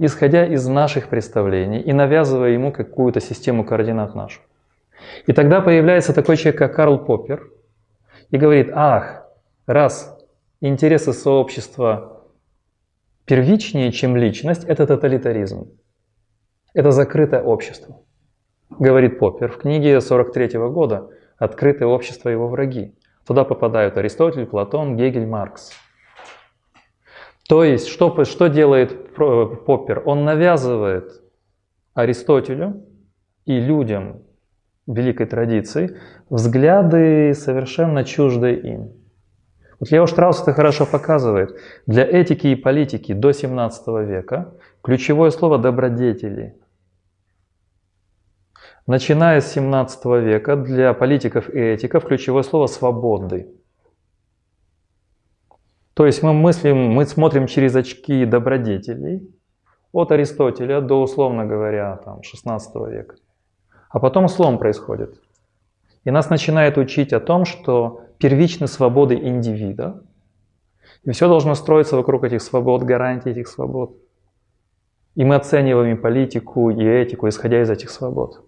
исходя 0.00 0.44
из 0.44 0.66
наших 0.66 1.08
представлений 1.08 1.80
и 1.80 1.92
навязывая 1.92 2.50
ему 2.50 2.72
какую-то 2.72 3.20
систему 3.20 3.64
координат 3.64 4.16
нашу. 4.16 4.40
И 5.26 5.32
тогда 5.32 5.60
появляется 5.60 6.12
такой 6.12 6.36
человек, 6.36 6.58
как 6.58 6.74
Карл 6.74 6.98
Поппер, 6.98 7.50
и 8.30 8.36
говорит, 8.36 8.70
ах, 8.72 9.26
раз 9.66 10.18
интересы 10.60 11.12
сообщества 11.12 12.24
первичнее, 13.24 13.92
чем 13.92 14.16
личность, 14.16 14.64
это 14.64 14.86
тоталитаризм. 14.86 15.70
Это 16.74 16.90
закрытое 16.90 17.42
общество. 17.42 18.02
Говорит 18.70 19.18
Поппер 19.18 19.50
в 19.50 19.58
книге 19.58 20.00
43 20.00 20.58
года 20.70 21.10
«Открытое 21.36 21.86
общество 21.86 22.28
и 22.28 22.32
его 22.32 22.48
враги». 22.48 22.94
Туда 23.26 23.44
попадают 23.44 23.96
Аристотель, 23.98 24.46
Платон, 24.46 24.96
Гегель, 24.96 25.26
Маркс. 25.26 25.72
То 27.48 27.64
есть, 27.64 27.88
что, 27.88 28.24
что 28.24 28.48
делает 28.48 29.14
Поппер? 29.14 30.02
Он 30.04 30.24
навязывает 30.24 31.22
Аристотелю 31.94 32.84
и 33.44 33.58
людям 33.58 34.22
великой 34.88 35.26
традиции 35.26 35.96
взгляды 36.30 37.34
совершенно 37.34 38.04
чуждые 38.04 38.58
им. 38.60 38.92
Вот 39.78 39.90
Лео 39.90 40.06
Штраус 40.06 40.42
это 40.42 40.52
хорошо 40.52 40.86
показывает. 40.86 41.56
Для 41.86 42.04
этики 42.04 42.48
и 42.48 42.56
политики 42.56 43.12
до 43.12 43.32
17 43.32 43.86
века 44.08 44.54
ключевое 44.82 45.30
слово 45.30 45.58
«добродетели». 45.58 46.56
Начиная 48.86 49.40
с 49.40 49.52
17 49.52 50.04
века 50.22 50.56
для 50.56 50.94
политиков 50.94 51.48
и 51.54 51.60
этиков 51.60 52.06
ключевое 52.06 52.42
слово 52.42 52.66
«свободы». 52.66 53.54
То 55.94 56.06
есть 56.06 56.22
мы 56.22 56.32
мыслим, 56.32 56.76
мы 56.76 57.04
смотрим 57.04 57.46
через 57.46 57.76
очки 57.76 58.24
добродетелей 58.24 59.34
от 59.92 60.12
Аристотеля 60.12 60.80
до, 60.80 61.02
условно 61.02 61.44
говоря, 61.44 61.96
там, 61.96 62.22
16 62.22 62.74
века. 62.88 63.16
А 63.90 64.00
потом 64.00 64.28
слом 64.28 64.58
происходит. 64.58 65.20
И 66.04 66.10
нас 66.10 66.30
начинает 66.30 66.78
учить 66.78 67.12
о 67.12 67.20
том, 67.20 67.44
что 67.44 68.02
первичны 68.18 68.66
свободы 68.66 69.14
индивида, 69.14 70.02
и 71.04 71.10
все 71.12 71.28
должно 71.28 71.54
строиться 71.54 71.96
вокруг 71.96 72.24
этих 72.24 72.42
свобод, 72.42 72.82
гарантий 72.82 73.30
этих 73.30 73.48
свобод. 73.48 73.96
И 75.14 75.24
мы 75.24 75.36
оцениваем 75.36 76.00
политику 76.00 76.70
и 76.70 76.84
этику, 76.84 77.28
исходя 77.28 77.62
из 77.62 77.70
этих 77.70 77.90
свобод. 77.90 78.44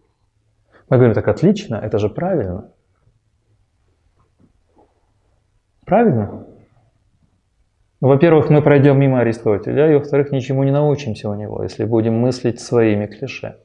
Мы 0.88 0.96
говорим, 0.96 1.14
так 1.14 1.28
отлично, 1.28 1.76
это 1.76 1.98
же 1.98 2.08
правильно. 2.08 2.70
Правильно? 5.84 6.46
Ну, 8.00 8.08
во-первых, 8.08 8.48
мы 8.50 8.62
пройдем 8.62 8.98
мимо 8.98 9.20
Аристотеля, 9.20 9.90
и 9.90 9.94
во-вторых, 9.94 10.32
ничему 10.32 10.64
не 10.64 10.70
научимся 10.70 11.28
у 11.28 11.34
него, 11.34 11.62
если 11.62 11.84
будем 11.84 12.14
мыслить 12.14 12.60
своими 12.60 13.06
клише. 13.06 13.58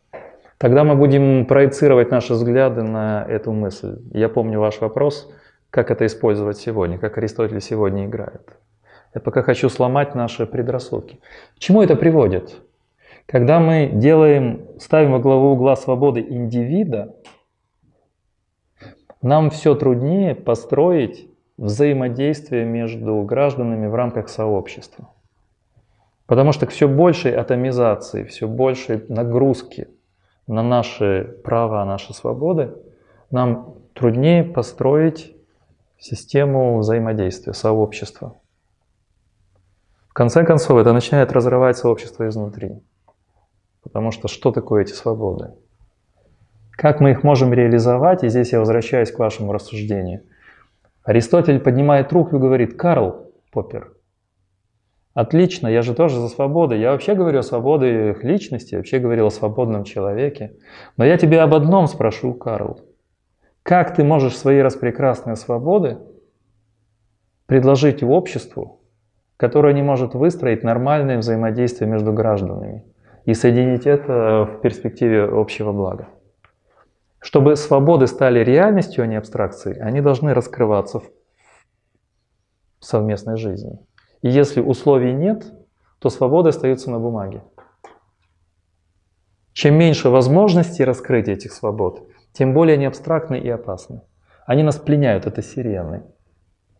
Тогда 0.57 0.83
мы 0.83 0.95
будем 0.95 1.45
проецировать 1.45 2.11
наши 2.11 2.33
взгляды 2.33 2.83
на 2.83 3.25
эту 3.27 3.51
мысль. 3.51 3.99
Я 4.11 4.29
помню 4.29 4.59
ваш 4.59 4.81
вопрос– 4.81 5.31
как 5.75 5.91
это 5.91 6.05
использовать 6.05 6.55
сегодня, 6.57 6.97
как 6.97 7.17
Аристотель 7.17 7.59
сегодня 7.59 8.05
играет. 8.05 8.57
Я 9.13 9.19
пока 9.19 9.41
хочу 9.41 9.67
сломать 9.67 10.15
наши 10.15 10.45
предрассудки. 10.45 11.19
К 11.57 11.59
чему 11.59 11.81
это 11.81 11.97
приводит? 11.97 12.55
Когда 13.25 13.59
мы 13.59 13.89
делаем, 13.93 14.67
ставим 14.79 15.11
во 15.11 15.19
главу 15.19 15.51
угла 15.51 15.75
свободы 15.75 16.21
индивида, 16.21 17.13
нам 19.21 19.49
все 19.49 19.75
труднее 19.75 20.33
построить 20.33 21.29
взаимодействие 21.57 22.63
между 22.63 23.21
гражданами 23.23 23.87
в 23.87 23.95
рамках 23.95 24.29
сообщества. 24.29 25.09
Потому 26.25 26.53
что 26.53 26.67
все 26.67 26.87
большей 26.87 27.35
атомизации, 27.35 28.23
все 28.23 28.47
большей 28.47 29.03
нагрузки 29.09 29.89
на 30.47 30.63
наши 30.63 31.37
права, 31.43 31.85
наши 31.85 32.13
свободы, 32.13 32.75
нам 33.31 33.75
труднее 33.93 34.43
построить 34.43 35.35
систему 35.97 36.77
взаимодействия, 36.77 37.53
сообщества. 37.53 38.35
В 40.09 40.13
конце 40.13 40.45
концов, 40.45 40.77
это 40.77 40.93
начинает 40.93 41.31
разрывать 41.31 41.77
сообщество 41.77 42.27
изнутри. 42.27 42.81
Потому 43.83 44.11
что 44.11 44.27
что 44.27 44.51
такое 44.51 44.83
эти 44.83 44.93
свободы? 44.93 45.53
Как 46.71 46.99
мы 46.99 47.11
их 47.11 47.23
можем 47.23 47.53
реализовать? 47.53 48.23
И 48.23 48.29
здесь 48.29 48.51
я 48.51 48.59
возвращаюсь 48.59 49.11
к 49.11 49.19
вашему 49.19 49.53
рассуждению. 49.53 50.23
Аристотель 51.03 51.59
поднимает 51.59 52.11
руку 52.11 52.35
и 52.35 52.39
говорит, 52.39 52.77
Карл 52.77 53.31
Поппер, 53.51 53.94
отлично, 55.15 55.67
я 55.67 55.81
же 55.81 55.95
тоже 55.95 56.19
за 56.19 56.27
свободу. 56.27 56.75
Я 56.75 56.91
вообще 56.91 57.15
говорю 57.15 57.39
о 57.39 57.43
свободе 57.43 58.15
личности, 58.21 58.75
вообще 58.75 58.99
говорил 58.99 59.25
о 59.25 59.31
свободном 59.31 59.83
человеке. 59.83 60.53
Но 60.97 61.05
я 61.05 61.17
тебя 61.17 61.43
об 61.43 61.55
одном 61.55 61.87
спрошу, 61.87 62.35
Карл. 62.35 62.81
Как 63.63 63.95
ты 63.95 64.03
можешь 64.03 64.37
свои 64.37 64.59
распрекрасные 64.59 65.35
свободы 65.35 65.97
предложить 67.47 68.03
обществу, 68.03 68.81
которое 69.37 69.73
не 69.73 69.81
может 69.81 70.13
выстроить 70.13 70.63
нормальное 70.63 71.17
взаимодействие 71.17 71.89
между 71.89 72.13
гражданами 72.13 72.83
и 73.25 73.33
соединить 73.33 73.87
это 73.87 74.45
в 74.45 74.61
перспективе 74.61 75.23
общего 75.23 75.71
блага? 75.71 76.09
Чтобы 77.19 77.55
свободы 77.55 78.05
стали 78.05 78.43
реальностью, 78.43 79.03
а 79.03 79.07
не 79.07 79.15
абстракцией, 79.15 79.79
они 79.79 79.99
должны 79.99 80.35
раскрываться 80.35 80.99
в 80.99 81.09
совместной 82.81 83.37
жизни. 83.37 83.79
И 84.25 84.29
если 84.29 84.59
условий 84.59 85.13
нет, 85.13 85.53
то 85.99 86.09
свободы 86.09 86.49
остаются 86.49 86.89
на 86.89 86.99
бумаге. 86.99 87.43
Чем 89.53 89.75
меньше 89.75 90.09
возможностей 90.09 90.83
раскрыть 90.83 91.27
этих 91.27 91.53
свобод, 91.53 92.09
тем 92.33 92.55
более 92.55 92.73
они 92.73 92.85
абстрактны 92.85 93.39
и 93.39 93.47
опасны. 93.47 94.01
Они 94.47 94.63
нас 94.63 94.79
пленяют, 94.79 95.27
это 95.27 95.43
сирены. 95.43 96.05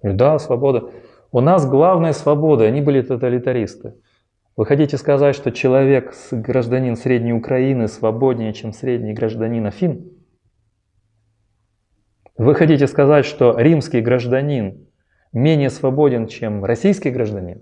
Да, 0.02 0.40
свобода. 0.40 0.90
У 1.32 1.40
нас 1.40 1.70
главная 1.70 2.14
свобода, 2.14 2.64
они 2.64 2.82
были 2.82 3.04
тоталитаристы. 3.04 3.94
Вы 4.58 4.66
хотите 4.66 4.98
сказать, 4.98 5.36
что 5.36 5.52
человек, 5.52 6.16
гражданин 6.32 6.96
Средней 6.96 7.34
Украины, 7.34 7.88
свободнее, 7.88 8.54
чем 8.54 8.74
средний 8.74 9.14
гражданин 9.14 9.68
Афин? 9.68 10.10
Вы 12.40 12.56
хотите 12.56 12.88
сказать, 12.88 13.26
что 13.26 13.56
римский 13.56 14.02
гражданин 14.02 14.85
менее 15.36 15.70
свободен, 15.70 16.28
чем 16.28 16.66
российский 16.66 17.12
гражданин? 17.12 17.62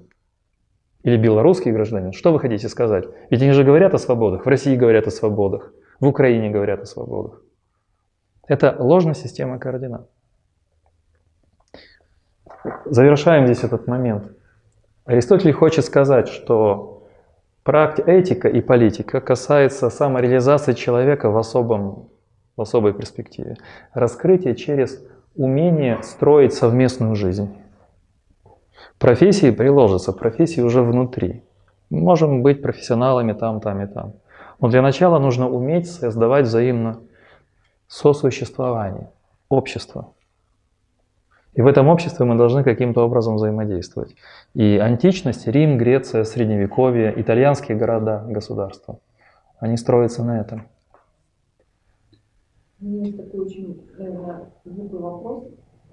Или 1.03 1.17
белорусский 1.17 1.71
гражданин? 1.71 2.13
Что 2.13 2.31
вы 2.31 2.39
хотите 2.39 2.69
сказать? 2.69 3.05
Ведь 3.29 3.41
они 3.41 3.51
же 3.51 3.63
говорят 3.63 3.93
о 3.93 3.97
свободах. 3.97 4.45
В 4.45 4.49
России 4.49 4.75
говорят 4.75 5.07
о 5.07 5.11
свободах. 5.11 5.73
В 5.99 6.07
Украине 6.07 6.49
говорят 6.49 6.81
о 6.81 6.85
свободах. 6.85 7.41
Это 8.47 8.75
ложная 8.79 9.13
система 9.13 9.59
координат. 9.59 10.09
Завершаем 12.85 13.45
здесь 13.45 13.63
этот 13.63 13.87
момент. 13.87 14.31
Аристотель 15.05 15.51
хочет 15.51 15.83
сказать, 15.83 16.29
что 16.29 17.07
практика, 17.63 18.11
этика 18.11 18.47
и 18.47 18.61
политика 18.61 19.19
касается 19.19 19.89
самореализации 19.89 20.73
человека 20.73 21.29
в, 21.29 21.37
особом, 21.37 22.09
в 22.55 22.61
особой 22.61 22.93
перспективе. 22.93 23.57
Раскрытие 23.93 24.55
через 24.55 25.03
умение 25.35 26.01
строить 26.03 26.53
совместную 26.53 27.15
жизнь. 27.15 27.53
Профессии 28.99 29.51
приложатся, 29.51 30.13
профессии 30.13 30.61
уже 30.61 30.81
внутри. 30.81 31.43
Мы 31.89 32.01
можем 32.01 32.41
быть 32.41 32.61
профессионалами 32.61 33.33
там, 33.33 33.59
там 33.59 33.81
и 33.81 33.87
там. 33.87 34.13
Но 34.59 34.69
для 34.69 34.81
начала 34.81 35.19
нужно 35.19 35.49
уметь 35.49 35.91
создавать 35.91 36.45
взаимно 36.45 37.01
сосуществование, 37.87 39.11
общество. 39.49 40.13
И 41.53 41.61
в 41.61 41.67
этом 41.67 41.87
обществе 41.87 42.25
мы 42.25 42.35
должны 42.35 42.63
каким-то 42.63 43.05
образом 43.05 43.35
взаимодействовать. 43.35 44.15
И 44.55 44.77
античность, 44.77 45.47
Рим, 45.47 45.77
Греция, 45.77 46.23
Средневековье, 46.23 47.13
итальянские 47.15 47.77
города, 47.77 48.25
государства, 48.27 48.99
они 49.59 49.77
строятся 49.77 50.23
на 50.23 50.39
этом. 50.39 50.67
У 52.81 52.85
меня 52.85 53.05
есть 53.05 53.17
такой 53.17 53.45
очень, 53.45 53.87
наверное, 53.97 54.49
глупый 54.65 54.99
вопрос. 54.99 55.43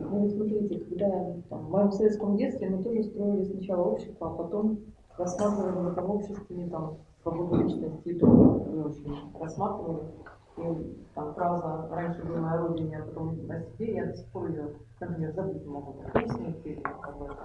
Ну, 0.00 0.28
смотрите, 0.30 0.80
когда 0.80 1.34
там, 1.50 1.66
в 1.66 1.70
моем 1.70 1.92
советском 1.92 2.36
детстве 2.36 2.70
мы 2.70 2.82
тоже 2.82 3.04
строили 3.04 3.44
сначала 3.44 3.84
общество, 3.84 4.28
а 4.28 4.34
потом 4.34 4.78
рассматривали 5.18 5.84
в 5.84 5.92
этом 5.92 6.10
обществе 6.10 6.68
там, 6.68 6.96
свободу 7.22 7.56
личности, 7.56 8.08
и 8.08 8.14
тоже 8.14 8.34
не 8.70 8.80
очень 8.80 9.32
рассматривали. 9.38 10.08
И 10.56 11.06
там 11.14 11.34
фраза 11.34 11.88
«раньше 11.90 12.22
была 12.24 12.40
моя 12.40 12.56
родина, 12.56 12.98
а 12.98 13.06
потом 13.06 13.46
на 13.46 13.60
себе», 13.60 13.94
я 13.94 14.06
до 14.06 14.16
сих 14.16 14.26
пор 14.28 14.48
ее, 14.48 14.74
например, 15.00 15.32
забыть 15.34 15.64
не 15.66 15.68
могу, 15.68 15.94
песни 16.14 16.56
или 16.64 16.78
этом. 16.78 17.36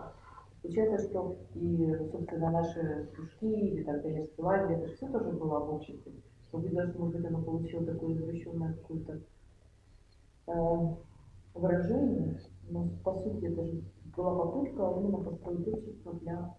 Получается, 0.62 1.10
что 1.10 1.36
и, 1.54 1.96
собственно, 2.12 2.52
наши 2.52 3.10
кружки 3.14 3.52
или 3.52 3.84
так 3.84 4.02
далее, 4.02 4.26
фестивали, 4.26 4.76
это 4.76 4.96
все 4.96 5.08
тоже 5.08 5.32
было 5.32 5.58
об 5.58 5.70
обществе. 5.70 6.12
Что 6.48 6.58
вы 6.58 6.70
даже, 6.70 6.98
может 6.98 7.18
быть, 7.18 7.26
оно 7.26 7.42
получило 7.42 7.86
такое 7.86 8.16
извращенное 8.16 8.74
какое-то 8.74 9.20
э, 10.48 10.96
выражение, 11.56 12.40
но 12.70 12.88
по 13.04 13.14
сути 13.14 13.46
это 13.46 13.66
же 13.66 13.82
была 14.16 14.46
попытка 14.46 14.94
именно 15.00 15.18
построить 15.18 15.68
общество 15.68 16.14
для 16.22 16.54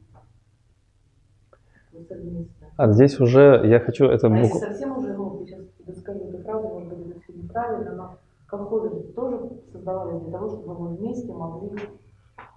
совместно. 2.09 2.67
А 2.77 2.93
здесь 2.93 3.21
уже 3.21 3.63
я 3.65 3.81
хочу 3.81 4.07
это... 4.07 4.27
А 4.27 4.37
если 4.37 4.59
совсем 4.59 4.99
уже, 4.99 5.15
ну, 5.15 5.43
сейчас 5.47 5.61
скажу 5.99 6.21
эту 6.29 6.43
фразу, 6.43 6.69
может 6.69 6.89
быть, 6.89 7.11
это 7.11 7.21
все 7.21 7.33
неправильно, 7.33 7.95
но 7.95 8.19
колхозы 8.47 8.91
тоже 9.15 9.39
создавались 9.73 10.21
для 10.23 10.33
того, 10.33 10.49
чтобы 10.51 10.79
мы 10.79 10.97
вместе 10.97 11.33
могли 11.33 11.79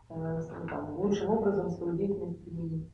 э, 0.09 0.41
там, 0.69 0.95
лучшим 0.97 1.29
образом 1.31 1.69
свою 1.69 1.95
деятельность 1.95 2.43
применить. 2.43 2.89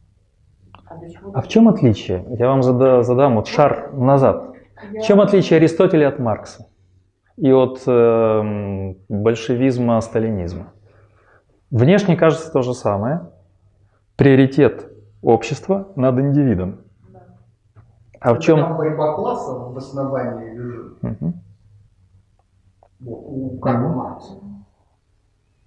А, 0.88 1.00
а 1.34 1.42
в 1.42 1.48
чем 1.48 1.68
отличие? 1.68 2.26
Я 2.38 2.48
вам 2.48 2.62
зада, 2.62 3.02
задам 3.02 3.36
вот 3.36 3.48
шар 3.48 3.94
назад. 3.94 4.54
Я... 4.92 5.02
В 5.02 5.04
чем 5.04 5.22
отличие 5.22 5.58
Аристотеля 5.58 6.10
от 6.10 6.20
Маркса 6.20 6.65
и 7.38 7.52
от 7.52 7.84
э, 7.86 8.94
большевизма, 9.10 10.00
сталинизма? 10.02 10.68
Внешне 11.72 12.16
кажется 12.16 12.52
то 12.52 12.62
же 12.62 12.74
самое. 12.74 13.32
Приоритет 14.16 14.92
общества 15.22 15.90
над 15.96 16.18
индивидом. 16.20 16.82
А 18.22 18.34
в 18.34 18.40
чем? 18.40 18.60
Там 18.60 18.78
борьба 18.78 19.14
классов 19.16 19.74
в 19.74 19.78
основании 19.78 20.54
лежит. 20.54 21.04
Мгм. 21.04 21.34
Вот, 23.02 23.24
у 23.26 23.58
Карла 23.60 23.88
Мгм. 23.90 23.98
Маркса. 23.98 24.34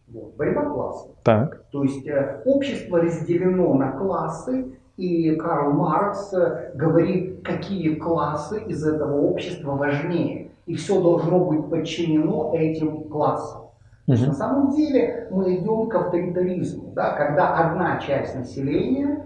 Вот, 0.09 0.37
борьба 0.37 0.65
классов. 0.65 1.11
Так. 1.23 1.65
То 1.71 1.83
есть 1.83 2.07
э, 2.07 2.43
общество 2.47 3.01
разделено 3.01 3.75
на 3.75 3.93
классы, 3.93 4.79
и 4.97 5.37
Карл 5.37 5.73
Маркс 5.73 6.33
э, 6.33 6.73
говорит, 6.75 7.43
какие 7.45 7.95
классы 7.95 8.61
из 8.65 8.85
этого 8.85 9.21
общества 9.21 9.73
важнее. 9.73 10.48
И 10.69 10.75
все 10.75 11.01
должно 11.03 11.39
быть 11.47 11.71
подчинено 11.71 12.53
этим 12.55 13.09
классам. 13.09 13.63
Есть 14.07 14.23
Мгм. 14.23 14.31
на 14.31 14.37
самом 14.37 14.71
деле 14.71 15.29
мы 15.31 15.57
идем 15.57 15.89
к 15.89 15.95
авторитаризму, 15.95 16.93
да, 16.95 17.13
когда 17.13 17.55
одна 17.57 17.99
часть 17.99 18.37
населения 18.37 19.25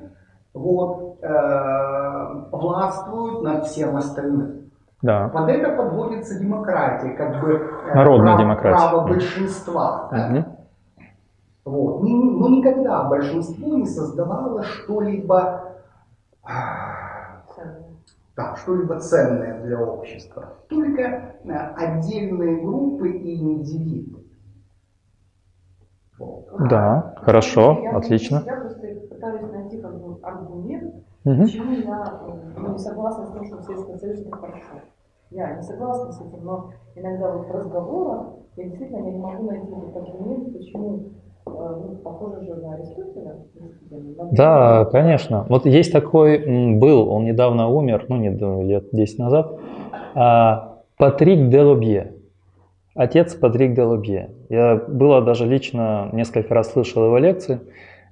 вот, 0.54 1.18
э, 1.22 2.44
властвует 2.52 3.42
над 3.42 3.64
всем 3.66 3.96
остальным. 3.96 4.70
Да. 5.02 5.28
Под 5.28 5.48
это 5.48 5.74
подводится 5.74 6.38
демократия, 6.38 7.10
как 7.16 7.40
бы 7.42 7.54
э, 7.88 7.94
Народная 7.94 8.34
прав- 8.34 8.40
демократия. 8.40 8.76
право 8.88 9.06
большинства. 9.08 10.08
да. 10.12 10.28
Мгм. 10.28 10.44
Вот. 11.64 12.02
Ни- 12.02 12.38
Но 12.38 12.48
никогда 12.48 13.02
большинство 13.04 13.76
не 13.76 13.86
создавало 13.86 14.62
что-либо 14.62 15.62
а, 18.36 18.50
да, 18.50 18.56
что-либо 18.56 18.98
ценное 19.00 19.62
для 19.62 19.80
общества. 19.80 20.58
Только 20.68 21.02
э, 21.44 21.50
отдельные 21.50 22.62
группы 22.62 23.10
и 23.10 23.40
индивиды. 23.40 24.24
Вот. 26.18 26.48
Да, 26.68 27.14
хорошо, 27.16 27.80
Я 27.82 27.96
отлично. 27.96 28.42
Я 28.46 28.56
просто 28.56 28.86
пытаюсь 29.10 29.50
найти 29.50 29.80
как 29.80 30.00
бы 30.00 30.18
аргумент, 30.22 30.94
Мгм. 31.24 31.42
почему 31.42 31.72
я 31.72 32.20
ну, 32.56 32.72
не 32.72 32.78
согласна 32.78 33.26
с 33.26 33.32
тем, 33.32 33.44
что 33.44 33.62
Советский 33.62 33.98
Союз 33.98 34.20
это 34.20 34.36
хорошо. 34.36 34.80
Я 35.30 35.56
не 35.56 35.62
согласна 35.62 36.12
с 36.12 36.20
этим, 36.20 36.44
но 36.44 36.72
иногда 36.94 37.30
вот 37.32 37.46
в 37.46 37.50
разговорах 37.50 38.34
я 38.56 38.64
действительно 38.64 39.06
я 39.06 39.12
не 39.12 39.18
могу 39.18 39.44
найти 39.44 39.72
этот 39.72 39.96
аргумент, 39.96 40.52
почему 40.52 41.10
ну, 41.46 41.96
похоже 42.02 42.44
же 42.44 42.54
на 42.56 42.74
Аристотеля. 42.74 43.36
действительно, 43.54 44.24
на- 44.24 44.32
Да, 44.32 44.84
конечно. 44.90 45.46
Вот 45.48 45.66
есть 45.66 45.92
такой, 45.92 46.38
был, 46.76 47.08
он 47.08 47.24
недавно 47.24 47.68
умер, 47.68 48.06
ну, 48.08 48.16
не 48.16 48.30
лет 48.64 48.88
10 48.92 49.18
назад, 49.18 49.52
а, 50.14 50.78
Патрик 50.98 51.48
де 51.48 51.62
Лобье. 51.62 52.12
Отец 52.94 53.34
Патрик 53.34 53.74
де 53.74 53.82
Лобье. 53.82 54.30
Я 54.48 54.76
было 54.76 55.20
даже 55.22 55.46
лично 55.46 56.10
несколько 56.12 56.54
раз 56.54 56.72
слышал 56.72 57.04
его 57.04 57.18
лекции. 57.18 57.60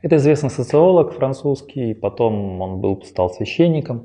Это 0.03 0.17
известный 0.17 0.51
социолог 0.51 1.13
французский, 1.13 1.95
потом 1.95 2.61
он 2.61 2.81
был, 2.81 3.03
стал 3.03 3.29
священником. 3.31 4.05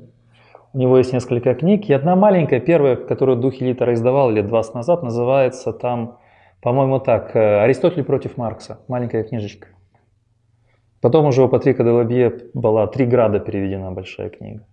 У 0.74 0.78
него 0.78 0.98
есть 0.98 1.12
несколько 1.14 1.54
книг, 1.54 1.88
и 1.88 1.94
одна 1.94 2.16
маленькая, 2.16 2.60
первая, 2.60 2.96
которую 2.96 3.38
Духи 3.38 3.64
Литера 3.64 3.94
издавал 3.94 4.30
лет 4.30 4.46
20 4.46 4.74
назад, 4.74 5.02
называется 5.02 5.72
там, 5.72 6.18
по-моему, 6.66 6.98
так, 6.98 7.36
э, 7.36 7.60
«Аристотель 7.62 8.02
против 8.02 8.36
Маркса», 8.36 8.80
маленькая 8.88 9.22
книжечка. 9.22 9.68
Потом 11.00 11.26
уже 11.26 11.44
у 11.44 11.48
Патрика 11.48 11.84
де 11.84 11.90
Лобье 11.90 12.40
была 12.54 12.88
«Три 12.88 13.06
града» 13.06 13.38
переведена 13.38 13.92
большая 13.92 14.30
книга. 14.30 14.66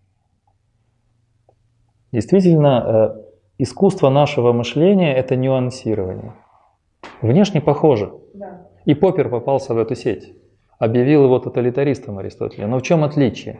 Действительно, 2.11 2.83
э, 2.83 3.23
искусство 3.59 4.09
нашего 4.09 4.53
мышления– 4.53 5.13
это 5.15 5.35
нюансирование. 5.35 6.33
Внешне 7.21 7.61
похоже. 7.61 8.11
Да. 8.33 8.67
И 8.85 8.95
Поппер 8.95 9.29
попался 9.29 9.75
в 9.75 9.77
эту 9.77 9.93
сеть. 9.93 10.33
Объявил 10.79 11.25
его 11.25 11.37
тоталитаристом 11.37 12.17
Аристотеля. 12.17 12.65
Но 12.65 12.79
в 12.79 12.81
чем 12.81 13.03
отличие? 13.03 13.59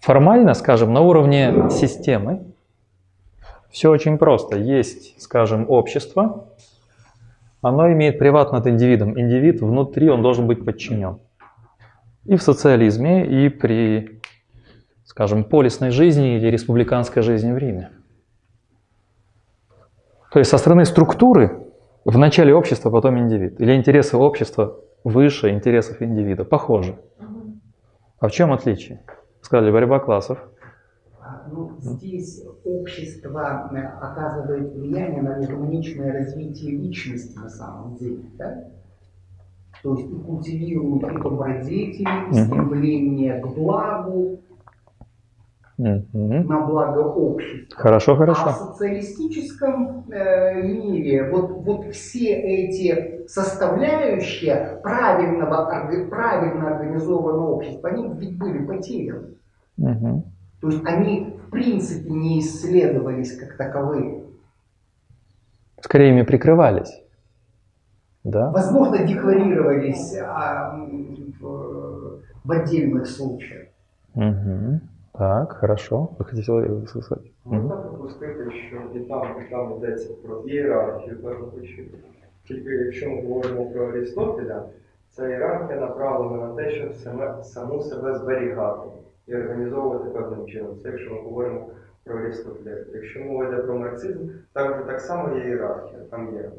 Формально, 0.00 0.54
скажем, 0.54 0.92
на 0.92 1.02
уровне 1.02 1.70
системы 1.70 2.55
все 3.76 3.90
очень 3.90 4.16
просто. 4.16 4.56
Есть, 4.56 5.20
скажем, 5.20 5.66
общество, 5.68 6.48
оно 7.60 7.92
имеет 7.92 8.18
приват 8.18 8.50
над 8.50 8.66
индивидом. 8.66 9.20
Индивид 9.20 9.60
внутри, 9.60 10.08
он 10.08 10.22
должен 10.22 10.46
быть 10.46 10.64
подчинен. 10.64 11.18
И 12.24 12.36
в 12.36 12.42
социализме, 12.42 13.26
и 13.26 13.50
при, 13.50 14.22
скажем, 15.04 15.44
полисной 15.44 15.90
жизни 15.90 16.36
или 16.36 16.46
республиканской 16.46 17.22
жизни 17.22 17.52
в 17.52 17.58
Риме. 17.58 17.90
То 20.32 20.38
есть 20.38 20.50
со 20.50 20.56
стороны 20.56 20.86
структуры 20.86 21.66
в 22.06 22.16
начале 22.16 22.54
общества, 22.54 22.88
потом 22.88 23.18
индивид. 23.18 23.60
Или 23.60 23.74
интересы 23.76 24.16
общества 24.16 24.80
выше 25.04 25.50
интересов 25.50 26.00
индивида. 26.00 26.46
Похоже. 26.46 26.98
А 28.20 28.28
в 28.28 28.32
чем 28.32 28.54
отличие? 28.54 29.02
Сказали, 29.42 29.70
борьба 29.70 29.98
классов. 29.98 30.38
А, 31.28 31.48
Ну, 31.50 31.72
здесь 31.80 32.44
общество 32.64 33.68
э, 33.72 33.78
оказывает 34.00 34.72
влияние 34.74 35.22
на 35.22 35.40
гармоничное 35.40 36.12
развитие 36.12 36.76
личности 36.76 37.36
на 37.36 37.48
самом 37.48 37.96
деле. 37.96 38.22
Да? 38.38 38.64
То 39.82 39.94
есть 39.96 40.08
и 40.08 40.14
культивирует 40.14 41.02
и 41.02 41.16
добродетели, 41.22 42.30
и 42.30 42.44
стремление 42.44 43.40
к 43.40 43.46
благу, 43.48 44.40
Мгм. 45.78 46.46
на 46.46 46.60
благо 46.66 47.00
общества. 47.00 47.76
Хорошо, 47.76 48.12
А 48.12 48.14
в 48.14 48.18
хорошо. 48.18 48.50
социалистическом 48.52 50.04
э, 50.10 50.62
мире 50.62 51.28
вот, 51.30 51.50
вот 51.50 51.86
все 51.92 52.30
эти 52.34 53.26
составляющие 53.28 54.80
правильного, 54.82 55.66
правильно 56.08 56.76
организованного 56.76 57.50
общества, 57.50 57.90
они 57.90 58.08
ведь 58.14 58.38
были 58.38 58.64
потеряны. 58.64 59.34
Мгм. 59.76 60.24
То 60.65 60.67
есть 60.69 60.85
они 60.85 61.37
в 61.47 61.49
принципе 61.49 62.09
не 62.09 62.39
исследовались 62.39 63.37
как 63.37 63.57
таковые. 63.57 64.23
Скорее 65.81 66.09
ими 66.09 66.23
прикрывались. 66.23 66.91
Да? 68.23 68.51
Возможно, 68.51 69.05
декларировались 69.05 70.15
а, 70.21 70.75
м, 70.75 71.33
в, 71.39 72.19
в 72.43 72.51
отдельных 72.51 73.07
случаях. 73.07 73.67
Мгм. 74.13 74.81
Так, 75.13 75.53
хорошо. 75.53 76.09
Вы 76.19 76.25
хотите 76.25 76.87
сказать? 76.87 77.31
Мгм. 77.45 77.61
Можна 77.61 77.75
припустити, 77.75 78.51
що 78.51 78.75
і 78.95 78.99
там, 78.99 79.27
і 79.47 79.51
там 79.51 79.77
йдеться 79.77 80.13
про 80.13 80.39
ієрархію 80.41 81.23
певних 81.23 81.53
речей. 81.61 81.91
Тільки 82.47 82.69
якщо 82.69 83.09
ми 83.09 83.21
говоримо 83.21 83.65
про 83.65 83.87
Арістотеля, 83.87 84.63
ця 85.09 85.27
ієрархія 85.27 85.79
направлена 85.79 86.47
на 86.47 86.55
те, 86.55 86.71
щоб 86.71 86.95
саме, 86.95 87.43
саму 87.43 87.81
себе 87.81 88.15
зберігати 88.19 88.89
і 89.27 89.35
організовувати 89.35 90.09
певним 90.09 90.47
чином. 90.47 90.77
Це 90.83 90.89
якщо 90.89 91.13
ми 91.13 91.21
говоримо 91.21 91.67
про 92.03 92.17
Арістотеля. 92.19 92.77
Якщо 92.93 93.19
мова 93.19 93.47
йде 93.47 93.57
про 93.57 93.79
марксизм, 93.79 94.19
також 94.53 94.85
так 94.87 95.01
само 95.01 95.37
є 95.37 95.43
ієрархія. 95.45 95.99
Там 96.11 96.33
є 96.35 96.51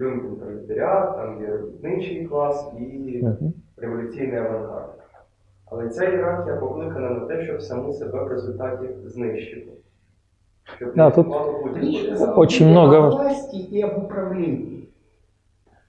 люмпен 0.00 0.36
пролетаріат, 0.36 1.16
там 1.16 1.40
є 1.42 1.48
робітничий 1.56 2.26
клас 2.26 2.72
і 2.80 3.20
Мгм. 3.22 3.52
революційний 3.76 4.36
авангард. 4.36 4.94
Але 5.70 5.88
ця 5.88 6.04
ієрархія 6.04 6.56
покликана 6.56 7.10
на 7.10 7.20
те, 7.20 7.44
щоб 7.44 7.62
саму 7.62 7.92
себе 7.92 8.24
в 8.24 8.28
результаті 8.28 8.86
знищити. 9.06 9.70
Щоб 10.76 10.94
Да, 10.94 11.04
не 11.04 11.10
тут 11.14 11.26
існувало 11.26 11.52
будь-якої 11.62 11.84
Речь 11.84 11.94
на 12.02 12.08
держави. 12.10 12.18
самом 12.26 12.38
Очень 12.38 12.66
деле 12.66 12.80
много- 12.80 13.06
о 13.06 13.10
власти 13.10 13.56
и 13.72 13.84
об 13.84 14.04
управлении. 14.04 14.88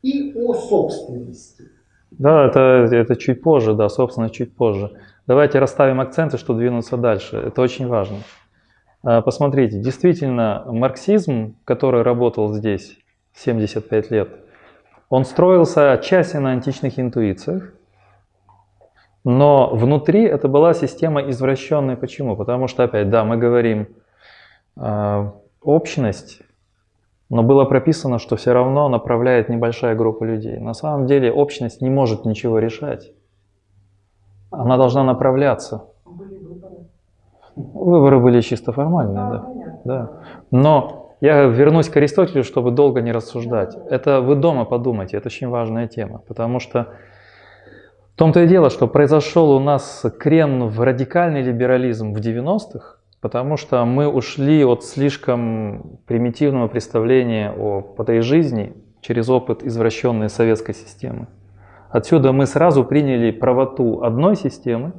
И 0.05 0.33
о 0.47 0.53
собственности. 0.53 1.63
Да, 2.11 2.47
это, 2.47 2.87
это 2.93 3.15
чуть 3.15 3.41
позже, 3.41 3.73
да, 3.73 3.89
собственно, 3.89 4.29
чуть 4.29 4.55
позже. 4.55 4.89
Давайте 5.26 5.58
расставим 5.58 6.00
акценты, 6.00 6.38
чтобы 6.38 6.60
двинуться 6.60 6.96
дальше. 6.96 7.36
Это 7.36 7.60
очень 7.60 7.88
важно. 7.88 8.18
А, 9.02 9.22
Посмотрите, 9.22 9.78
действительно, 9.78 10.64
марксизм, 10.66 11.56
который 11.64 12.02
работал 12.02 12.52
здесь 12.52 12.96
75 13.34 14.10
лет, 14.10 14.28
он 15.08 15.24
строился 15.24 15.92
отчасти 15.92 16.36
на 16.36 16.52
античных 16.52 16.98
интуициях, 16.98 17.72
но 19.24 19.74
внутри 19.74 20.22
это 20.22 20.46
была 20.46 20.74
система 20.74 21.28
извращенная. 21.28 21.96
Почему? 21.96 22.36
Потому 22.36 22.68
что, 22.68 22.84
опять, 22.84 23.10
да, 23.10 23.24
мы 23.24 23.36
говорим 23.36 23.88
э, 24.76 25.30
общность, 25.60 26.42
но 27.28 27.42
было 27.42 27.64
прописано, 27.64 28.20
что 28.20 28.36
все 28.36 28.52
равно 28.52 28.88
направляет 28.88 29.48
небольшая 29.48 29.96
группа 29.96 30.22
людей. 30.22 30.58
На 30.58 30.74
самом 30.74 31.06
деле 31.06 31.32
общность 31.32 31.80
не 31.80 31.90
может 31.90 32.24
ничего 32.24 32.60
решать. 32.60 33.10
Она 34.50 34.76
должна 34.76 35.04
направляться. 35.04 35.84
Были 36.04 36.38
выборы. 36.38 36.76
Выборы 37.56 38.20
были 38.20 38.40
чисто 38.40 38.72
формальные, 38.72 39.16
да. 39.16 39.38
понятно. 39.38 39.80
Да. 39.84 40.10
Но 40.50 41.06
я 41.20 41.44
вернусь 41.44 41.88
к 41.88 41.96
Аристотелю, 41.96 42.44
чтобы 42.44 42.70
долго 42.70 43.00
не 43.00 43.12
рассуждать. 43.12 43.76
Это 43.90 44.20
вы 44.20 44.36
дома 44.36 44.64
подумайте, 44.64 45.16
это 45.16 45.28
очень 45.28 45.48
важная 45.48 45.88
тема. 45.88 46.22
Потому 46.26 46.60
что 46.60 46.88
в 48.14 48.18
том-то 48.18 48.44
и 48.44 48.46
дело, 48.46 48.70
что 48.70 48.86
произошел 48.86 49.50
у 49.50 49.60
нас 49.60 50.04
крен 50.18 50.68
в 50.68 50.80
радикальный 50.80 51.42
либерализм 51.42 52.12
в 52.14 52.18
90-х, 52.18 52.96
потому 53.20 53.56
что 53.56 53.84
мы 53.84 54.08
ушли 54.08 54.64
от 54.64 54.84
слишком 54.84 55.98
примитивного 56.06 56.68
представления 56.68 57.52
о 57.52 57.94
этой 57.98 58.20
жизни 58.20 58.74
через 59.00 59.28
опыт 59.28 59.62
извращенной 59.62 60.28
советской 60.28 60.74
системы. 60.74 61.28
Отсюда 61.96 62.32
мы 62.32 62.44
сразу 62.44 62.84
приняли 62.84 63.30
правоту 63.30 64.02
одной 64.02 64.36
системы, 64.36 64.92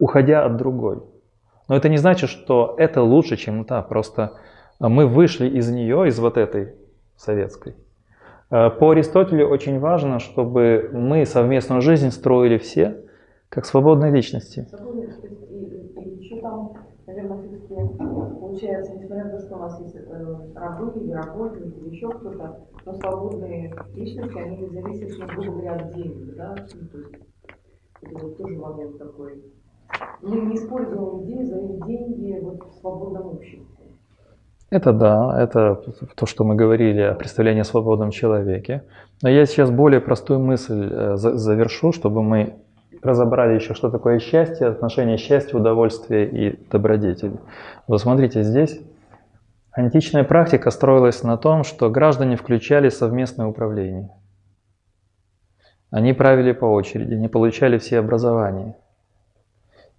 уходя 0.00 0.44
от 0.44 0.56
другой. 0.56 1.00
Но 1.68 1.76
это 1.76 1.88
не 1.88 1.98
значит, 1.98 2.30
что 2.30 2.74
это 2.78 3.00
лучше, 3.00 3.36
чем 3.36 3.64
та. 3.64 3.80
Просто 3.80 4.32
мы 4.80 5.06
вышли 5.06 5.48
из 5.48 5.70
нее, 5.70 6.08
из 6.08 6.18
вот 6.18 6.36
этой 6.36 6.74
советской. 7.14 7.76
Э, 8.50 8.70
по 8.70 8.90
Аристотелю 8.90 9.46
очень 9.46 9.78
важно, 9.78 10.18
чтобы 10.18 10.90
мы 10.92 11.26
совместную 11.26 11.80
жизнь 11.80 12.10
строили 12.10 12.58
все, 12.58 12.96
как 13.48 13.64
свободные 13.64 14.10
личности. 14.10 14.66
Свободные, 14.68 15.06
есть, 15.06 15.22
и, 15.22 16.00
и, 16.00 16.24
еще 16.24 16.40
там, 16.40 16.72
наверное, 17.06 17.38
получается, 18.52 18.92
несмотря 18.94 19.24
на 19.24 19.30
то, 19.30 19.38
что 19.38 19.56
у 19.56 19.58
нас 19.58 19.80
есть 19.80 19.96
э, 19.96 20.36
рабы 20.54 21.00
или 21.00 21.10
работники, 21.12 21.78
или 21.78 21.94
еще 21.94 22.08
кто-то, 22.10 22.60
но 22.84 22.94
свободные 22.94 23.74
личности, 23.94 24.38
они 24.38 24.56
не 24.58 24.68
зависят, 24.68 25.26
грубо 25.28 25.52
говоря, 25.52 25.76
от 25.76 25.94
денег, 25.94 26.36
да? 26.36 26.54
Ну, 26.74 26.88
то 26.88 26.98
есть, 26.98 27.14
это 28.02 28.18
вот 28.18 28.36
тоже 28.36 28.58
момент 28.58 28.98
такой. 28.98 29.42
Мы 30.22 30.40
не 30.40 30.56
используем 30.56 31.20
их 31.20 31.86
деньги 31.86 32.38
вот 32.42 32.62
в 32.62 32.74
свободном 32.80 33.26
обществе. 33.26 33.66
Это 34.70 34.92
да, 34.92 35.38
это 35.38 35.82
то, 36.16 36.26
что 36.26 36.44
мы 36.44 36.54
говорили 36.54 37.00
о 37.02 37.14
представлении 37.14 37.60
о 37.60 37.64
свободном 37.64 38.10
человеке. 38.10 38.84
Но 39.22 39.28
я 39.28 39.44
сейчас 39.44 39.70
более 39.70 40.00
простую 40.00 40.40
мысль 40.40 40.88
э, 40.90 41.16
завершу, 41.16 41.92
чтобы 41.92 42.22
мы 42.22 42.54
разобрали 43.02 43.54
еще, 43.54 43.74
что 43.74 43.90
такое 43.90 44.18
счастье, 44.18 44.68
отношение 44.68 45.16
счастья, 45.16 45.56
удовольствия 45.56 46.26
и 46.26 46.68
добродетели. 46.70 47.36
Вот 47.88 48.00
смотрите, 48.00 48.42
здесь 48.42 48.80
античная 49.72 50.24
практика 50.24 50.70
строилась 50.70 51.22
на 51.22 51.36
том, 51.36 51.64
что 51.64 51.90
граждане 51.90 52.36
включали 52.36 52.88
совместное 52.88 53.46
управление. 53.46 54.10
Они 55.90 56.12
правили 56.12 56.52
по 56.52 56.64
очереди, 56.64 57.14
не 57.14 57.28
получали 57.28 57.76
все 57.78 57.98
образования. 57.98 58.76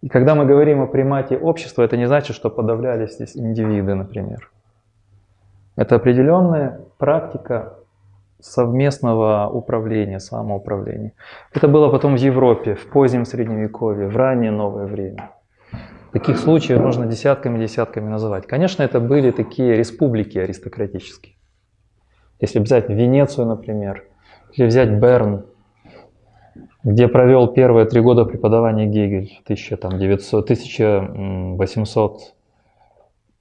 И 0.01 0.09
когда 0.09 0.33
мы 0.35 0.45
говорим 0.45 0.81
о 0.81 0.87
примате 0.87 1.37
общества, 1.37 1.83
это 1.83 1.97
не 1.97 2.07
значит, 2.07 2.35
что 2.35 2.49
подавлялись 2.49 3.13
здесь 3.13 3.37
индивиды, 3.37 3.93
например. 3.93 4.51
Это 5.75 5.95
определенная 5.95 6.81
практика 6.97 7.75
совместного 8.43 9.49
управления, 9.49 10.19
самоуправления. 10.19 11.13
Это 11.53 11.67
было 11.67 11.89
потом 11.89 12.15
в 12.15 12.19
Европе, 12.19 12.75
в 12.75 12.87
позднем 12.87 13.25
Средневековье, 13.25 14.07
в 14.07 14.17
раннее 14.17 14.51
новое 14.51 14.85
время. 14.85 15.31
Таких 16.11 16.37
случаев 16.37 16.79
можно 16.79 17.05
десятками-десятками 17.07 18.07
называть. 18.09 18.45
Конечно, 18.45 18.83
это 18.83 18.99
были 18.99 19.31
такие 19.31 19.75
республики 19.75 20.37
аристократические. 20.37 21.33
Если 22.39 22.59
взять 22.59 22.89
Венецию, 22.89 23.47
например, 23.47 24.03
или 24.51 24.67
взять 24.67 24.89
Берн, 24.89 25.45
где 26.83 27.07
провел 27.07 27.47
первые 27.47 27.85
три 27.85 28.01
года 28.01 28.25
преподавания 28.25 28.85
Гегель, 28.85 29.39
1900, 29.45 30.43
1800 30.43 32.33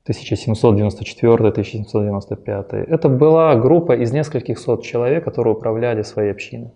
1794-1795. 0.08 2.72
Это 2.72 3.08
была 3.08 3.54
группа 3.56 3.92
из 3.92 4.12
нескольких 4.12 4.58
сот 4.58 4.82
человек, 4.82 5.24
которые 5.24 5.54
управляли 5.54 6.02
своей 6.02 6.32
общиной. 6.32 6.72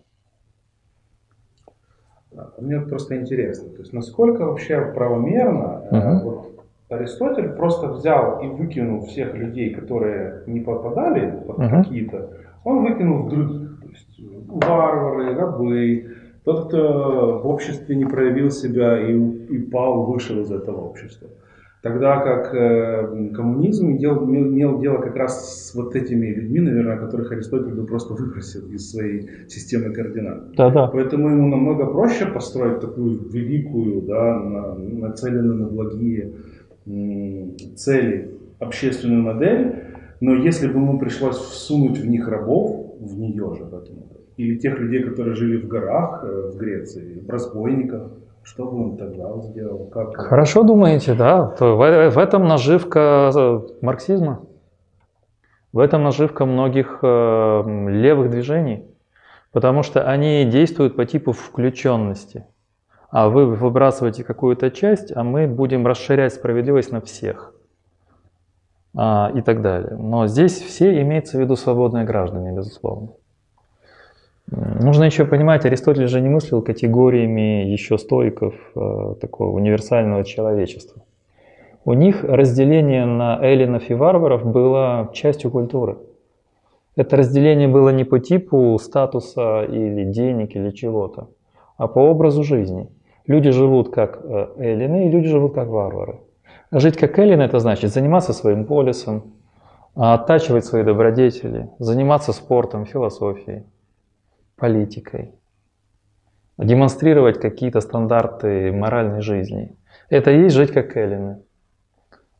Мне 2.60 2.80
просто 2.80 3.16
интересно, 3.16 3.70
то 3.70 3.78
есть 3.78 3.94
насколько 3.94 4.44
вообще 4.44 4.92
правомерно 4.94 5.82
uh-huh. 5.90 6.22
вот 6.22 6.52
Аристотель 6.90 7.48
просто 7.50 7.88
взял 7.88 8.40
и 8.42 8.46
выкинул 8.46 9.06
всех 9.06 9.34
людей, 9.34 9.74
которые 9.74 10.42
не 10.46 10.60
попадали 10.60 11.30
под 11.46 11.58
uh-huh. 11.58 11.82
какие-то, 11.82 12.30
он 12.62 12.84
выкинул 12.84 13.28
других, 13.28 13.80
то 13.80 13.88
есть 13.88 14.20
варвары, 14.48 15.34
рабы, 15.34 16.14
тот, 16.44 16.68
кто 16.68 17.40
в 17.42 17.48
обществе 17.48 17.96
не 17.96 18.04
проявил 18.04 18.50
себя 18.50 19.00
и, 19.00 19.14
и 19.14 19.58
пал, 19.58 20.04
вышел 20.04 20.38
из 20.40 20.52
этого 20.52 20.82
общества. 20.82 21.28
Тогда 21.86 22.16
как 22.18 22.52
э, 22.52 23.30
коммунизм 23.32 23.92
имел, 23.92 24.24
имел 24.24 24.80
дело 24.80 24.98
как 24.98 25.14
раз 25.14 25.68
с 25.68 25.74
вот 25.76 25.94
этими 25.94 26.26
людьми, 26.26 26.58
наверное, 26.58 26.96
которых 26.96 27.30
Аристотель 27.30 27.74
бы 27.74 27.86
просто 27.86 28.14
выбросил 28.14 28.68
из 28.72 28.90
своей 28.90 29.30
системы 29.46 29.94
координат. 29.94 30.50
Да, 30.56 30.70
да. 30.70 30.88
Поэтому 30.88 31.28
ему 31.28 31.46
намного 31.46 31.86
проще 31.86 32.26
построить 32.26 32.80
такую 32.80 33.20
великую, 33.30 34.02
да, 34.02 34.40
на, 34.40 34.74
нацеленную 34.74 35.54
на 35.54 35.66
благие 35.68 36.32
цели 37.76 38.36
общественную 38.58 39.22
модель, 39.22 39.74
но 40.20 40.34
если 40.34 40.66
бы 40.66 40.80
ему 40.80 40.98
пришлось 40.98 41.36
всунуть 41.36 41.98
в 41.98 42.06
них 42.08 42.26
рабов, 42.26 42.96
в 42.98 43.16
нее 43.16 43.54
же, 43.56 43.64
в 43.64 43.72
эту 43.72 43.92
или 44.36 44.58
тех 44.58 44.78
людей, 44.80 45.04
которые 45.04 45.36
жили 45.36 45.56
в 45.56 45.68
горах 45.68 46.24
э, 46.24 46.50
в 46.52 46.56
Греции, 46.58 47.22
в 47.24 47.30
разбойниках, 47.30 48.10
что 48.46 48.64
бы 48.64 48.84
он 48.84 48.96
тогда 48.96 49.36
сделал? 49.40 49.86
Как... 49.86 50.16
Хорошо 50.16 50.62
думаете, 50.62 51.14
да. 51.14 51.54
В, 51.58 52.10
в 52.10 52.18
этом 52.18 52.46
наживка 52.46 53.32
э, 53.34 53.60
марксизма. 53.82 54.42
В 55.72 55.80
этом 55.80 56.04
наживка 56.04 56.46
многих 56.46 57.00
э, 57.02 57.62
левых 57.88 58.30
движений. 58.30 58.86
Потому 59.50 59.82
что 59.82 60.08
они 60.08 60.44
действуют 60.44 60.94
по 60.94 61.04
типу 61.04 61.32
включенности. 61.32 62.46
А 63.10 63.28
вы 63.28 63.46
выбрасываете 63.46 64.22
какую-то 64.22 64.70
часть, 64.70 65.10
а 65.14 65.24
мы 65.24 65.48
будем 65.48 65.84
расширять 65.84 66.32
справедливость 66.32 66.92
на 66.92 67.00
всех. 67.00 67.52
А, 68.96 69.32
и 69.34 69.40
так 69.40 69.60
далее. 69.60 69.96
Но 69.98 70.28
здесь 70.28 70.60
все 70.60 71.02
имеется 71.02 71.36
в 71.36 71.40
виду 71.40 71.56
свободные 71.56 72.04
граждане, 72.04 72.52
безусловно. 72.52 73.08
Нужно 74.50 75.04
еще 75.04 75.24
понимать, 75.24 75.66
Аристотель 75.66 76.06
же 76.06 76.20
не 76.20 76.28
мыслил 76.28 76.62
категориями 76.62 77.64
еще 77.64 77.98
стоиков 77.98 78.54
э, 78.76 79.14
такого 79.20 79.50
универсального 79.50 80.22
человечества. 80.22 81.02
У 81.84 81.94
них 81.94 82.22
разделение 82.22 83.06
на 83.06 83.40
эллинов 83.42 83.90
и 83.90 83.94
варваров 83.94 84.46
было 84.46 85.10
частью 85.12 85.50
культуры. 85.50 85.98
Это 86.94 87.16
разделение 87.16 87.66
было 87.66 87.88
не 87.88 88.04
по 88.04 88.20
типу 88.20 88.78
статуса 88.80 89.64
или 89.64 90.04
денег 90.04 90.54
или 90.54 90.70
чего-то, 90.70 91.28
а 91.76 91.88
по 91.88 91.98
образу 91.98 92.44
жизни. 92.44 92.88
Люди 93.26 93.50
живут 93.50 93.92
как 93.92 94.20
э, 94.22 94.48
эллины 94.58 95.06
и 95.06 95.10
люди 95.10 95.26
живут 95.26 95.54
как 95.54 95.66
варвары. 95.66 96.20
Жить 96.70 96.96
как 96.96 97.18
эллины– 97.18 97.42
это 97.42 97.58
значит 97.58 97.92
заниматься 97.92 98.32
своим 98.32 98.64
полисом, 98.64 99.24
оттачивать 99.96 100.64
свои 100.64 100.84
добродетели, 100.84 101.68
заниматься 101.80 102.32
спортом, 102.32 102.86
философией 102.86 103.64
политикой, 104.56 105.34
демонстрировать 106.58 107.38
какие-то 107.40 107.80
стандарты 107.80 108.72
моральной 108.72 109.20
жизни. 109.20 109.76
Это 110.08 110.30
и 110.30 110.42
есть 110.42 110.56
жить 110.56 110.72
как 110.72 110.96
эллины. 110.96 111.42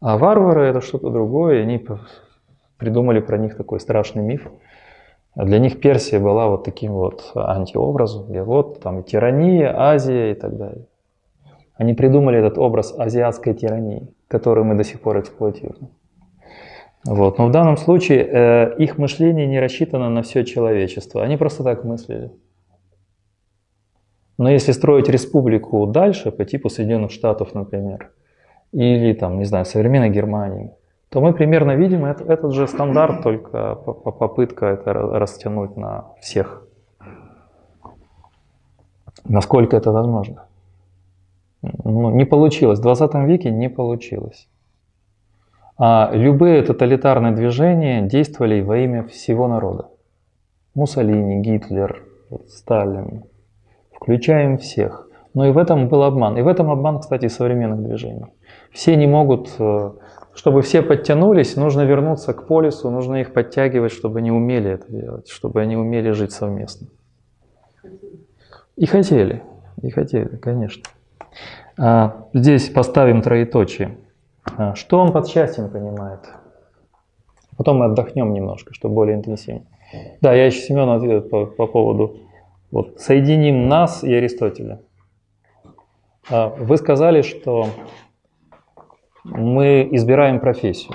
А 0.01 0.17
варвары 0.19 0.67
это 0.67 0.81
что-то 0.81 1.11
другое, 1.11 1.62
они 1.62 1.85
придумали 2.77 3.21
про 3.21 3.39
них 3.39 3.57
такой 3.57 3.81
страшный 3.81 4.23
миф. 4.23 4.51
Для 5.35 5.59
них 5.59 5.81
Персия 5.81 6.19
была 6.19 6.49
вот 6.49 6.64
таким 6.64 6.93
вот 6.93 7.33
антиобразом, 7.35 8.29
где 8.29 8.43
вот 8.43 8.81
там 8.81 9.03
тирания, 9.05 9.75
Азия 9.77 10.33
и 10.33 10.35
так 10.35 10.57
далее. 10.57 10.87
Они 11.75 11.93
придумали 11.93 12.39
этот 12.39 12.57
образ 12.57 12.95
азиатской 12.99 13.53
тирании, 13.53 14.09
который 14.29 14.64
мы 14.64 14.75
до 14.77 14.85
сих 14.85 15.01
пор 15.01 15.21
эксплуатируем. 15.21 15.91
Вот. 17.07 17.39
Но 17.39 17.47
в 17.47 17.51
данном 17.51 17.77
случае 17.77 18.27
э, 18.27 18.77
их 18.79 18.99
мышление 18.99 19.47
не 19.47 19.61
рассчитано 19.61 20.11
на 20.11 20.23
все 20.23 20.45
человечество. 20.45 21.23
Они 21.23 21.37
просто 21.37 21.63
так 21.63 21.85
мыслили. 21.85 22.33
Но 24.39 24.51
если 24.51 24.73
строить 24.73 25.09
республику 25.09 25.87
дальше, 25.87 26.31
по 26.31 26.45
типу 26.45 26.69
Соединенных 26.69 27.11
Штатов, 27.11 27.55
например, 27.55 28.11
или 28.73 29.15
там, 29.15 29.39
не 29.39 29.45
знаю, 29.45 29.65
современной 29.65 30.11
Германии, 30.11 30.73
то 31.09 31.21
мы 31.21 31.33
примерно 31.33 31.77
видим 31.77 32.05
это, 32.05 32.25
этот 32.25 32.53
же 32.53 32.67
стандарт, 32.67 33.23
только 33.23 33.77
попытка 33.77 34.67
это 34.67 34.93
растянуть 34.93 35.77
на 35.77 36.07
всех. 36.21 36.67
Насколько 39.25 39.77
это 39.77 39.93
возможно. 39.93 40.47
Ну, 41.63 42.11
не 42.11 42.25
получилось. 42.25 42.79
В 42.79 42.83
20 42.83 43.15
веке 43.27 43.51
не 43.51 43.71
получилось. 43.71 44.49
А 45.79 46.11
любые 46.14 46.62
тоталитарные 46.62 47.33
движения 47.33 48.03
действовали 48.03 48.62
во 48.62 48.79
имя 48.79 49.05
всего 49.05 49.47
народа. 49.47 49.89
Муссолини, 50.74 51.41
Гитлер, 51.41 52.03
Сталин. 52.49 53.24
Включаем 53.93 54.59
всех. 54.59 55.09
Но 55.35 55.47
и 55.47 55.51
в 55.51 55.59
этом 55.59 55.89
был 55.89 56.03
обман. 56.03 56.39
И 56.39 56.43
в 56.43 56.49
этом 56.49 56.70
обман, 56.70 57.01
кстати, 57.01 57.29
современных 57.29 57.83
движений. 57.83 58.24
Все 58.72 58.97
не 58.97 59.07
могут, 59.07 59.55
э, 59.59 59.91
чтобы 60.35 60.62
все 60.62 60.81
подтянулись, 60.81 61.57
нужно 61.57 61.83
вернуться 61.83 62.33
к 62.33 62.47
полису, 62.47 62.91
нужно 62.91 63.16
их 63.16 63.35
подтягивать, 63.35 63.93
чтобы 63.93 64.20
они 64.20 64.31
умели 64.31 64.70
это 64.70 64.91
делать, 64.91 65.29
чтобы 65.29 65.61
они 65.61 65.77
умели 65.77 66.11
жить 66.11 66.33
совместно. 66.33 66.89
И 68.77 68.87
хотели, 68.87 69.43
и 69.83 69.91
хотели, 69.91 70.37
конечно. 70.37 70.83
А 71.79 72.27
здесь 72.33 72.70
поставим 72.70 73.20
троеточие. 73.20 73.99
А, 74.57 74.74
что 74.74 74.99
он 74.99 75.12
под 75.12 75.28
счастьем 75.28 75.68
понимает? 75.70 76.20
Потом 77.57 77.78
мы 77.78 77.86
отдохнем 77.86 78.32
немножко, 78.32 78.74
чтобы 78.74 78.94
более 78.94 79.16
интенсивно. 79.16 79.66
Да, 80.20 80.34
я 80.34 80.47
еще 80.47 80.61
Семену 80.61 80.92
ответил 80.92 81.22
по, 81.22 81.47
по 81.47 81.66
поводу 81.66 82.16
вот, 82.70 83.01
соединим 83.01 83.68
нас 83.68 84.03
и 84.05 84.12
Аристотеля. 84.12 84.80
А, 86.30 86.49
вы 86.49 86.76
сказали, 86.76 87.22
что 87.22 87.66
мы 89.24 89.88
избираем 89.92 90.40
профессию. 90.40 90.94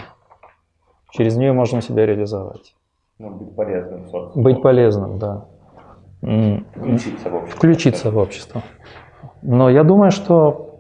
Через 1.11 1.35
нее 1.35 1.53
можно 1.53 1.81
себя 1.81 2.05
реализовать. 2.05 2.75
Ну, 3.17 3.29
быть 3.29 3.55
полезным, 3.55 4.07
собственно. 4.09 4.43
Быть 4.43 4.61
полезным, 4.61 5.19
да. 5.19 5.45
Включиться 6.21 7.29
в 7.29 7.35
общество. 7.35 7.57
Включиться 7.57 8.11
в 8.11 8.17
общество. 8.17 8.61
Но 9.41 9.69
я 9.69 9.83
думаю, 9.83 10.11
что, 10.11 10.70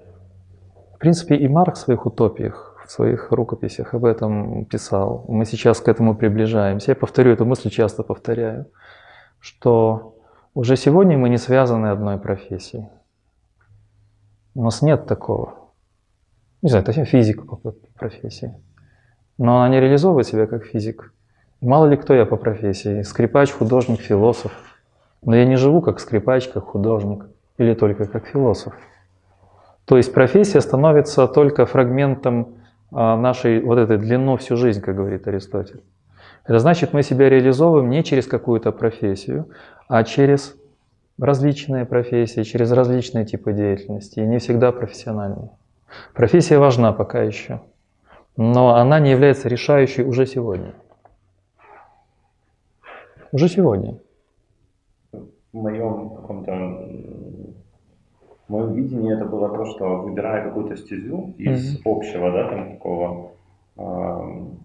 принципе, 1.01 1.35
и 1.35 1.47
Марк 1.47 1.75
в 1.75 1.79
своих 1.79 2.05
утопиях, 2.05 2.77
в 2.85 2.91
своих 2.91 3.31
рукописях 3.31 3.93
об 3.93 4.05
этом 4.05 4.65
писал. 4.65 5.25
Мы 5.27 5.45
сейчас 5.45 5.81
к 5.81 5.87
этому 5.87 6.15
приближаемся. 6.15 6.91
Я 6.91 6.95
повторю 6.95 7.31
эту 7.31 7.45
мысль, 7.45 7.69
часто 7.69 8.03
повторяю, 8.03 8.67
что 9.39 10.15
уже 10.53 10.75
сегодня 10.75 11.17
мы 11.17 11.29
не 11.29 11.37
связаны 11.37 11.87
одной 11.87 12.17
профессией. 12.17 12.85
У 14.53 14.63
нас 14.63 14.81
нет 14.81 15.07
такого. 15.07 15.55
Не 16.61 16.69
знаю, 16.69 16.85
это 16.87 17.05
физик 17.05 17.47
по 17.47 17.55
профессии. 17.97 18.53
Но 19.37 19.57
она 19.57 19.69
не 19.69 19.79
реализовывает 19.79 20.27
себя 20.27 20.45
как 20.45 20.65
физик. 20.65 21.13
Мало 21.61 21.87
ли 21.87 21.97
кто 21.97 22.13
я 22.13 22.25
по 22.25 22.37
профессии. 22.37 23.01
Скрипач, 23.01 23.51
художник, 23.51 24.01
философ. 24.01 24.51
Но 25.23 25.35
я 25.35 25.45
не 25.45 25.55
живу 25.55 25.81
как 25.81 25.99
скрипач, 25.99 26.47
как 26.49 26.65
художник. 26.65 27.25
Или 27.57 27.73
только 27.73 28.05
как 28.05 28.27
философ. 28.27 28.73
То 29.85 29.97
есть 29.97 30.13
профессия 30.13 30.61
становится 30.61 31.27
только 31.27 31.65
фрагментом 31.65 32.55
а, 32.91 33.15
нашей 33.17 33.61
вот 33.61 33.77
этой 33.77 33.97
длину 33.97 34.37
всю 34.37 34.57
жизнь, 34.57 34.81
как 34.81 34.95
говорит 34.95 35.27
Аристотель. 35.27 35.81
Это 36.45 36.59
значит, 36.59 36.93
мы 36.93 37.03
себя 37.03 37.29
реализовываем 37.29 37.89
не 37.89 38.03
через 38.03 38.27
какую-то 38.27 38.71
профессию, 38.71 39.49
а 39.87 40.03
через 40.03 40.55
различные 41.19 41.85
профессии, 41.85 42.43
через 42.43 42.71
различные 42.71 43.25
типы 43.25 43.53
деятельности, 43.53 44.19
и 44.19 44.25
не 44.25 44.39
всегда 44.39 44.71
профессиональные. 44.71 45.51
Профессия 46.13 46.57
важна 46.57 46.93
пока 46.93 47.21
еще, 47.21 47.61
но 48.37 48.75
она 48.75 48.99
не 48.99 49.11
является 49.11 49.49
решающей 49.49 50.03
уже 50.03 50.25
сегодня. 50.25 50.73
Уже 53.31 53.47
сегодня. 53.47 53.97
В 55.11 55.57
моем 55.57 56.09
каком-то 56.15 56.51
в 58.51 58.53
моем 58.53 58.73
видении 58.73 59.13
это 59.13 59.25
было 59.25 59.47
то, 59.49 59.65
что 59.65 60.01
выбирая 60.01 60.43
какую-то 60.43 60.75
стезю 60.75 61.33
из 61.37 61.77
mm-hmm. 61.77 61.81
общего, 61.85 62.31
да, 62.31 62.49
там 62.49 62.71
такого 62.71 63.31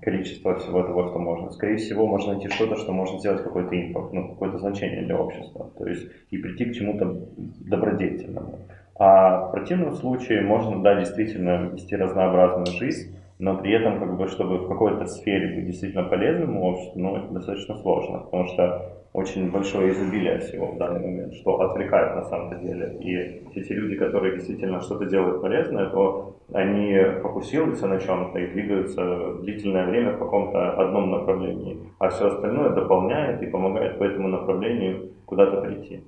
количество 0.03 0.57
всего 0.57 0.83
того, 0.83 1.07
что 1.09 1.19
можно. 1.19 1.51
Скорее 1.53 1.77
всего, 1.77 2.07
можно 2.07 2.33
найти 2.33 2.49
что-то, 2.49 2.77
что 2.77 2.93
может 2.93 3.21
сделать 3.21 3.43
какой-то 3.43 3.81
импакт, 3.81 4.13
ну, 4.13 4.29
какое-то 4.29 4.59
значение 4.59 5.03
для 5.03 5.17
общества, 5.17 5.71
то 5.79 5.87
есть 5.87 6.09
и 6.31 6.39
прийти 6.39 6.65
к 6.67 6.75
чему-то 6.75 7.17
добродетельному. 7.37 8.59
А 8.99 9.47
в 9.47 9.53
противном 9.53 9.95
случае 9.95 10.43
можно, 10.43 10.83
да, 10.83 10.99
действительно 10.99 11.71
вести 11.73 11.95
разнообразную 11.95 12.67
жизнь, 12.67 13.17
но 13.39 13.57
при 13.57 13.73
этом, 13.73 14.01
как 14.01 14.17
бы, 14.17 14.27
чтобы 14.27 14.59
в 14.59 14.69
какой-то 14.69 15.07
сфере 15.07 15.55
быть 15.55 15.67
действительно 15.67 16.03
полезным 16.03 16.61
обществу, 16.61 16.99
ну, 16.99 17.17
это 17.17 17.33
достаточно 17.33 17.77
сложно, 17.77 18.19
потому 18.19 18.47
что 18.49 18.96
очень 19.17 19.51
большое 19.51 19.93
изобилие 19.93 20.39
всего 20.39 20.67
в 20.67 20.77
данный 20.77 21.01
момент, 21.01 21.35
что 21.35 21.61
отвлекает 21.61 22.17
на 22.17 22.25
самом 22.25 22.61
деле. 22.61 22.97
И 23.01 23.63
те 23.63 23.75
люди, 23.75 23.97
которые 23.97 24.35
действительно 24.35 24.81
что-то 24.81 25.07
делают 25.07 25.41
полезное, 25.41 25.87
то 25.87 26.37
они 26.53 27.01
фокусируются 27.23 27.87
на 27.87 27.99
чем-то 27.99 28.39
и 28.39 28.53
двигаются 28.53 29.35
длительное 29.41 29.87
время 29.87 30.13
в 30.13 30.19
каком-то 30.19 30.73
одном 30.73 31.11
направлении, 31.11 31.79
а 31.99 32.09
все 32.09 32.27
остальное 32.27 32.71
дополняет 32.71 33.43
и 33.43 33.47
помогает 33.47 33.99
по 33.99 34.05
этому 34.05 34.29
направлению 34.29 35.09
куда-то 35.25 35.63
прийти. 35.63 36.05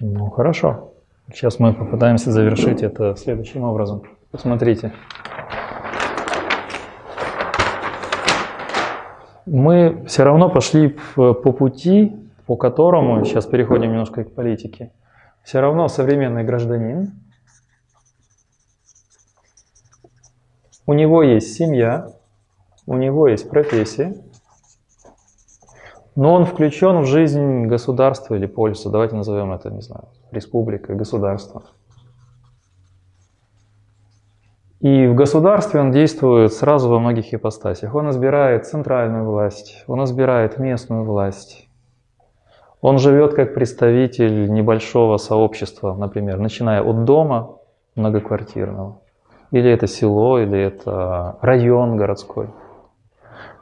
Ну, 0.00 0.30
хорошо. 0.30 0.92
Сейчас 1.32 1.58
мы 1.58 1.74
попытаемся 1.74 2.30
завершить 2.30 2.82
это 2.84 3.16
следующим 3.16 3.64
образом. 3.64 4.02
Посмотрите. 4.30 4.92
Мы 9.46 10.04
все 10.06 10.24
равно 10.24 10.50
пошли 10.50 10.96
по 11.14 11.34
пути, 11.34 12.14
по 12.46 12.56
которому, 12.56 13.24
сейчас 13.24 13.46
переходим 13.46 13.90
немножко 13.90 14.24
к 14.24 14.34
политике, 14.34 14.92
все 15.42 15.60
равно 15.60 15.88
современный 15.88 16.44
гражданин, 16.44 17.12
у 20.86 20.92
него 20.92 21.22
есть 21.22 21.54
семья, 21.54 22.12
у 22.86 22.96
него 22.96 23.28
есть 23.28 23.48
профессия, 23.48 24.14
но 26.16 26.34
он 26.34 26.44
включен 26.44 27.00
в 27.00 27.06
жизнь 27.06 27.66
государства 27.66 28.34
или 28.34 28.46
полиса, 28.46 28.90
давайте 28.90 29.16
назовем 29.16 29.52
это, 29.52 29.70
не 29.70 29.82
знаю, 29.82 30.08
республика, 30.32 30.94
государство. 30.94 31.64
И 34.86 35.08
в 35.08 35.16
государстве 35.16 35.80
он 35.80 35.90
действует 35.90 36.52
сразу 36.52 36.88
во 36.88 37.00
многих 37.00 37.34
ипостасях. 37.34 37.92
Он 37.96 38.10
избирает 38.10 38.66
центральную 38.66 39.24
власть, 39.24 39.82
он 39.88 40.04
избирает 40.04 40.58
местную 40.58 41.02
власть. 41.02 41.68
Он 42.80 42.98
живет 42.98 43.34
как 43.34 43.52
представитель 43.52 44.48
небольшого 44.48 45.16
сообщества, 45.16 45.92
например, 45.94 46.38
начиная 46.38 46.82
от 46.82 47.02
дома 47.02 47.56
многоквартирного, 47.96 49.00
или 49.50 49.68
это 49.68 49.88
село, 49.88 50.38
или 50.38 50.56
это 50.56 51.36
район 51.42 51.96
городской. 51.96 52.46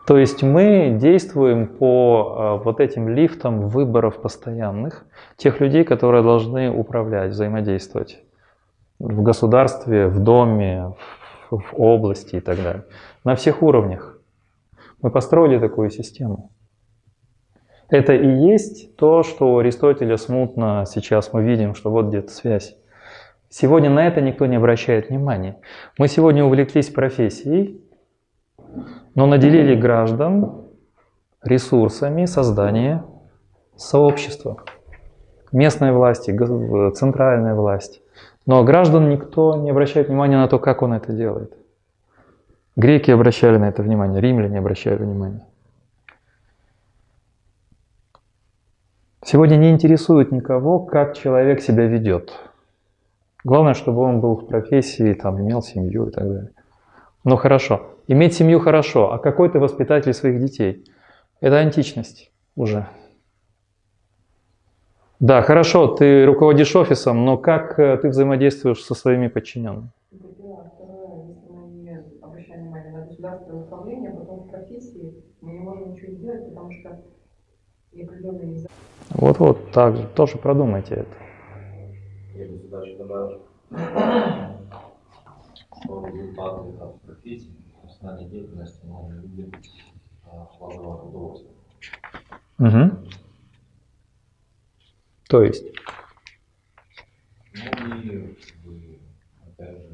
То 0.06 0.18
есть 0.18 0.42
мы 0.42 0.98
действуем 1.00 1.68
по 1.68 2.58
э, 2.60 2.64
вот 2.64 2.80
этим 2.80 3.08
лифтам 3.08 3.68
выборов 3.68 4.20
постоянных, 4.20 5.06
тех 5.38 5.58
людей, 5.60 5.84
которые 5.84 6.22
должны 6.22 6.70
управлять, 6.70 7.30
взаимодействовать 7.30 8.20
в 8.98 9.22
государстве, 9.22 10.06
в 10.06 10.20
доме, 10.20 10.94
в, 11.50 11.58
в 11.58 11.74
области 11.80 12.36
и 12.36 12.40
так 12.40 12.56
далее. 12.62 12.84
На 13.24 13.34
всех 13.34 13.62
уровнях. 13.62 14.18
Мы 15.02 15.10
построили 15.10 15.58
такую 15.58 15.90
систему. 15.90 16.50
Это 17.88 18.14
и 18.14 18.26
есть 18.26 18.96
то, 18.96 19.22
что 19.22 19.54
у 19.54 19.58
Аристотеля 19.58 20.16
смутно 20.16 20.84
сейчас 20.86 21.32
мы 21.32 21.42
видим, 21.42 21.74
что 21.74 21.90
вот 21.90 22.06
где-то 22.06 22.30
связь. 22.30 22.76
Сегодня 23.50 23.90
на 23.90 24.06
это 24.06 24.20
никто 24.20 24.46
не 24.46 24.56
обращает 24.56 25.10
внимания. 25.10 25.58
Мы 25.98 26.08
сегодня 26.08 26.44
увлеклись 26.44 26.88
профессией, 26.88 27.80
но 29.14 29.26
наделили 29.26 29.76
граждан 29.76 30.64
ресурсами 31.42 32.24
создания 32.24 33.04
сообщества. 33.76 34.64
Местной 35.52 35.92
власти, 35.92 36.36
центральной 36.94 37.54
власти. 37.54 38.00
Но 38.46 38.62
граждан 38.62 39.08
никто 39.08 39.56
не 39.56 39.70
обращает 39.70 40.08
внимания 40.08 40.36
на 40.36 40.48
то, 40.48 40.58
как 40.58 40.82
он 40.82 40.92
это 40.92 41.12
делает. 41.12 41.56
Греки 42.76 43.10
обращали 43.10 43.56
на 43.56 43.68
это 43.68 43.82
внимание, 43.82 44.20
римляне 44.20 44.58
обращали 44.58 44.96
внимание. 44.96 45.46
Сегодня 49.24 49.56
не 49.56 49.70
интересует 49.70 50.32
никого, 50.32 50.80
как 50.80 51.16
человек 51.16 51.62
себя 51.62 51.86
ведет. 51.86 52.32
Главное, 53.42 53.74
чтобы 53.74 54.02
он 54.02 54.20
был 54.20 54.36
в 54.36 54.46
профессии, 54.46 55.14
там, 55.14 55.40
имел 55.40 55.62
семью 55.62 56.08
и 56.08 56.10
так 56.10 56.24
далее. 56.24 56.50
Ну 57.24 57.36
хорошо, 57.36 57.94
иметь 58.06 58.34
семью 58.34 58.60
хорошо, 58.60 59.12
а 59.12 59.18
какой 59.18 59.48
ты 59.48 59.58
воспитатель 59.58 60.12
своих 60.12 60.40
детей? 60.40 60.84
Это 61.40 61.56
античность 61.56 62.30
уже. 62.54 62.86
Да, 65.24 65.40
хорошо, 65.40 65.86
ты 65.88 66.26
руководишь 66.26 66.76
офисом, 66.76 67.24
но 67.24 67.38
как 67.38 67.78
э, 67.78 67.96
ты 67.96 68.10
взаимодействуешь 68.10 68.82
со 68.84 68.94
своими 68.94 69.28
подчиненными? 69.28 69.88
Вот-вот, 79.10 79.70
так 79.70 79.96
же, 79.96 80.06
тоже 80.14 80.36
продумайте 80.36 80.94
это. 80.94 81.16
Я 82.36 82.46
бы 82.48 82.58
сюда 82.58 82.82
еще 82.82 82.96
добавил, 82.98 83.30
что 83.34 83.56
результаты 86.10 86.76
от 86.84 87.00
профессии, 87.02 87.64
профессиональной 87.80 88.28
деятельности 88.28 88.80
мы 88.84 89.06
видим 89.16 89.48
плодовое 90.68 91.00
удовольствие. 91.00 91.56
Угу. 92.58 92.90
То 95.28 95.42
есть? 95.42 95.64
Ну 97.54 98.72
и 98.72 98.98
опять 99.46 99.78
же, 99.78 99.88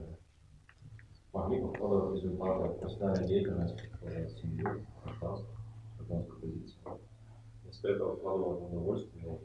могли 1.32 1.60
бы 1.60 1.72
вкладывать 1.72 2.22
результаты 2.22 2.74
профессиональной 2.80 3.28
деятельности, 3.28 3.90
семью, 4.40 4.86
гражданство, 5.04 5.48
гражданскую 5.98 6.40
позицию. 6.40 6.80
Вместо 7.62 7.88
этого 7.88 8.16
вкладывать 8.16 8.62
удовольствие, 8.62 9.24
ну, 9.24 9.40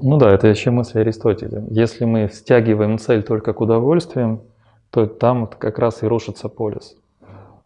ну 0.00 0.18
да, 0.18 0.30
это 0.32 0.48
еще 0.48 0.70
мысль 0.70 1.00
Аристотеля. 1.00 1.64
Если 1.70 2.04
мы 2.04 2.28
стягиваем 2.28 2.98
цель 2.98 3.22
только 3.22 3.52
к 3.52 3.60
удовольствиям, 3.60 4.42
то 4.90 5.06
там 5.06 5.46
как 5.46 5.78
раз 5.78 6.02
и 6.02 6.06
рушится 6.06 6.48
полис. 6.48 6.96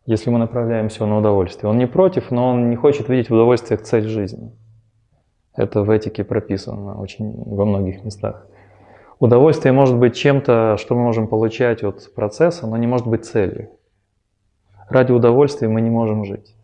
Если 0.06 0.30
мы 0.30 0.38
направляем 0.38 0.88
все 0.88 1.06
на 1.06 1.18
удовольствие. 1.18 1.70
Он 1.70 1.78
не 1.78 1.86
против, 1.86 2.30
но 2.30 2.50
он 2.50 2.70
не 2.70 2.76
хочет 2.76 3.08
видеть 3.08 3.30
в 3.30 3.34
удовольствиях 3.34 3.82
цель 3.82 4.06
жизни. 4.08 4.52
Это 5.54 5.82
в 5.82 5.90
этике 5.90 6.24
прописано 6.24 7.00
очень 7.00 7.32
во 7.44 7.64
многих 7.64 8.04
местах. 8.04 8.46
Удовольствие 9.18 9.72
может 9.72 9.96
быть 9.96 10.16
чем-то, 10.16 10.76
что 10.78 10.94
мы 10.94 11.02
можем 11.02 11.28
получать 11.28 11.84
от 11.84 12.12
процесса, 12.14 12.66
но 12.66 12.76
не 12.76 12.86
может 12.86 13.06
быть 13.06 13.24
целью. 13.24 13.70
Ради 14.88 15.12
удовольствия 15.12 15.68
мы 15.68 15.80
не 15.80 15.90
можем 15.90 16.24
жить. 16.24 16.54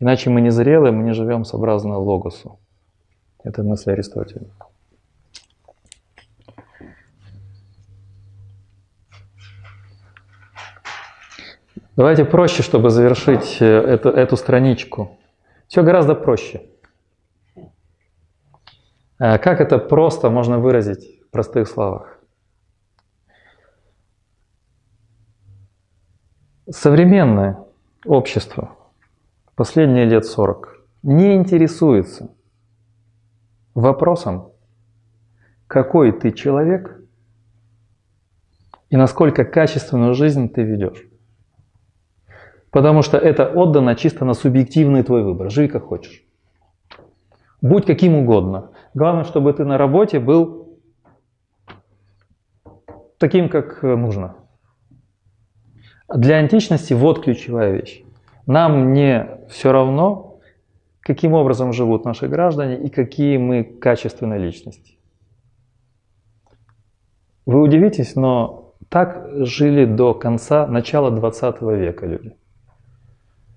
Иначе 0.00 0.30
мы 0.30 0.40
не 0.40 0.50
зрелые, 0.50 0.92
мы 0.92 1.02
не 1.02 1.12
живем 1.12 1.44
сообразно 1.44 1.98
логосу. 1.98 2.58
Это 3.44 3.62
мысль 3.62 3.92
Аристотеля. 3.92 4.46
Давайте 11.96 12.24
проще, 12.24 12.62
чтобы 12.62 12.90
завершить 12.90 13.56
э, 13.60 13.66
эту, 13.66 14.10
эту 14.10 14.36
страничку. 14.36 15.18
Все 15.66 15.82
гораздо 15.82 16.14
проще. 16.14 16.62
Э, 19.18 19.38
как 19.38 19.60
это 19.60 19.78
просто 19.78 20.30
можно 20.30 20.58
выразить 20.58 21.20
в 21.26 21.30
простых 21.30 21.68
словах? 21.68 22.18
Современное 26.70 27.64
общество 28.04 28.76
последние 29.54 30.04
лет 30.04 30.26
40 30.26 30.84
не 31.02 31.34
интересуется 31.34 32.30
вопросом, 33.74 34.52
какой 35.66 36.12
ты 36.12 36.32
человек 36.32 37.00
и 38.90 38.96
насколько 38.96 39.44
качественную 39.44 40.14
жизнь 40.14 40.48
ты 40.48 40.62
ведешь. 40.62 41.04
Потому 42.70 43.02
что 43.02 43.16
это 43.16 43.46
отдано 43.46 43.94
чисто 43.96 44.24
на 44.24 44.34
субъективный 44.34 45.02
твой 45.02 45.24
выбор. 45.24 45.50
Живи 45.50 45.68
как 45.68 45.84
хочешь. 45.84 46.22
Будь 47.60 47.86
каким 47.86 48.14
угодно. 48.14 48.70
Главное, 48.98 49.22
чтобы 49.22 49.52
ты 49.52 49.64
на 49.64 49.78
работе 49.78 50.18
был 50.18 50.76
таким, 53.16 53.48
как 53.48 53.84
нужно. 53.84 54.34
Для 56.12 56.38
античности 56.38 56.94
вот 56.94 57.22
ключевая 57.22 57.70
вещь. 57.70 58.02
Нам 58.46 58.92
не 58.92 59.38
все 59.50 59.70
равно, 59.70 60.40
каким 61.00 61.34
образом 61.34 61.72
живут 61.72 62.04
наши 62.04 62.26
граждане 62.26 62.76
и 62.76 62.88
какие 62.90 63.36
мы 63.36 63.62
качественные 63.62 64.40
личности. 64.40 64.98
Вы 67.46 67.60
удивитесь, 67.60 68.16
но 68.16 68.74
так 68.88 69.28
жили 69.46 69.84
до 69.84 70.12
конца, 70.12 70.66
начала 70.66 71.12
20 71.12 71.62
века 71.62 72.04
люди 72.04 72.34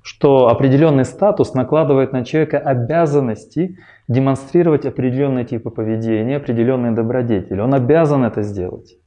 что 0.02 0.47
определенный 0.47 1.06
статус 1.06 1.54
накладывает 1.54 2.12
на 2.12 2.26
человека 2.26 2.58
обязанности 2.58 3.78
демонстрировать 4.08 4.86
определенные 4.86 5.45
типы 5.45 5.70
поведения, 5.70 6.38
определенные 6.38 6.91
добродетели. 6.91 7.60
Он 7.60 7.74
обязан 7.74 8.24
это 8.24 8.41
сделать. 8.41 8.97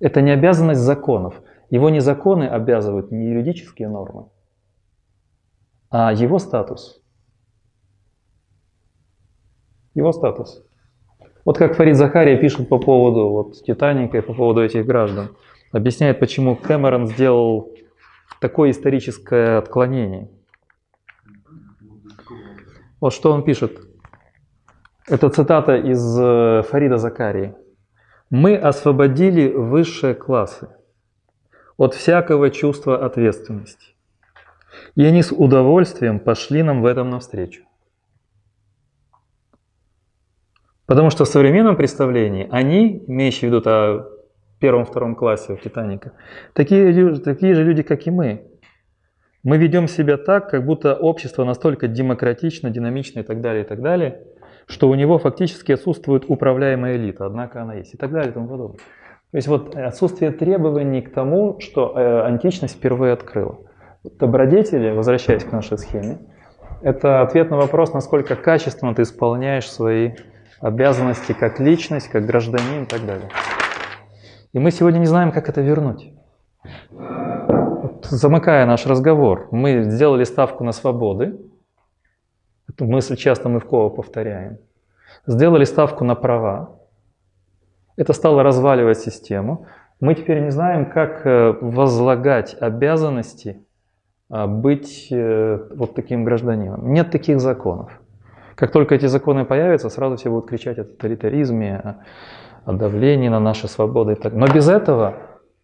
Это 0.00 0.22
не 0.22 0.30
обязанность 0.30 0.80
законов. 0.80 1.42
Его 1.68 1.90
не 1.90 2.00
законы 2.00 2.44
обязывают, 2.44 3.12
не 3.12 3.28
юридические 3.28 3.88
нормы, 3.88 4.26
а 5.90 6.12
его 6.12 6.38
статус. 6.38 7.00
Его 9.94 10.12
статус. 10.12 10.64
Вот 11.44 11.58
как 11.58 11.74
Фарид 11.74 11.96
Захария 11.96 12.36
пишет 12.36 12.68
по 12.68 12.78
поводу 12.78 13.28
вот, 13.28 13.62
Титаника 13.62 14.18
и 14.18 14.20
по 14.20 14.34
поводу 14.34 14.64
этих 14.64 14.84
граждан. 14.84 15.36
Объясняет, 15.72 16.18
почему 16.18 16.56
Кэмерон 16.56 17.06
сделал 17.06 17.72
такое 18.40 18.70
историческое 18.70 19.58
отклонение. 19.58 20.30
Вот 23.00 23.12
что 23.12 23.32
он 23.32 23.44
пишет. 23.44 23.80
Это 25.06 25.28
цитата 25.30 25.76
из 25.76 26.18
э, 26.18 26.62
Фарида 26.68 26.98
Закарии. 26.98 27.54
«Мы 28.28 28.56
освободили 28.56 29.48
высшие 29.52 30.14
классы 30.14 30.68
от 31.76 31.94
всякого 31.94 32.50
чувства 32.50 33.04
ответственности, 33.04 33.94
и 34.94 35.04
они 35.04 35.22
с 35.22 35.32
удовольствием 35.32 36.20
пошли 36.20 36.62
нам 36.62 36.82
в 36.82 36.86
этом 36.86 37.10
навстречу. 37.10 37.64
Потому 40.86 41.10
что 41.10 41.24
в 41.24 41.28
современном 41.28 41.76
представлении 41.76 42.48
они, 42.50 43.04
имеющие 43.06 43.50
в 43.50 43.54
виду 43.54 43.62
первом-втором 44.60 45.16
классе 45.16 45.56
в 45.56 45.60
Титаника, 45.60 46.12
такие, 46.52 47.16
такие 47.16 47.54
же 47.54 47.64
люди, 47.64 47.82
как 47.82 48.06
и 48.06 48.10
мы. 48.10 48.46
Мы 49.42 49.56
ведем 49.56 49.88
себя 49.88 50.18
так, 50.18 50.50
как 50.50 50.64
будто 50.64 50.94
общество 50.94 51.44
настолько 51.44 51.88
демократично, 51.88 52.70
динамично 52.70 53.20
и 53.20 53.22
так 53.22 53.40
далее, 53.40 53.64
и 53.64 53.66
так 53.66 53.80
далее, 53.80 54.22
что 54.66 54.88
у 54.88 54.94
него 54.94 55.18
фактически 55.18 55.72
отсутствует 55.72 56.24
управляемая 56.28 56.96
элита, 56.96 57.26
однако 57.26 57.62
она 57.62 57.74
есть, 57.74 57.94
и 57.94 57.96
так 57.96 58.12
далее 58.12 58.30
и 58.30 58.34
тому 58.34 58.48
подобное. 58.48 58.78
То 59.30 59.36
есть 59.36 59.48
вот 59.48 59.76
отсутствие 59.76 60.32
требований 60.32 61.02
к 61.02 61.12
тому, 61.12 61.58
что 61.60 61.94
э, 61.96 62.22
античность 62.26 62.76
впервые 62.76 63.12
открыла. 63.12 63.58
Добродетели, 64.02 64.90
возвращаясь 64.90 65.44
к 65.44 65.52
нашей 65.52 65.78
схеме, 65.78 66.18
это 66.82 67.22
ответ 67.22 67.50
на 67.50 67.56
вопрос, 67.56 67.92
насколько 67.92 68.34
качественно 68.34 68.94
ты 68.94 69.02
исполняешь 69.02 69.70
свои 69.70 70.12
обязанности 70.60 71.32
как 71.32 71.60
личность, 71.60 72.08
как 72.08 72.26
гражданин 72.26 72.84
и 72.84 72.86
так 72.86 73.06
далее. 73.06 73.28
И 74.52 74.58
мы 74.58 74.70
сегодня 74.70 74.98
не 74.98 75.06
знаем, 75.06 75.32
как 75.32 75.48
это 75.48 75.60
вернуть. 75.60 76.12
Замыкая 78.02 78.66
наш 78.66 78.86
разговор, 78.86 79.48
мы 79.52 79.82
сделали 79.82 80.24
ставку 80.24 80.64
на 80.64 80.72
свободы. 80.72 81.38
Эту 82.68 82.84
мысль 82.84 83.16
часто 83.16 83.48
мы 83.48 83.60
в 83.60 83.64
Кова 83.64 83.88
повторяем. 83.90 84.58
Сделали 85.26 85.64
ставку 85.64 86.04
на 86.04 86.14
права. 86.14 86.76
Это 87.96 88.12
стало 88.12 88.42
разваливать 88.42 88.98
систему. 88.98 89.66
Мы 90.00 90.14
теперь 90.14 90.40
не 90.40 90.50
знаем, 90.50 90.90
как 90.90 91.26
э, 91.26 91.52
возлагать 91.60 92.56
обязанности 92.58 93.64
а, 94.30 94.46
быть 94.46 95.08
э, 95.10 95.68
вот 95.74 95.94
таким 95.94 96.24
гражданином. 96.24 96.92
Нет 96.92 97.10
таких 97.10 97.40
законов. 97.40 98.00
Как 98.54 98.72
только 98.72 98.94
эти 98.94 99.06
законы 99.06 99.44
появятся, 99.44 99.90
сразу 99.90 100.16
все 100.16 100.30
будут 100.30 100.48
кричать 100.48 100.78
о 100.78 100.84
тоталитаризме, 100.84 101.96
о 102.70 102.72
давлении 102.72 103.28
на 103.28 103.40
наши 103.40 103.68
свободы. 103.68 104.16
Но 104.32 104.46
без 104.46 104.68
этого 104.68 105.14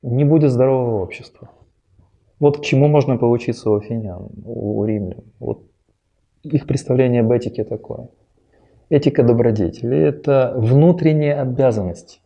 не 0.03 0.25
будет 0.25 0.51
здорового 0.51 1.03
общества. 1.03 1.51
Вот 2.39 2.59
к 2.59 2.63
чему 2.63 2.89
можно 2.89 3.17
поучиться 3.17 3.71
у 3.71 3.77
афинян, 3.77 4.29
у 4.45 4.85
римлян. 4.85 5.25
Вот 5.41 5.63
их 6.43 6.67
представление 6.67 7.23
об 7.23 7.33
этике 7.33 7.65
такое. 7.65 8.09
Этика 8.89 9.23
добродетели– 9.25 9.99
это 10.09 10.53
внутренние 10.57 11.35
обязанности, 11.35 12.21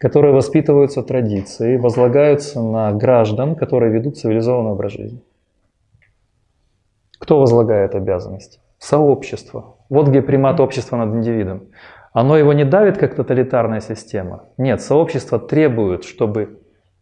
которые 0.00 0.32
воспитываются 0.32 1.02
традицией, 1.02 1.76
возлагаются 1.76 2.60
на 2.60 2.92
граждан, 2.92 3.54
которые 3.54 3.92
ведут 3.92 4.16
цивилизованный 4.16 4.72
образ 4.72 4.92
жизни. 4.92 5.20
Кто 7.18 7.38
возлагает 7.38 7.94
обязанности? 7.94 8.58
Сообщество. 8.78 9.76
Вот 9.88 10.08
где 10.08 10.22
примат 10.22 10.58
общества 10.58 10.96
над 10.96 11.14
индивидом. 11.14 11.68
Оно 12.12 12.36
его 12.36 12.52
не 12.52 12.64
давит, 12.64 12.98
как 12.98 13.14
тоталитарная 13.14 13.80
система. 13.80 14.44
Нет, 14.58 14.80
сообщество 14.80 15.38
требует, 15.38 16.04
чтобы 16.04 16.58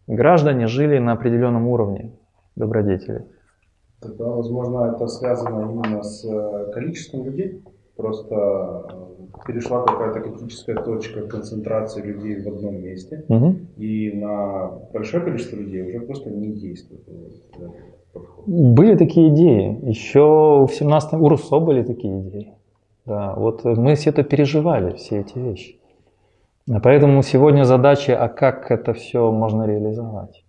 граждане 0.07 0.67
жили 0.67 0.99
на 0.99 1.13
определенном 1.13 1.67
уровне 1.67 2.13
добродетели. 2.57 3.27
Тогда, 4.01 4.29
возможно, 4.29 4.95
это 4.95 5.07
связано 5.09 5.71
именно 5.71 6.03
с 6.03 6.25
э, 6.25 6.73
количеством 6.73 7.25
людей. 7.25 7.63
Просто 7.97 8.35
э, 8.35 9.47
перешла 9.47 9.83
какая-то 9.83 10.21
критическая 10.21 10.77
точка 10.77 11.27
концентрации 11.27 12.01
людей 12.03 12.43
в 12.43 12.49
одном 12.49 12.81
месте, 12.81 13.25
угу. 13.29 13.57
и 13.77 14.13
на 14.13 14.71
большое 14.93 15.23
количество 15.23 15.57
людей 15.57 15.83
уже 15.83 16.01
просто 16.01 16.31
не 16.31 16.53
действует. 16.53 17.03
Были 18.47 18.97
такие 18.97 19.29
идеи. 19.29 19.79
Еще 19.83 20.67
в 20.67 20.71
17 20.73 21.15
у 21.15 21.29
Руссо 21.29 21.61
были 21.61 21.83
такие 21.83 22.21
идеи. 22.21 22.55
Да, 23.07 23.35
вот 23.35 23.65
мы 23.65 23.95
все 23.95 24.11
это 24.11 24.23
переживали, 24.23 24.95
все 24.97 25.21
эти 25.21 25.39
вещи. 25.39 25.81
Поэтому 26.83 27.23
сегодня 27.23 27.65
задача, 27.65 28.17
а 28.23 28.29
как 28.29 28.71
это 28.71 28.93
все 28.93 29.33
можно 29.33 29.65
реализовать. 29.67 30.45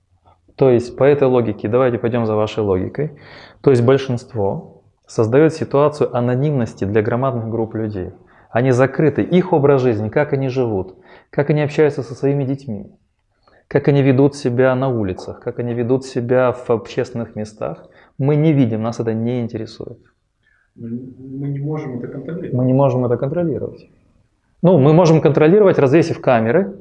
То 0.56 0.70
есть 0.70 0.96
по 0.96 1.04
этой 1.04 1.28
логике, 1.28 1.68
давайте 1.68 1.98
пойдем 1.98 2.26
за 2.26 2.36
вашей 2.36 2.64
логикой, 2.64 3.18
то 3.62 3.72
есть 3.72 3.84
большинство 3.84 4.84
создает 5.08 5.54
ситуацию 5.54 6.16
анонимности 6.16 6.86
для 6.86 7.02
громадных 7.02 7.50
групп 7.50 7.74
людей. 7.74 8.12
Они 8.52 8.72
закрыты, 8.72 9.24
их 9.24 9.54
образ 9.54 9.82
жизни, 9.82 10.10
как 10.10 10.34
они 10.34 10.50
живут, 10.50 10.98
как 11.30 11.50
они 11.50 11.62
общаются 11.62 12.04
со 12.04 12.14
своими 12.14 12.44
детьми, 12.44 12.92
как 13.68 13.88
они 13.88 14.04
ведут 14.04 14.36
себя 14.36 14.76
на 14.76 14.90
улицах, 14.90 15.40
как 15.40 15.60
они 15.60 15.74
ведут 15.74 16.06
себя 16.06 16.52
в 16.52 16.70
общественных 16.70 17.36
местах. 17.36 17.88
Мы 18.18 18.36
не 18.36 18.52
видим, 18.54 18.84
нас 18.84 19.00
это 19.00 19.14
не 19.14 19.42
интересует. 19.42 20.00
Мы 20.82 21.50
не 21.50 21.60
можем 21.60 22.00
это 22.00 22.08
контролировать. 22.08 22.54
Мы 22.54 22.66
не 22.66 22.74
можем 22.74 23.06
это 23.06 23.18
контролировать. 23.18 23.90
Ну, 24.64 24.78
мы 24.78 24.94
можем 24.94 25.22
контролировать, 25.22 25.80
развесив 25.80 26.22
камеры 26.22 26.76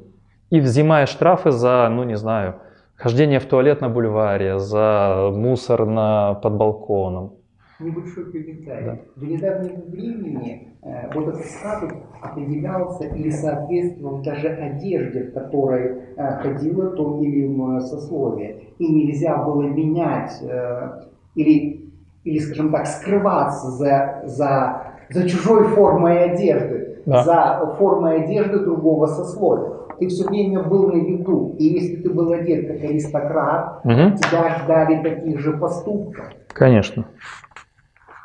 и 0.51 0.61
взимая 0.61 1.07
штрафы 1.07 1.51
за, 1.51 1.88
ну 1.90 2.05
не 2.05 2.16
знаю, 2.16 2.57
хождение 2.96 3.40
в 3.40 3.46
туалет 3.46 3.80
на 3.80 3.88
бульваре, 3.88 4.59
за 4.59 5.30
мусор 5.34 5.86
на, 5.86 6.34
под 6.34 6.57
балконом. 6.57 7.32
Небольшой 7.78 8.30
комментарий. 8.30 8.84
Да. 8.84 8.98
До 9.16 9.26
недавнего 9.26 9.80
времени 9.88 10.68
э, 10.82 11.14
вот 11.14 11.28
этот 11.28 11.46
статус 11.46 11.92
определялся 12.20 13.05
или 13.05 13.30
соответствовал 13.30 14.22
даже 14.22 14.48
одежде, 14.48 15.24
в 15.24 15.32
которой 15.32 16.03
э, 16.16 16.42
ходило 16.42 16.90
то 16.90 17.22
или 17.22 17.46
иное 17.46 17.80
сословие. 17.80 18.64
И 18.78 18.86
нельзя 18.86 19.42
было 19.42 19.62
менять 19.62 20.42
э, 20.42 21.05
или, 21.34 21.89
или, 22.25 22.39
скажем 22.39 22.73
так, 22.73 22.87
скрываться 22.87 23.71
за, 23.71 24.23
за, 24.25 24.83
за 25.09 25.29
чужой 25.29 25.68
формой 25.68 26.25
одежды, 26.31 27.03
да. 27.07 27.23
за 27.23 27.75
формой 27.79 28.25
одежды 28.25 28.61
другого 28.61 29.07
сословия 29.07 29.81
ты 30.01 30.09
все 30.09 30.27
время 30.27 30.62
был 30.62 30.89
на 30.89 30.97
виду. 30.97 31.55
И 31.59 31.64
если 31.64 31.97
ты 31.97 32.11
был 32.11 32.33
одет 32.33 32.66
как 32.66 32.83
аристократ, 32.83 33.85
угу. 33.85 34.16
тебя 34.16 34.59
ждали 34.59 35.03
таких 35.03 35.39
же 35.39 35.53
поступков. 35.59 36.25
Конечно. 36.49 37.05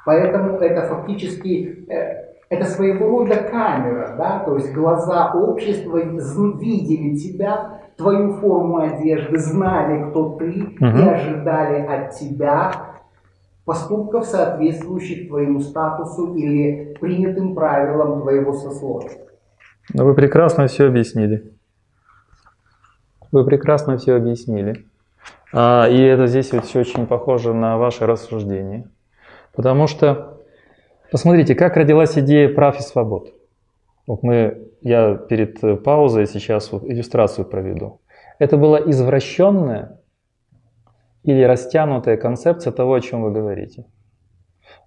Поэтому 0.05 0.57
это 0.57 0.83
фактически 0.83 1.85
э, 1.89 2.25
это 2.49 2.65
своего 2.65 3.09
рода 3.09 3.35
камера, 3.35 4.15
да, 4.17 4.39
то 4.45 4.55
есть 4.55 4.71
глаза 4.71 5.33
общества 5.33 5.97
видели 5.97 7.15
тебя, 7.17 7.81
твою 7.97 8.33
форму 8.33 8.77
одежды, 8.77 9.37
знали, 9.37 10.09
кто 10.09 10.37
ты, 10.37 10.75
угу. 10.79 10.85
и 10.85 11.09
ожидали 11.09 11.85
от 11.85 12.11
тебя 12.11 12.71
поступков, 13.65 14.25
соответствующих 14.25 15.27
твоему 15.27 15.59
статусу 15.59 16.35
или 16.35 16.95
принятым 16.99 17.55
правилам 17.55 18.21
твоего 18.21 18.53
сословия. 18.53 19.11
Ну, 19.93 20.05
вы 20.05 20.13
прекрасно 20.13 20.67
все 20.67 20.87
объяснили. 20.87 21.51
Вы 23.31 23.43
прекрасно 23.45 23.97
все 23.97 24.15
объяснили. 24.15 24.85
А, 25.51 25.87
и 25.89 25.99
это 25.99 26.27
здесь 26.27 26.53
вот 26.53 26.65
все 26.65 26.79
очень 26.79 27.07
похоже 27.07 27.53
на 27.53 27.77
ваше 27.77 28.05
рассуждение. 28.05 28.87
Потому 29.53 29.87
что, 29.87 30.41
посмотрите, 31.11 31.55
как 31.55 31.75
родилась 31.75 32.17
идея 32.17 32.53
прав 32.53 32.79
и 32.79 32.83
свобод. 32.83 33.33
Вот 34.07 34.21
мы, 34.21 34.69
я 34.81 35.15
перед 35.15 35.83
паузой 35.83 36.27
сейчас 36.27 36.71
вот 36.71 36.83
иллюстрацию 36.83 37.45
проведу. 37.45 37.99
Это 38.37 38.57
была 38.57 38.79
извращенная 38.79 39.99
или 41.25 41.43
растянутая 41.43 42.17
концепция 42.17 42.71
того, 42.71 42.93
о 42.93 43.01
чем 43.01 43.23
вы 43.23 43.31
говорите. 43.31 43.85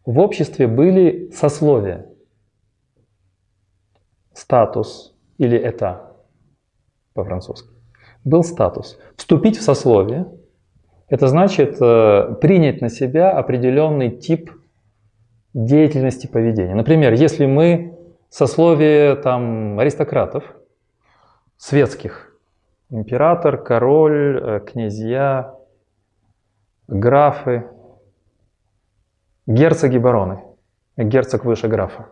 В 0.04 0.18
обществе 0.18 0.66
были 0.66 1.30
сословия, 1.30 2.06
статус 4.32 5.16
или 5.38 5.58
это 5.58 6.14
по-французски 7.14 7.78
был 8.24 8.44
статус. 8.44 8.98
Вступить 9.16 9.56
в 9.56 9.62
сословие– 9.62 10.26
это 11.08 11.28
значит 11.28 11.80
э, 11.80 12.34
принять 12.40 12.80
на 12.80 12.88
себя 12.88 13.30
определенный 13.30 14.10
тип 14.10 14.50
деятельности 15.54 16.26
поведения. 16.26 16.74
Например, 16.74 17.12
если 17.12 17.46
мы 17.46 17.98
сословие 18.28 19.16
там, 19.16 19.78
аристократов, 19.78 20.44
светских, 21.56 22.38
император, 22.90 23.56
король, 23.62 24.40
э, 24.42 24.60
князья, 24.60 25.54
графы, 26.88 27.66
герцоги, 29.46 29.98
бароны, 29.98 30.42
герцог 30.96 31.44
выше 31.44 31.68
графа, 31.68 32.08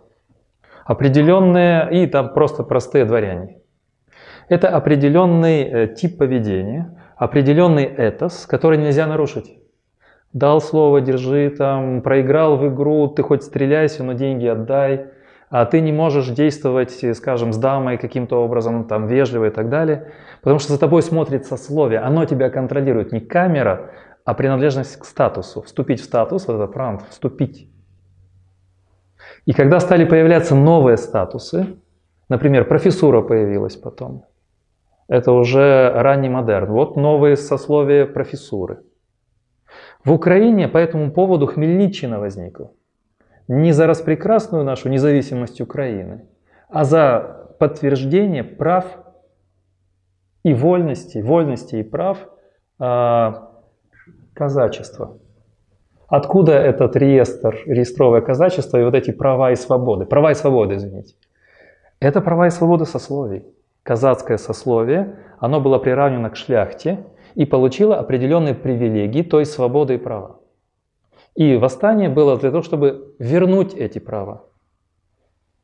определенные 0.85 2.05
и 2.05 2.07
там 2.07 2.33
просто 2.33 2.63
простые 2.63 3.05
дворяне– 3.05 3.59
это 4.49 4.69
определенный 4.69 5.63
э, 5.63 5.89
тип 5.89 6.19
поведения, 6.19 6.97
определенный 7.17 7.85
этос, 7.85 8.47
который 8.47 8.79
нельзя 8.79 9.07
нарушить. 9.07 9.59
Дал 10.33 10.61
слово, 10.61 11.01
держи, 11.01 11.51
там, 11.51 12.01
проиграл 12.03 12.57
в 12.57 12.69
игру, 12.69 13.09
ты 13.09 13.23
хоть 13.23 13.43
стреляйся, 13.43 14.05
но 14.05 14.13
деньги 14.13 14.47
отдай, 14.47 15.07
а 15.51 15.65
ты 15.65 15.81
не 15.81 15.93
можешь 15.93 16.29
действовать, 16.29 17.05
скажем, 17.17 17.53
с 17.53 17.57
дамой 17.57 17.99
каким-то 17.99 18.43
образом, 18.43 18.85
там, 18.85 19.07
вежливо 19.07 19.47
и 19.47 19.51
так 19.51 19.69
далее, 19.69 20.13
потому 20.43 20.59
что 20.59 20.73
за 20.73 20.79
тобой 20.79 21.03
смотрит 21.03 21.47
сословие, 21.47 22.01
оно 22.01 22.25
тебя 22.25 22.51
контролирует, 22.51 23.13
не 23.13 23.21
камера, 23.21 23.91
а 24.27 24.35
принадлежность 24.35 24.97
к 24.97 25.05
статусу. 25.05 25.63
Вступить 25.63 26.01
в 26.01 26.05
статус, 26.05 26.49
вот 26.49 26.55
это 26.55 26.67
прант, 26.67 27.03
вступить. 27.09 27.71
И 29.47 29.53
когда 29.53 29.79
стали 29.79 30.05
появляться 30.05 30.57
новые 30.57 30.97
статусы, 30.97 31.77
например, 32.29 32.67
профессура 32.67 33.23
появилась 33.23 33.77
потом, 33.77 34.25
это 35.07 35.31
уже 35.31 35.93
ранний 35.95 36.29
модерн. 36.29 36.73
Вот 36.73 36.97
новые 36.97 37.37
сословия 37.37 38.05
профессуры. 38.05 38.83
В 40.05 40.13
Украине 40.13 40.67
по 40.67 40.79
этому 40.79 41.13
поводу 41.13 41.47
Хмельниччина 41.47 42.19
возникла. 42.19 42.73
Не 43.47 43.71
за 43.71 43.87
распрекрасную 43.87 44.65
нашу 44.65 44.89
независимость 44.89 45.61
Украины, 45.61 46.27
а 46.69 46.83
за 46.83 47.55
подтверждение 47.61 48.43
прав 48.43 48.85
и 50.43 50.53
вольностей, 50.53 51.23
вольностей 51.23 51.81
и 51.81 51.85
прав 51.85 52.19
казачества. 54.37 55.19
Откуда 56.09 56.53
этот 56.53 56.95
реестр, 56.97 57.57
реестровое 57.67 58.21
казачество 58.21 58.79
и 58.79 58.85
вот 58.85 58.95
эти 58.95 59.11
права 59.11 59.51
и 59.51 59.57
свободы? 59.57 60.07
Права 60.07 60.31
и 60.31 60.35
свободы, 60.35 60.77
извините. 60.77 61.15
Это 61.99 62.21
права 62.21 62.47
и 62.47 62.51
свободы 62.51 62.85
сословий 62.85 63.43
казацкое 63.87 64.37
сословие, 64.37 65.15
оно 65.39 65.61
было 65.61 65.79
приравнено 65.79 66.29
к 66.31 66.37
шляхте 66.37 67.07
и 67.37 67.47
получило 67.47 67.97
определенные 67.99 68.55
привилегии, 68.55 69.23
то 69.23 69.39
есть 69.39 69.53
свободы 69.53 69.95
и 69.95 69.99
права. 69.99 70.41
И 71.37 71.57
восстание 71.57 72.09
было 72.09 72.37
для 72.37 72.51
того, 72.51 72.63
чтобы 72.63 73.15
вернуть 73.21 73.75
эти 73.75 74.01
права. 74.01 74.45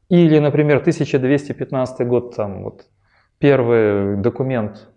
Или, 0.09 0.39
например, 0.39 0.77
1215 0.77 2.07
год, 2.07 2.37
там 2.37 2.63
вот 2.63 2.87
первый 3.39 4.17
документ, 4.17 4.89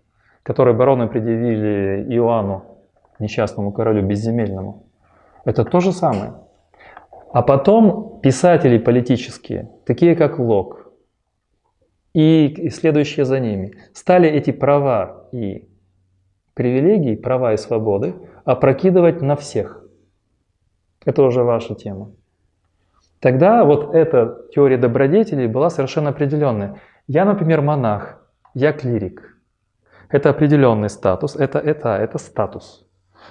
который 0.44 0.74
бароны 0.74 1.08
предъявили 1.08 2.06
Иоанну, 2.14 2.75
несчастному 3.18 3.72
королю 3.72 4.02
безземельному. 4.02 4.84
Это 5.44 5.64
то 5.64 5.80
же 5.80 5.92
самое. 5.92 6.34
А 7.32 7.42
потом 7.42 8.20
писатели 8.20 8.78
политические, 8.78 9.70
такие 9.84 10.16
как 10.16 10.38
Лок, 10.38 10.92
и 12.14 12.70
следующие 12.70 13.26
за 13.26 13.40
ними, 13.40 13.74
стали 13.92 14.28
эти 14.28 14.50
права 14.50 15.28
и 15.32 15.68
привилегии, 16.54 17.14
права 17.14 17.52
и 17.52 17.58
свободы 17.58 18.14
опрокидывать 18.44 19.20
на 19.20 19.36
всех. 19.36 19.84
Это 21.04 21.22
уже 21.22 21.42
ваша 21.42 21.74
тема. 21.74 22.12
Тогда 23.20 23.64
вот 23.64 23.94
эта 23.94 24.46
теория 24.54 24.78
добродетелей 24.78 25.46
была 25.46 25.68
совершенно 25.68 26.10
определенная. 26.10 26.80
Я, 27.06 27.24
например, 27.24 27.60
монах, 27.60 28.26
я 28.54 28.72
клирик. 28.72 29.36
Это 30.08 30.30
определенный 30.30 30.88
статус, 30.88 31.36
это, 31.36 31.58
это, 31.58 31.90
это 31.90 32.16
статус. 32.16 32.85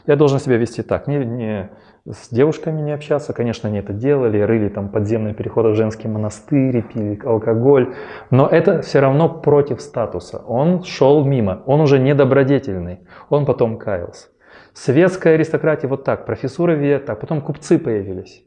Я 0.08 0.16
должен 0.16 0.40
себя 0.40 0.58
вести 0.58 0.84
так, 0.84 1.08
не, 1.08 1.18
не 1.18 1.70
с 2.08 2.30
девушками 2.30 2.82
не 2.82 2.92
общаться, 2.92 3.34
конечно, 3.34 3.68
они 3.68 3.80
это 3.80 3.92
делали, 3.92 4.40
рыли 4.40 4.70
там 4.70 4.90
подземные 4.90 5.34
переходы 5.34 5.70
в 5.70 5.76
женские 5.76 6.12
монастыри, 6.12 6.82
пили 6.82 7.20
алкоголь, 7.26 7.96
но 8.30 8.48
это 8.48 8.82
все 8.84 9.00
равно 9.00 9.28
против 9.30 9.82
статуса. 9.82 10.38
Он 10.46 10.84
шел 10.84 11.26
мимо, 11.26 11.64
он 11.66 11.82
уже 11.82 11.98
недобродетельный, 11.98 13.00
он 13.30 13.46
потом 13.46 13.78
каялся. 13.80 14.28
Светская 14.74 15.34
аристократия 15.34 15.88
вот 15.88 16.04
так, 16.04 16.26
профессура 16.26 16.74
век 16.74 17.06
так, 17.06 17.20
потом 17.20 17.42
купцы 17.42 17.80
появились. 17.80 18.44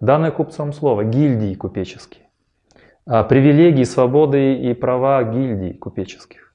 Данное 0.00 0.32
купцом 0.32 0.72
слово, 0.72 1.04
гильдии 1.04 1.54
купеческие. 1.54 2.24
А 3.06 3.22
привилегии, 3.22 3.84
свободы 3.84 4.54
и 4.54 4.74
права 4.74 5.22
гильдий 5.22 5.74
купеческих. 5.74 6.45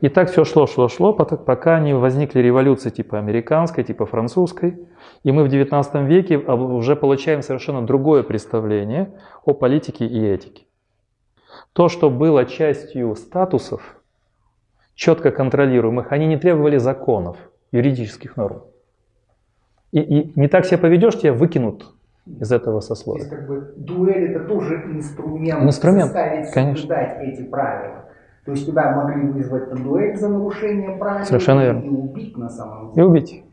И 0.00 0.08
так 0.08 0.30
все 0.30 0.44
шло, 0.44 0.66
шло, 0.66 0.88
шло, 0.88 1.12
пока 1.12 1.80
не 1.80 1.94
возникли 1.94 2.40
революции 2.40 2.90
типа 2.90 3.18
американской, 3.18 3.84
типа 3.84 4.06
французской. 4.06 4.78
И 5.24 5.32
мы 5.32 5.44
в 5.44 5.48
19 5.48 5.94
веке 6.08 6.38
уже 6.38 6.96
получаем 6.96 7.42
совершенно 7.42 7.84
другое 7.84 8.22
представление 8.22 9.12
о 9.44 9.54
политике 9.54 10.06
и 10.06 10.24
этике. 10.24 10.66
То, 11.72 11.88
что 11.88 12.10
было 12.10 12.44
частью 12.44 13.14
статусов, 13.16 14.00
четко 14.94 15.30
контролируемых, 15.30 16.12
они 16.12 16.26
не 16.26 16.36
требовали 16.36 16.78
законов, 16.78 17.36
юридических 17.72 18.36
норм. 18.36 18.62
И, 19.92 20.00
и 20.00 20.32
не 20.38 20.48
так 20.48 20.66
себя 20.66 20.78
поведешь, 20.78 21.18
тебя 21.18 21.32
выкинут 21.32 21.94
из 22.40 22.52
этого 22.52 22.80
сословия. 22.80 23.28
То 23.28 23.36
есть, 23.36 23.36
как 23.36 23.48
бы, 23.48 23.74
дуэль 23.76 24.32
это 24.32 24.44
тоже 24.44 24.74
инструмент, 24.86 25.62
инструмент 25.62 26.12
заставить 26.12 26.48
соблюдать 26.48 27.18
эти 27.22 27.42
правила. 27.42 28.07
То 28.48 28.52
есть 28.52 28.66
тебя 28.66 28.92
могли 28.92 29.28
вызвать 29.28 29.70
на 29.70 29.76
дуэль 29.76 30.16
за 30.16 30.30
нарушение 30.30 30.96
правил 30.96 31.26
Совершенно 31.26 31.60
верно. 31.60 31.84
и 31.84 31.88
убить 31.90 32.34
на 32.38 32.48
самом 32.48 32.94
деле. 32.94 33.06
И 33.06 33.10
убить. 33.10 33.44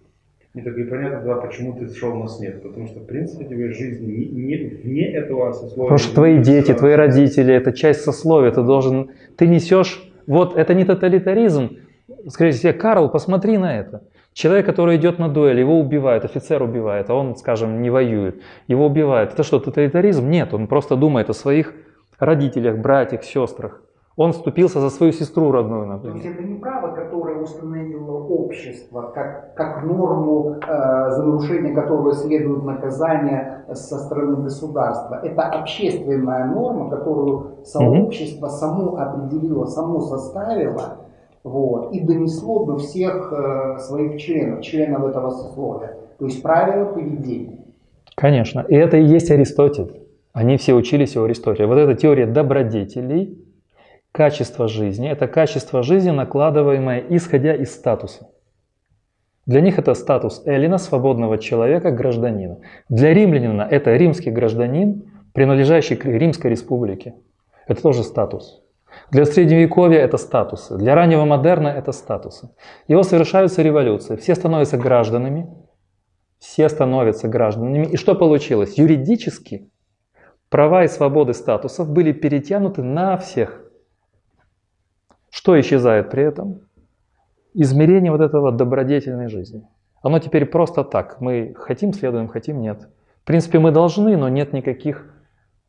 И 0.53 0.61
так 0.61 0.77
и 0.77 0.83
понятно, 0.85 1.21
да, 1.25 1.35
почему 1.41 1.73
ты 1.73 1.93
шел 1.93 2.15
на 2.15 2.29
снег. 2.29 2.63
Потому 2.63 2.87
что, 2.87 3.01
в 3.01 3.05
принципе, 3.05 3.43
тебе 3.43 3.73
жизнь 3.73 4.05
не, 4.07 4.25
не, 4.27 4.55
вне 4.55 5.11
этого 5.11 5.51
сословия. 5.51 5.89
Потому 5.89 5.97
что 5.97 6.15
твои 6.15 6.41
дети, 6.41 6.73
твои 6.73 6.93
родители, 6.93 7.53
это 7.53 7.73
часть 7.73 8.03
сословия. 8.03 8.51
Ты 8.51 8.63
должен, 8.63 9.11
ты 9.35 9.47
несешь, 9.47 10.09
вот 10.27 10.55
это 10.55 10.73
не 10.73 10.85
тоталитаризм. 10.85 11.71
Скажите 12.29 12.59
себе, 12.59 12.71
Карл, 12.71 13.09
посмотри 13.09 13.57
на 13.57 13.77
это. 13.77 14.01
Человек, 14.31 14.65
который 14.65 14.95
идет 14.95 15.19
на 15.19 15.27
дуэль, 15.27 15.59
его 15.59 15.77
убивают, 15.77 16.23
офицер 16.23 16.63
убивает, 16.63 17.09
а 17.09 17.15
он, 17.15 17.35
скажем, 17.35 17.81
не 17.81 17.89
воюет, 17.89 18.41
его 18.69 18.85
убивают. 18.85 19.33
Это 19.33 19.43
что, 19.43 19.59
тоталитаризм? 19.59 20.29
Нет, 20.29 20.53
он 20.53 20.67
просто 20.67 20.95
думает 20.95 21.29
о 21.29 21.33
своих 21.33 21.73
родителях, 22.17 22.77
братьях, 22.77 23.25
сестрах. 23.25 23.81
Он 24.17 24.31
вступился 24.31 24.79
за 24.79 24.89
свою 24.89 25.11
сестру 25.11 25.51
родную, 25.51 25.87
например. 25.87 26.21
То 26.21 26.27
есть 26.27 26.39
это 26.39 26.47
не 26.47 26.55
право, 26.55 26.95
которое 26.95 27.41
установило 27.41 28.13
общество, 28.13 29.11
как, 29.13 29.53
как 29.55 29.83
норму, 29.83 30.55
э, 30.65 31.11
за 31.11 31.23
нарушение 31.23 31.73
которого 31.73 32.13
следует 32.13 32.63
наказание 32.63 33.65
со 33.73 33.97
стороны 33.97 34.37
государства. 34.43 35.19
Это 35.21 35.43
общественная 35.43 36.45
норма, 36.45 36.89
которую 36.89 37.65
сообщество 37.65 38.47
само 38.47 38.95
определило, 38.97 39.65
само 39.65 39.99
составило 39.99 40.99
вот, 41.43 41.91
и 41.91 41.99
донесло 41.99 42.65
до 42.65 42.77
всех 42.77 43.33
э, 43.33 43.79
своих 43.79 44.21
членов, 44.21 44.61
членов 44.61 45.05
этого 45.05 45.29
сословия. 45.31 45.97
То 46.17 46.25
есть 46.25 46.41
правила 46.41 46.85
поведения. 46.85 47.65
Конечно. 48.15 48.65
И 48.69 48.75
это 48.75 48.95
и 48.95 49.03
есть 49.03 49.29
Аристотель. 49.29 50.01
Они 50.31 50.55
все 50.55 50.73
учились 50.73 51.17
у 51.17 51.23
Аристотеля. 51.23 51.67
Вот 51.67 51.77
эта 51.77 51.93
теория 51.95 52.25
добродетелей, 52.25 53.44
качество 54.15 54.69
жизни, 54.69 55.09
это 55.09 55.27
качество 55.27 55.83
жизни, 55.83 56.09
накладываемое 56.09 57.03
исходя 57.09 57.53
из 57.53 57.75
статуса. 57.75 58.29
Для 59.45 59.59
них 59.59 59.77
это 59.77 59.93
статус 59.93 60.41
Эллина, 60.45 60.77
свободного 60.77 61.37
человека, 61.37 61.91
гражданина. 61.91 62.59
Для 62.87 63.13
римлянина 63.13 63.67
это 63.69 63.93
римский 63.95 64.31
гражданин, 64.31 65.03
принадлежащий 65.33 65.97
к 65.97 66.05
Римской 66.05 66.49
республике. 66.49 67.15
Это 67.67 67.81
тоже 67.81 68.03
статус. 68.03 68.63
Для 69.11 69.25
средневековья 69.25 69.99
это 69.99 70.15
статусы, 70.15 70.77
для 70.77 70.95
раннего 70.95 71.25
модерна 71.25 71.67
это 71.67 71.91
статусы. 71.91 72.49
Его 72.87 73.03
совершаются 73.03 73.61
революции, 73.61 74.15
все 74.15 74.33
становятся 74.35 74.77
гражданами, 74.77 75.49
все 76.39 76.69
становятся 76.69 77.27
гражданами. 77.27 77.87
И 77.87 77.97
что 77.97 78.15
получилось? 78.15 78.77
Юридически 78.77 79.69
права 80.49 80.85
и 80.85 80.87
свободы 80.87 81.33
статусов 81.33 81.91
были 81.91 82.13
перетянуты 82.13 82.81
на 82.81 83.17
всех. 83.17 83.64
Что 85.35 85.59
исчезает 85.59 86.11
при 86.11 86.23
этом? 86.23 86.61
Измерение 87.53 88.09
вот 88.09 88.21
этого 88.21 88.53
добродетельной 88.53 89.27
жизни. 89.27 89.67
Оно 90.01 90.19
теперь 90.19 90.45
просто 90.45 90.85
так. 90.85 91.19
Мы 91.19 91.53
хотим, 91.57 91.91
следуем, 91.91 92.29
хотим, 92.29 92.61
нет. 92.61 92.87
В 93.21 93.25
принципе, 93.25 93.59
мы 93.59 93.71
должны, 93.71 94.15
но 94.15 94.29
нет 94.29 94.53
никаких 94.53 95.13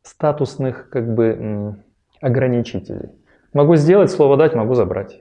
статусных 0.03 0.89
как 0.89 1.13
бы 1.13 1.75
ограничителей. 2.21 3.09
Могу 3.51 3.75
сделать, 3.75 4.09
слово 4.09 4.37
дать, 4.37 4.55
могу 4.55 4.73
забрать. 4.73 5.19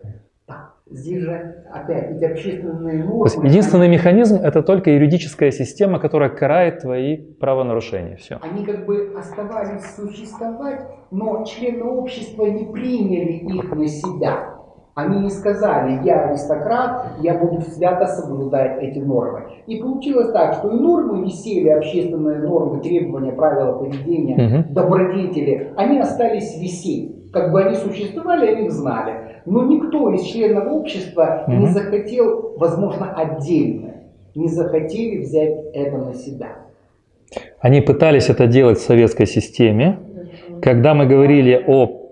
Здесь 0.89 1.23
же 1.23 1.65
опять 1.73 2.13
эти 2.13 2.25
общественные 2.25 3.03
нормы... 3.03 3.29
То 3.29 3.35
есть 3.35 3.45
единственный 3.45 3.89
механизм 3.89 4.37
это 4.37 4.63
только 4.63 4.91
юридическая 4.91 5.51
система, 5.51 5.99
которая 5.99 6.29
карает 6.29 6.83
твои 6.83 7.17
правонарушения. 7.17 8.17
Все. 8.19 8.39
Они 8.41 8.65
как 8.65 8.87
бы 8.87 9.13
оставались 9.19 9.85
существовать, 9.97 10.83
но 11.11 11.45
члены 11.45 11.83
общества 11.83 12.47
не 12.47 12.73
приняли 12.73 13.33
их 13.33 13.75
на 13.75 13.89
себя. 13.89 14.53
Они 14.95 15.21
не 15.21 15.31
сказали, 15.31 16.01
я 16.05 16.29
аристократ, 16.29 17.19
я 17.21 17.37
буду 17.37 17.61
свято 17.63 18.07
соблюдать 18.07 18.81
эти 18.81 19.01
нормы. 19.01 19.43
И 19.67 19.83
получилось 19.83 20.31
так, 20.33 20.55
что 20.55 20.71
и 20.71 20.81
нормы 20.81 21.25
висели, 21.25 21.69
общественные 21.69 22.39
нормы, 22.39 22.81
требования, 22.81 23.33
правила 23.33 23.73
поведения, 23.73 24.63
угу. 24.63 24.73
добродетели, 24.73 25.73
они 25.77 25.99
остались 25.99 26.59
висеть. 26.59 27.31
Как 27.33 27.53
бы 27.53 27.65
они 27.65 27.75
существовали, 27.75 28.47
они 28.47 28.67
их 28.67 28.73
знали. 28.73 29.26
Но 29.47 29.65
никто 29.65 30.13
из 30.13 30.23
членов 30.23 30.67
общества 30.67 31.45
угу. 31.47 31.57
не 31.57 31.67
захотел, 31.69 32.55
возможно, 32.59 33.13
отдельно, 33.15 33.95
не 34.35 34.49
захотели 34.49 35.23
взять 35.23 35.57
это 35.73 35.99
на 35.99 36.15
себя. 36.15 36.59
Они 37.61 37.81
пытались 37.81 38.29
это 38.29 38.47
делать 38.47 38.79
в 38.79 38.83
советской 38.83 39.27
системе. 39.27 39.99
Когда 40.63 40.95
мы 40.95 41.07
говорили 41.07 41.63
о 41.67 42.03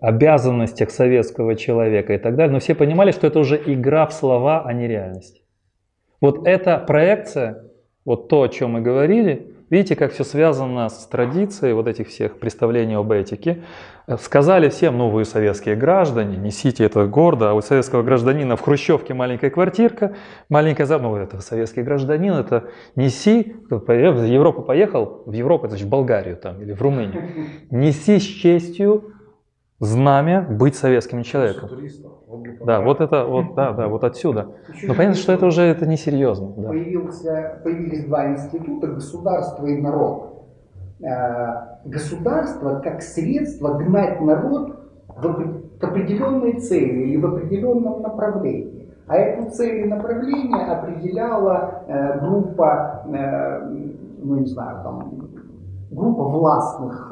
обязанностях 0.00 0.90
советского 0.90 1.56
человека 1.56 2.14
и 2.14 2.18
так 2.18 2.36
далее, 2.36 2.52
но 2.52 2.60
все 2.60 2.74
понимали, 2.74 3.10
что 3.10 3.26
это 3.26 3.40
уже 3.40 3.60
игра 3.66 4.06
в 4.06 4.12
слова, 4.12 4.62
а 4.64 4.72
не 4.72 4.86
реальность. 4.86 5.42
Вот 6.20 6.46
эта 6.46 6.78
проекция, 6.78 7.64
вот 8.04 8.28
то, 8.28 8.42
о 8.42 8.48
чем 8.48 8.72
мы 8.72 8.80
говорили, 8.80 9.54
видите, 9.70 9.96
как 9.96 10.12
все 10.12 10.24
связано 10.24 10.88
с 10.88 11.06
традицией 11.06 11.74
вот 11.74 11.86
этих 11.86 12.08
всех 12.08 12.38
представлений 12.38 12.94
об 12.94 13.12
этике. 13.12 13.64
Сказали 14.20 14.68
всем, 14.68 14.96
ну 14.96 15.10
вы 15.10 15.24
советские 15.24 15.76
граждане, 15.76 16.36
несите 16.38 16.84
это 16.84 17.06
гордо, 17.06 17.50
а 17.50 17.54
у 17.54 17.60
советского 17.60 18.02
гражданина 18.02 18.56
в 18.56 18.62
Хрущевке 18.62 19.12
маленькая 19.12 19.50
квартирка, 19.50 20.16
маленькая 20.48 20.86
зам, 20.86 21.02
ну 21.02 21.14
это 21.16 21.40
советский 21.40 21.82
гражданин, 21.82 22.32
это 22.32 22.70
неси, 22.96 23.56
в 23.68 24.24
Европу 24.24 24.62
поехал, 24.62 25.22
в 25.26 25.32
Европу, 25.32 25.68
значит 25.68 25.86
в 25.86 25.90
Болгарию 25.90 26.36
там 26.36 26.62
или 26.62 26.72
в 26.72 26.80
Румынию, 26.80 27.22
неси 27.70 28.18
с 28.18 28.24
честью 28.24 29.12
знамя 29.78 30.40
быть 30.40 30.74
советским 30.74 31.22
человеком. 31.22 31.68
Да, 32.64 32.80
вот 32.80 33.00
это, 33.00 33.24
вот, 33.24 33.54
да, 33.54 33.72
да, 33.72 33.88
вот 33.88 34.04
отсюда. 34.04 34.48
Но 34.82 34.94
понятно, 34.94 35.14
что 35.14 35.32
это 35.32 35.46
уже 35.46 35.62
это 35.62 35.86
несерьезно. 35.86 36.52
Да. 36.56 36.68
Появился, 36.68 37.60
появились 37.64 38.04
два 38.04 38.32
института, 38.32 38.88
государство 38.88 39.66
и 39.66 39.80
народ. 39.80 40.44
Э, 41.00 41.78
государство 41.84 42.80
как 42.80 43.02
средство 43.02 43.78
гнать 43.78 44.20
народ 44.20 44.78
в, 45.06 45.78
к 45.78 45.84
определенной 45.84 46.60
цели 46.60 47.08
или 47.08 47.16
в 47.16 47.26
определенном 47.26 48.02
направлении. 48.02 48.88
А 49.06 49.16
эту 49.16 49.50
цель 49.50 49.86
и 49.86 49.88
направление 49.88 50.66
определяла 50.66 51.84
э, 51.86 52.18
группа, 52.20 53.04
э, 53.06 53.60
ну 54.22 54.40
не 54.40 54.46
знаю, 54.46 54.82
там, 54.82 55.30
группа 55.90 56.24
властных 56.24 57.10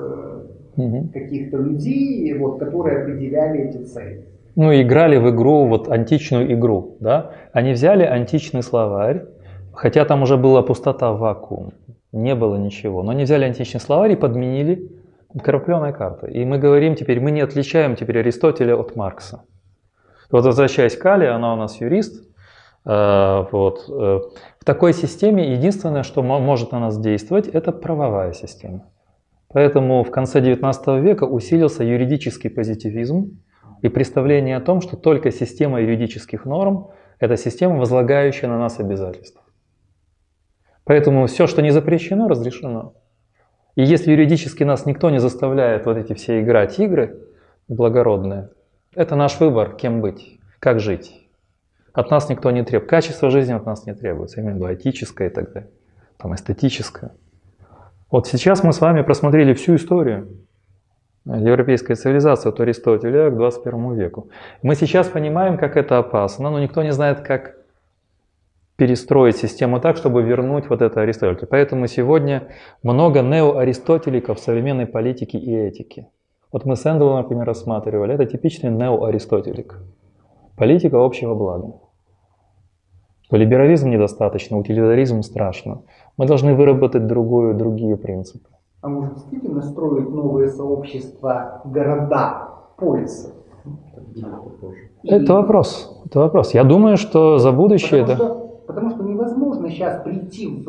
угу. 0.76 1.08
каких-то 1.12 1.56
людей, 1.56 2.36
вот, 2.38 2.58
которые 2.58 3.02
определяли 3.02 3.60
эти 3.60 3.82
цели. 3.84 4.26
Ну, 4.56 4.72
играли 4.72 5.18
в 5.18 5.28
игру, 5.30 5.66
вот 5.66 5.88
античную 5.88 6.50
игру, 6.54 6.96
да? 7.00 7.32
Они 7.52 7.72
взяли 7.72 8.04
античный 8.04 8.62
словарь, 8.62 9.26
хотя 9.74 10.06
там 10.06 10.22
уже 10.22 10.38
была 10.38 10.62
пустота, 10.62 11.12
вакуум, 11.12 11.74
не 12.12 12.34
было 12.34 12.56
ничего, 12.56 13.02
но 13.02 13.10
они 13.10 13.24
взяли 13.24 13.44
античный 13.44 13.80
словарь 13.80 14.12
и 14.12 14.16
подменили 14.16 14.90
крапленой 15.42 15.92
картой. 15.92 16.32
И 16.32 16.44
мы 16.46 16.56
говорим 16.56 16.94
теперь, 16.94 17.20
мы 17.20 17.32
не 17.32 17.42
отличаем 17.42 17.96
теперь 17.96 18.20
Аристотеля 18.20 18.76
от 18.76 18.96
Маркса. 18.96 19.44
Вот 20.30 20.44
возвращаясь 20.46 20.96
к 20.96 21.04
Али, 21.04 21.26
она 21.26 21.52
у 21.52 21.56
нас 21.56 21.78
юрист, 21.78 22.26
э, 22.86 23.44
вот. 23.52 23.84
Э, 23.90 24.20
в 24.58 24.64
такой 24.64 24.94
системе 24.94 25.52
единственное, 25.52 26.02
что 26.02 26.22
может 26.22 26.72
на 26.72 26.80
нас 26.80 26.98
действовать, 26.98 27.46
это 27.46 27.72
правовая 27.72 28.32
система. 28.32 28.86
Поэтому 29.52 30.02
в 30.02 30.10
конце 30.10 30.40
XIX 30.40 31.00
века 31.00 31.24
усилился 31.24 31.84
юридический 31.84 32.50
позитивизм 32.50 33.38
и 33.82 33.88
представление 33.88 34.56
о 34.56 34.60
том, 34.60 34.80
что 34.80 34.96
только 34.96 35.30
система 35.30 35.80
юридических 35.80 36.44
норм– 36.44 36.90
это 37.18 37.36
система, 37.36 37.76
возлагающая 37.76 38.48
на 38.48 38.58
нас 38.58 38.78
обязательства. 38.80 39.42
Поэтому 40.84 41.26
все, 41.26 41.46
что 41.46 41.62
не 41.62 41.70
запрещено, 41.70 42.28
разрешено. 42.28 42.94
И 43.74 43.82
если 43.82 44.12
юридически 44.12 44.64
нас 44.64 44.86
никто 44.86 45.10
не 45.10 45.18
заставляет 45.18 45.86
вот 45.86 45.96
эти 45.96 46.14
все 46.14 46.40
играть 46.40 46.78
игры 46.78 47.20
благородные, 47.68 48.50
это 48.94 49.16
наш 49.16 49.38
выбор, 49.40 49.74
кем 49.74 50.00
быть, 50.00 50.38
как 50.60 50.80
жить. 50.80 51.28
От 51.92 52.10
нас 52.10 52.28
никто 52.28 52.50
не 52.50 52.62
требует. 52.62 52.88
Качество 52.88 53.30
жизни 53.30 53.52
от 53.52 53.66
нас 53.66 53.86
не 53.86 53.94
требуется, 53.94 54.40
именно 54.40 54.74
этическое 54.74 55.28
и 55.28 55.32
так 55.32 55.52
далее, 55.52 55.70
там 56.18 56.34
эстетическое. 56.34 57.12
Вот 58.10 58.26
сейчас 58.28 58.62
мы 58.62 58.72
с 58.72 58.80
вами 58.80 59.02
просмотрели 59.02 59.52
всю 59.54 59.74
историю 59.76 60.45
европейской 61.26 61.94
цивилизации 61.94 62.48
от 62.48 62.60
Аристотеля 62.60 63.30
к 63.30 63.36
21 63.36 63.94
веку. 63.94 64.28
Мы 64.62 64.74
сейчас 64.76 65.08
понимаем, 65.08 65.58
как 65.58 65.76
это 65.76 65.98
опасно, 65.98 66.50
но 66.50 66.60
никто 66.60 66.82
не 66.82 66.92
знает, 66.92 67.20
как 67.20 67.56
перестроить 68.76 69.36
систему 69.36 69.80
так, 69.80 69.96
чтобы 69.96 70.22
вернуть 70.22 70.68
вот 70.68 70.82
это 70.82 71.00
Аристотель. 71.00 71.46
Поэтому 71.46 71.86
сегодня 71.86 72.48
много 72.82 73.22
неоаристотеликов 73.22 74.38
современной 74.38 74.86
политики 74.86 75.36
и 75.36 75.54
этики. 75.54 76.08
Вот 76.52 76.64
мы 76.64 76.76
с 76.76 76.86
Эндалом, 76.86 77.16
например, 77.16 77.46
рассматривали, 77.46 78.14
это 78.14 78.26
типичный 78.26 78.70
неоаристотелик. 78.70 79.80
Политика 80.56 81.04
общего 81.04 81.34
блага. 81.34 81.80
Либерализм 83.30 83.90
недостаточно, 83.90 84.56
утилитаризм 84.56 85.22
страшно. 85.22 85.82
Мы 86.16 86.26
должны 86.26 86.54
выработать 86.54 87.06
другую, 87.06 87.54
другие 87.54 87.96
принципы. 87.96 88.48
А 88.82 88.88
может 88.88 89.14
действительно 89.14 89.62
строить 89.62 90.08
новые 90.10 90.48
сообщества, 90.48 91.62
города, 91.64 92.48
полисы? 92.76 93.32
Это 95.02 95.34
вопрос. 95.34 96.02
Это 96.06 96.20
вопрос. 96.20 96.54
Я 96.54 96.64
думаю, 96.64 96.96
что 96.96 97.38
за 97.38 97.52
будущее... 97.52 98.02
Потому, 98.02 98.18
да. 98.18 98.24
что, 98.24 98.34
потому 98.66 98.90
что 98.90 99.02
невозможно 99.02 99.68
сейчас 99.70 100.02
прийти 100.02 100.46
в, 100.46 100.66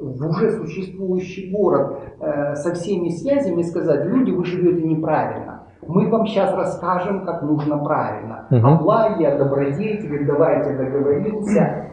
в 0.00 0.28
уже 0.28 0.50
существующий 0.52 1.50
город 1.50 1.98
э, 2.20 2.54
со 2.54 2.74
всеми 2.74 3.08
связями 3.08 3.60
и 3.60 3.64
сказать, 3.64 4.06
люди, 4.06 4.30
вы 4.30 4.44
живете 4.44 4.86
неправильно. 4.86 5.62
Мы 5.86 6.08
вам 6.10 6.26
сейчас 6.26 6.54
расскажем, 6.54 7.24
как 7.24 7.42
нужно 7.42 7.78
правильно. 7.78 8.46
Угу. 8.50 8.66
О 8.66 8.74
благе, 8.76 9.28
о 9.28 9.38
добродетели, 9.38 10.24
давайте 10.24 10.76
договоримся. 10.76 11.86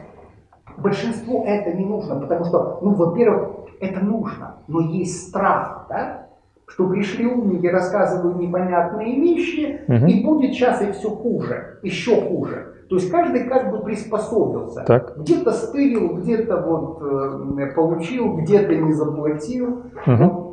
большинству 0.77 1.43
это 1.45 1.71
не 1.73 1.85
нужно, 1.85 2.19
потому 2.19 2.45
что, 2.45 2.79
ну, 2.81 2.93
во-первых, 2.93 3.49
это 3.79 4.03
нужно, 4.03 4.54
но 4.67 4.79
есть 4.81 5.29
страх, 5.29 5.87
да? 5.89 6.21
что 6.67 6.89
пришли 6.89 7.25
умники, 7.25 7.67
рассказывают 7.67 8.37
непонятные 8.37 9.19
вещи, 9.19 9.81
Мгм. 9.87 10.07
и 10.07 10.23
будет 10.23 10.53
сейчас 10.53 10.81
и 10.81 10.91
все 10.91 11.09
хуже, 11.09 11.79
еще 11.83 12.19
хуже. 12.21 12.73
То 12.89 12.95
есть 12.95 13.09
каждый 13.11 13.45
как 13.45 13.71
бы 13.71 13.79
приспособился. 13.83 14.83
Так. 14.83 15.17
Где-то 15.17 15.51
стырил, 15.51 16.17
где-то 16.17 16.57
вот 16.57 17.01
э, 17.01 17.67
получил, 17.75 18.37
где-то 18.37 18.75
не 18.75 18.93
заплатил. 18.93 19.83
Мгм. 20.05 20.45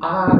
А, 0.00 0.30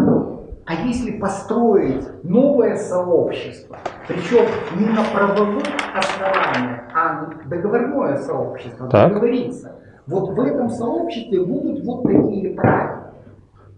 а 0.67 0.75
если 0.87 1.19
построить 1.19 2.07
новое 2.25 2.77
сообщество, 2.77 3.79
причем 4.07 4.47
не 4.79 4.87
на 4.87 5.03
правовых 5.13 5.65
основаниях, 5.95 6.81
а 6.95 7.31
договорное 7.47 8.19
сообщество, 8.19 8.89
Так. 8.89 9.09
договориться, 9.09 9.80
вот 10.07 10.31
в 10.31 10.41
этом 10.41 10.71
сообществе 10.71 11.45
будут 11.45 11.85
вот 11.85 12.03
такие 12.05 12.55
правила. 12.55 12.97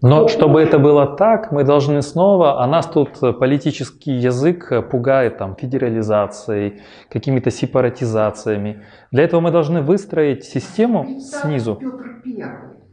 Но 0.05 0.27
чтобы 0.27 0.61
это 0.61 0.79
было 0.79 1.05
так, 1.15 1.53
мы 1.53 1.63
должны 1.63 2.01
снова, 2.01 2.61
а 2.61 2.67
нас 2.67 2.87
тут 2.87 3.19
политический 3.39 4.11
язык 4.11 4.69
пугает 4.91 5.37
там 5.37 5.55
федерализацией, 5.55 6.81
какими-то 7.09 7.51
сепаратизациями. 7.51 8.81
Для 9.11 9.23
этого 9.23 9.39
мы 9.39 9.51
должны 9.51 9.81
выстроить 9.81 10.43
систему 10.43 11.03
там 11.05 11.19
снизу. 11.21 11.75
Петр 11.75 12.21
Первый, 12.21 12.51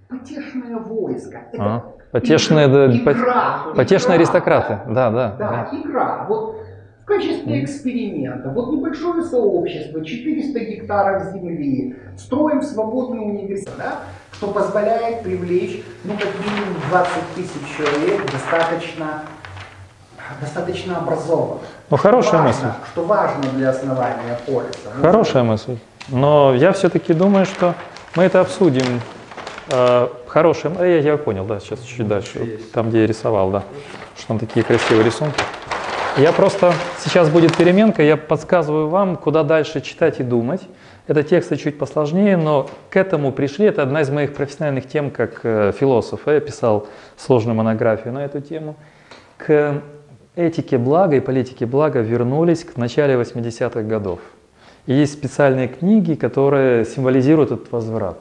потешное 0.09 0.77
войско. 0.79 1.39
Это 1.53 1.63
А, 1.65 1.85
потешные, 2.13 2.69
да, 2.69 2.87
игра, 2.87 3.05
по- 3.05 3.13
игра, 3.19 3.59
потешные 3.75 4.15
игра. 4.17 4.21
аристократы. 4.23 4.79
Да, 4.89 5.11
да, 5.11 5.35
Да, 5.37 5.69
да. 5.73 5.79
игра. 5.79 6.27
Вот 6.29 6.60
качестве 7.11 7.65
эксперимента. 7.65 8.49
Вот 8.51 8.73
небольшое 8.73 9.23
сообщество, 9.23 10.05
400 10.05 10.59
гектаров 10.61 11.33
земли, 11.33 11.97
строим 12.17 12.63
свободный 12.63 13.21
университет, 13.21 13.75
да, 13.77 14.01
что 14.33 14.49
позволяет 14.49 15.23
привлечь, 15.23 15.83
ну, 16.05 16.15
как 16.15 16.29
минимум 16.39 16.81
20 16.89 17.13
тысяч 17.35 17.77
человек, 17.77 18.23
достаточно, 18.31 19.23
достаточно 20.41 20.99
образованных. 20.99 21.63
Ну, 21.91 21.97
хорошая 21.97 22.43
Важно, 22.43 22.49
мысль. 22.49 22.79
Что 22.93 23.05
важно 23.05 23.43
для 23.57 23.71
основания 23.71 24.39
полиса. 24.47 24.91
Ну, 24.97 25.03
Хорошая 25.03 25.43
мысль. 25.43 25.77
Но 26.09 26.55
я 26.55 26.73
все-таки 26.73 27.13
думаю, 27.13 27.45
что 27.45 27.75
мы 28.15 28.23
это 28.23 28.41
обсудим. 28.41 29.01
Э, 29.71 30.09
Хорошая, 30.29 30.73
э, 30.79 31.01
я, 31.03 31.13
я 31.13 31.17
понял, 31.17 31.45
да, 31.45 31.59
сейчас 31.59 31.81
чуть 31.81 32.07
дальше, 32.07 32.39
Есть. 32.39 32.73
там, 32.73 32.91
где 32.91 33.01
я 33.01 33.07
рисовал, 33.07 33.51
да, 33.51 33.65
что 34.17 34.29
там 34.29 34.39
такие 34.39 34.65
красивые 34.65 35.05
рисунки. 35.05 35.41
Я 36.19 36.33
просто, 36.33 36.73
сейчас 36.99 37.29
будет 37.29 37.57
переменка, 37.57 38.03
я 38.03 38.17
подсказываю 38.17 38.89
вам, 38.89 39.17
куда 39.17 39.45
дальше 39.45 39.81
читать 39.81 40.19
и 40.19 40.25
думать. 40.25 40.61
Это 41.07 41.23
тексты 41.23 41.57
чуть 41.57 41.79
посложнее, 41.79 42.37
но 42.37 42.69
к 42.91 42.97
этому 42.97 43.33
пришли. 43.33 43.67
Это 43.67 43.83
одна 43.83 44.01
из 44.03 44.11
моих 44.11 44.35
профессиональных 44.35 44.89
тем 44.89 45.11
как 45.11 45.41
э, 45.45 45.73
философ. 45.79 46.23
Я 46.27 46.41
писал 46.41 46.89
сложную 47.17 47.55
монографию 47.57 48.13
на 48.13 48.25
эту 48.25 48.41
тему. 48.41 48.75
К 49.39 49.83
этике 50.35 50.79
блага 50.79 51.17
и 51.17 51.21
политике 51.21 51.65
блага 51.65 52.01
вернулись 52.01 52.65
к 52.65 52.77
начале 52.77 53.15
80-х 53.15 53.83
годов. 53.83 54.19
И 54.87 54.93
есть 54.93 55.13
специальные 55.13 55.69
книги, 55.69 56.15
которые 56.15 56.85
символизируют 56.87 57.53
этот 57.53 57.71
возврат. 57.71 58.19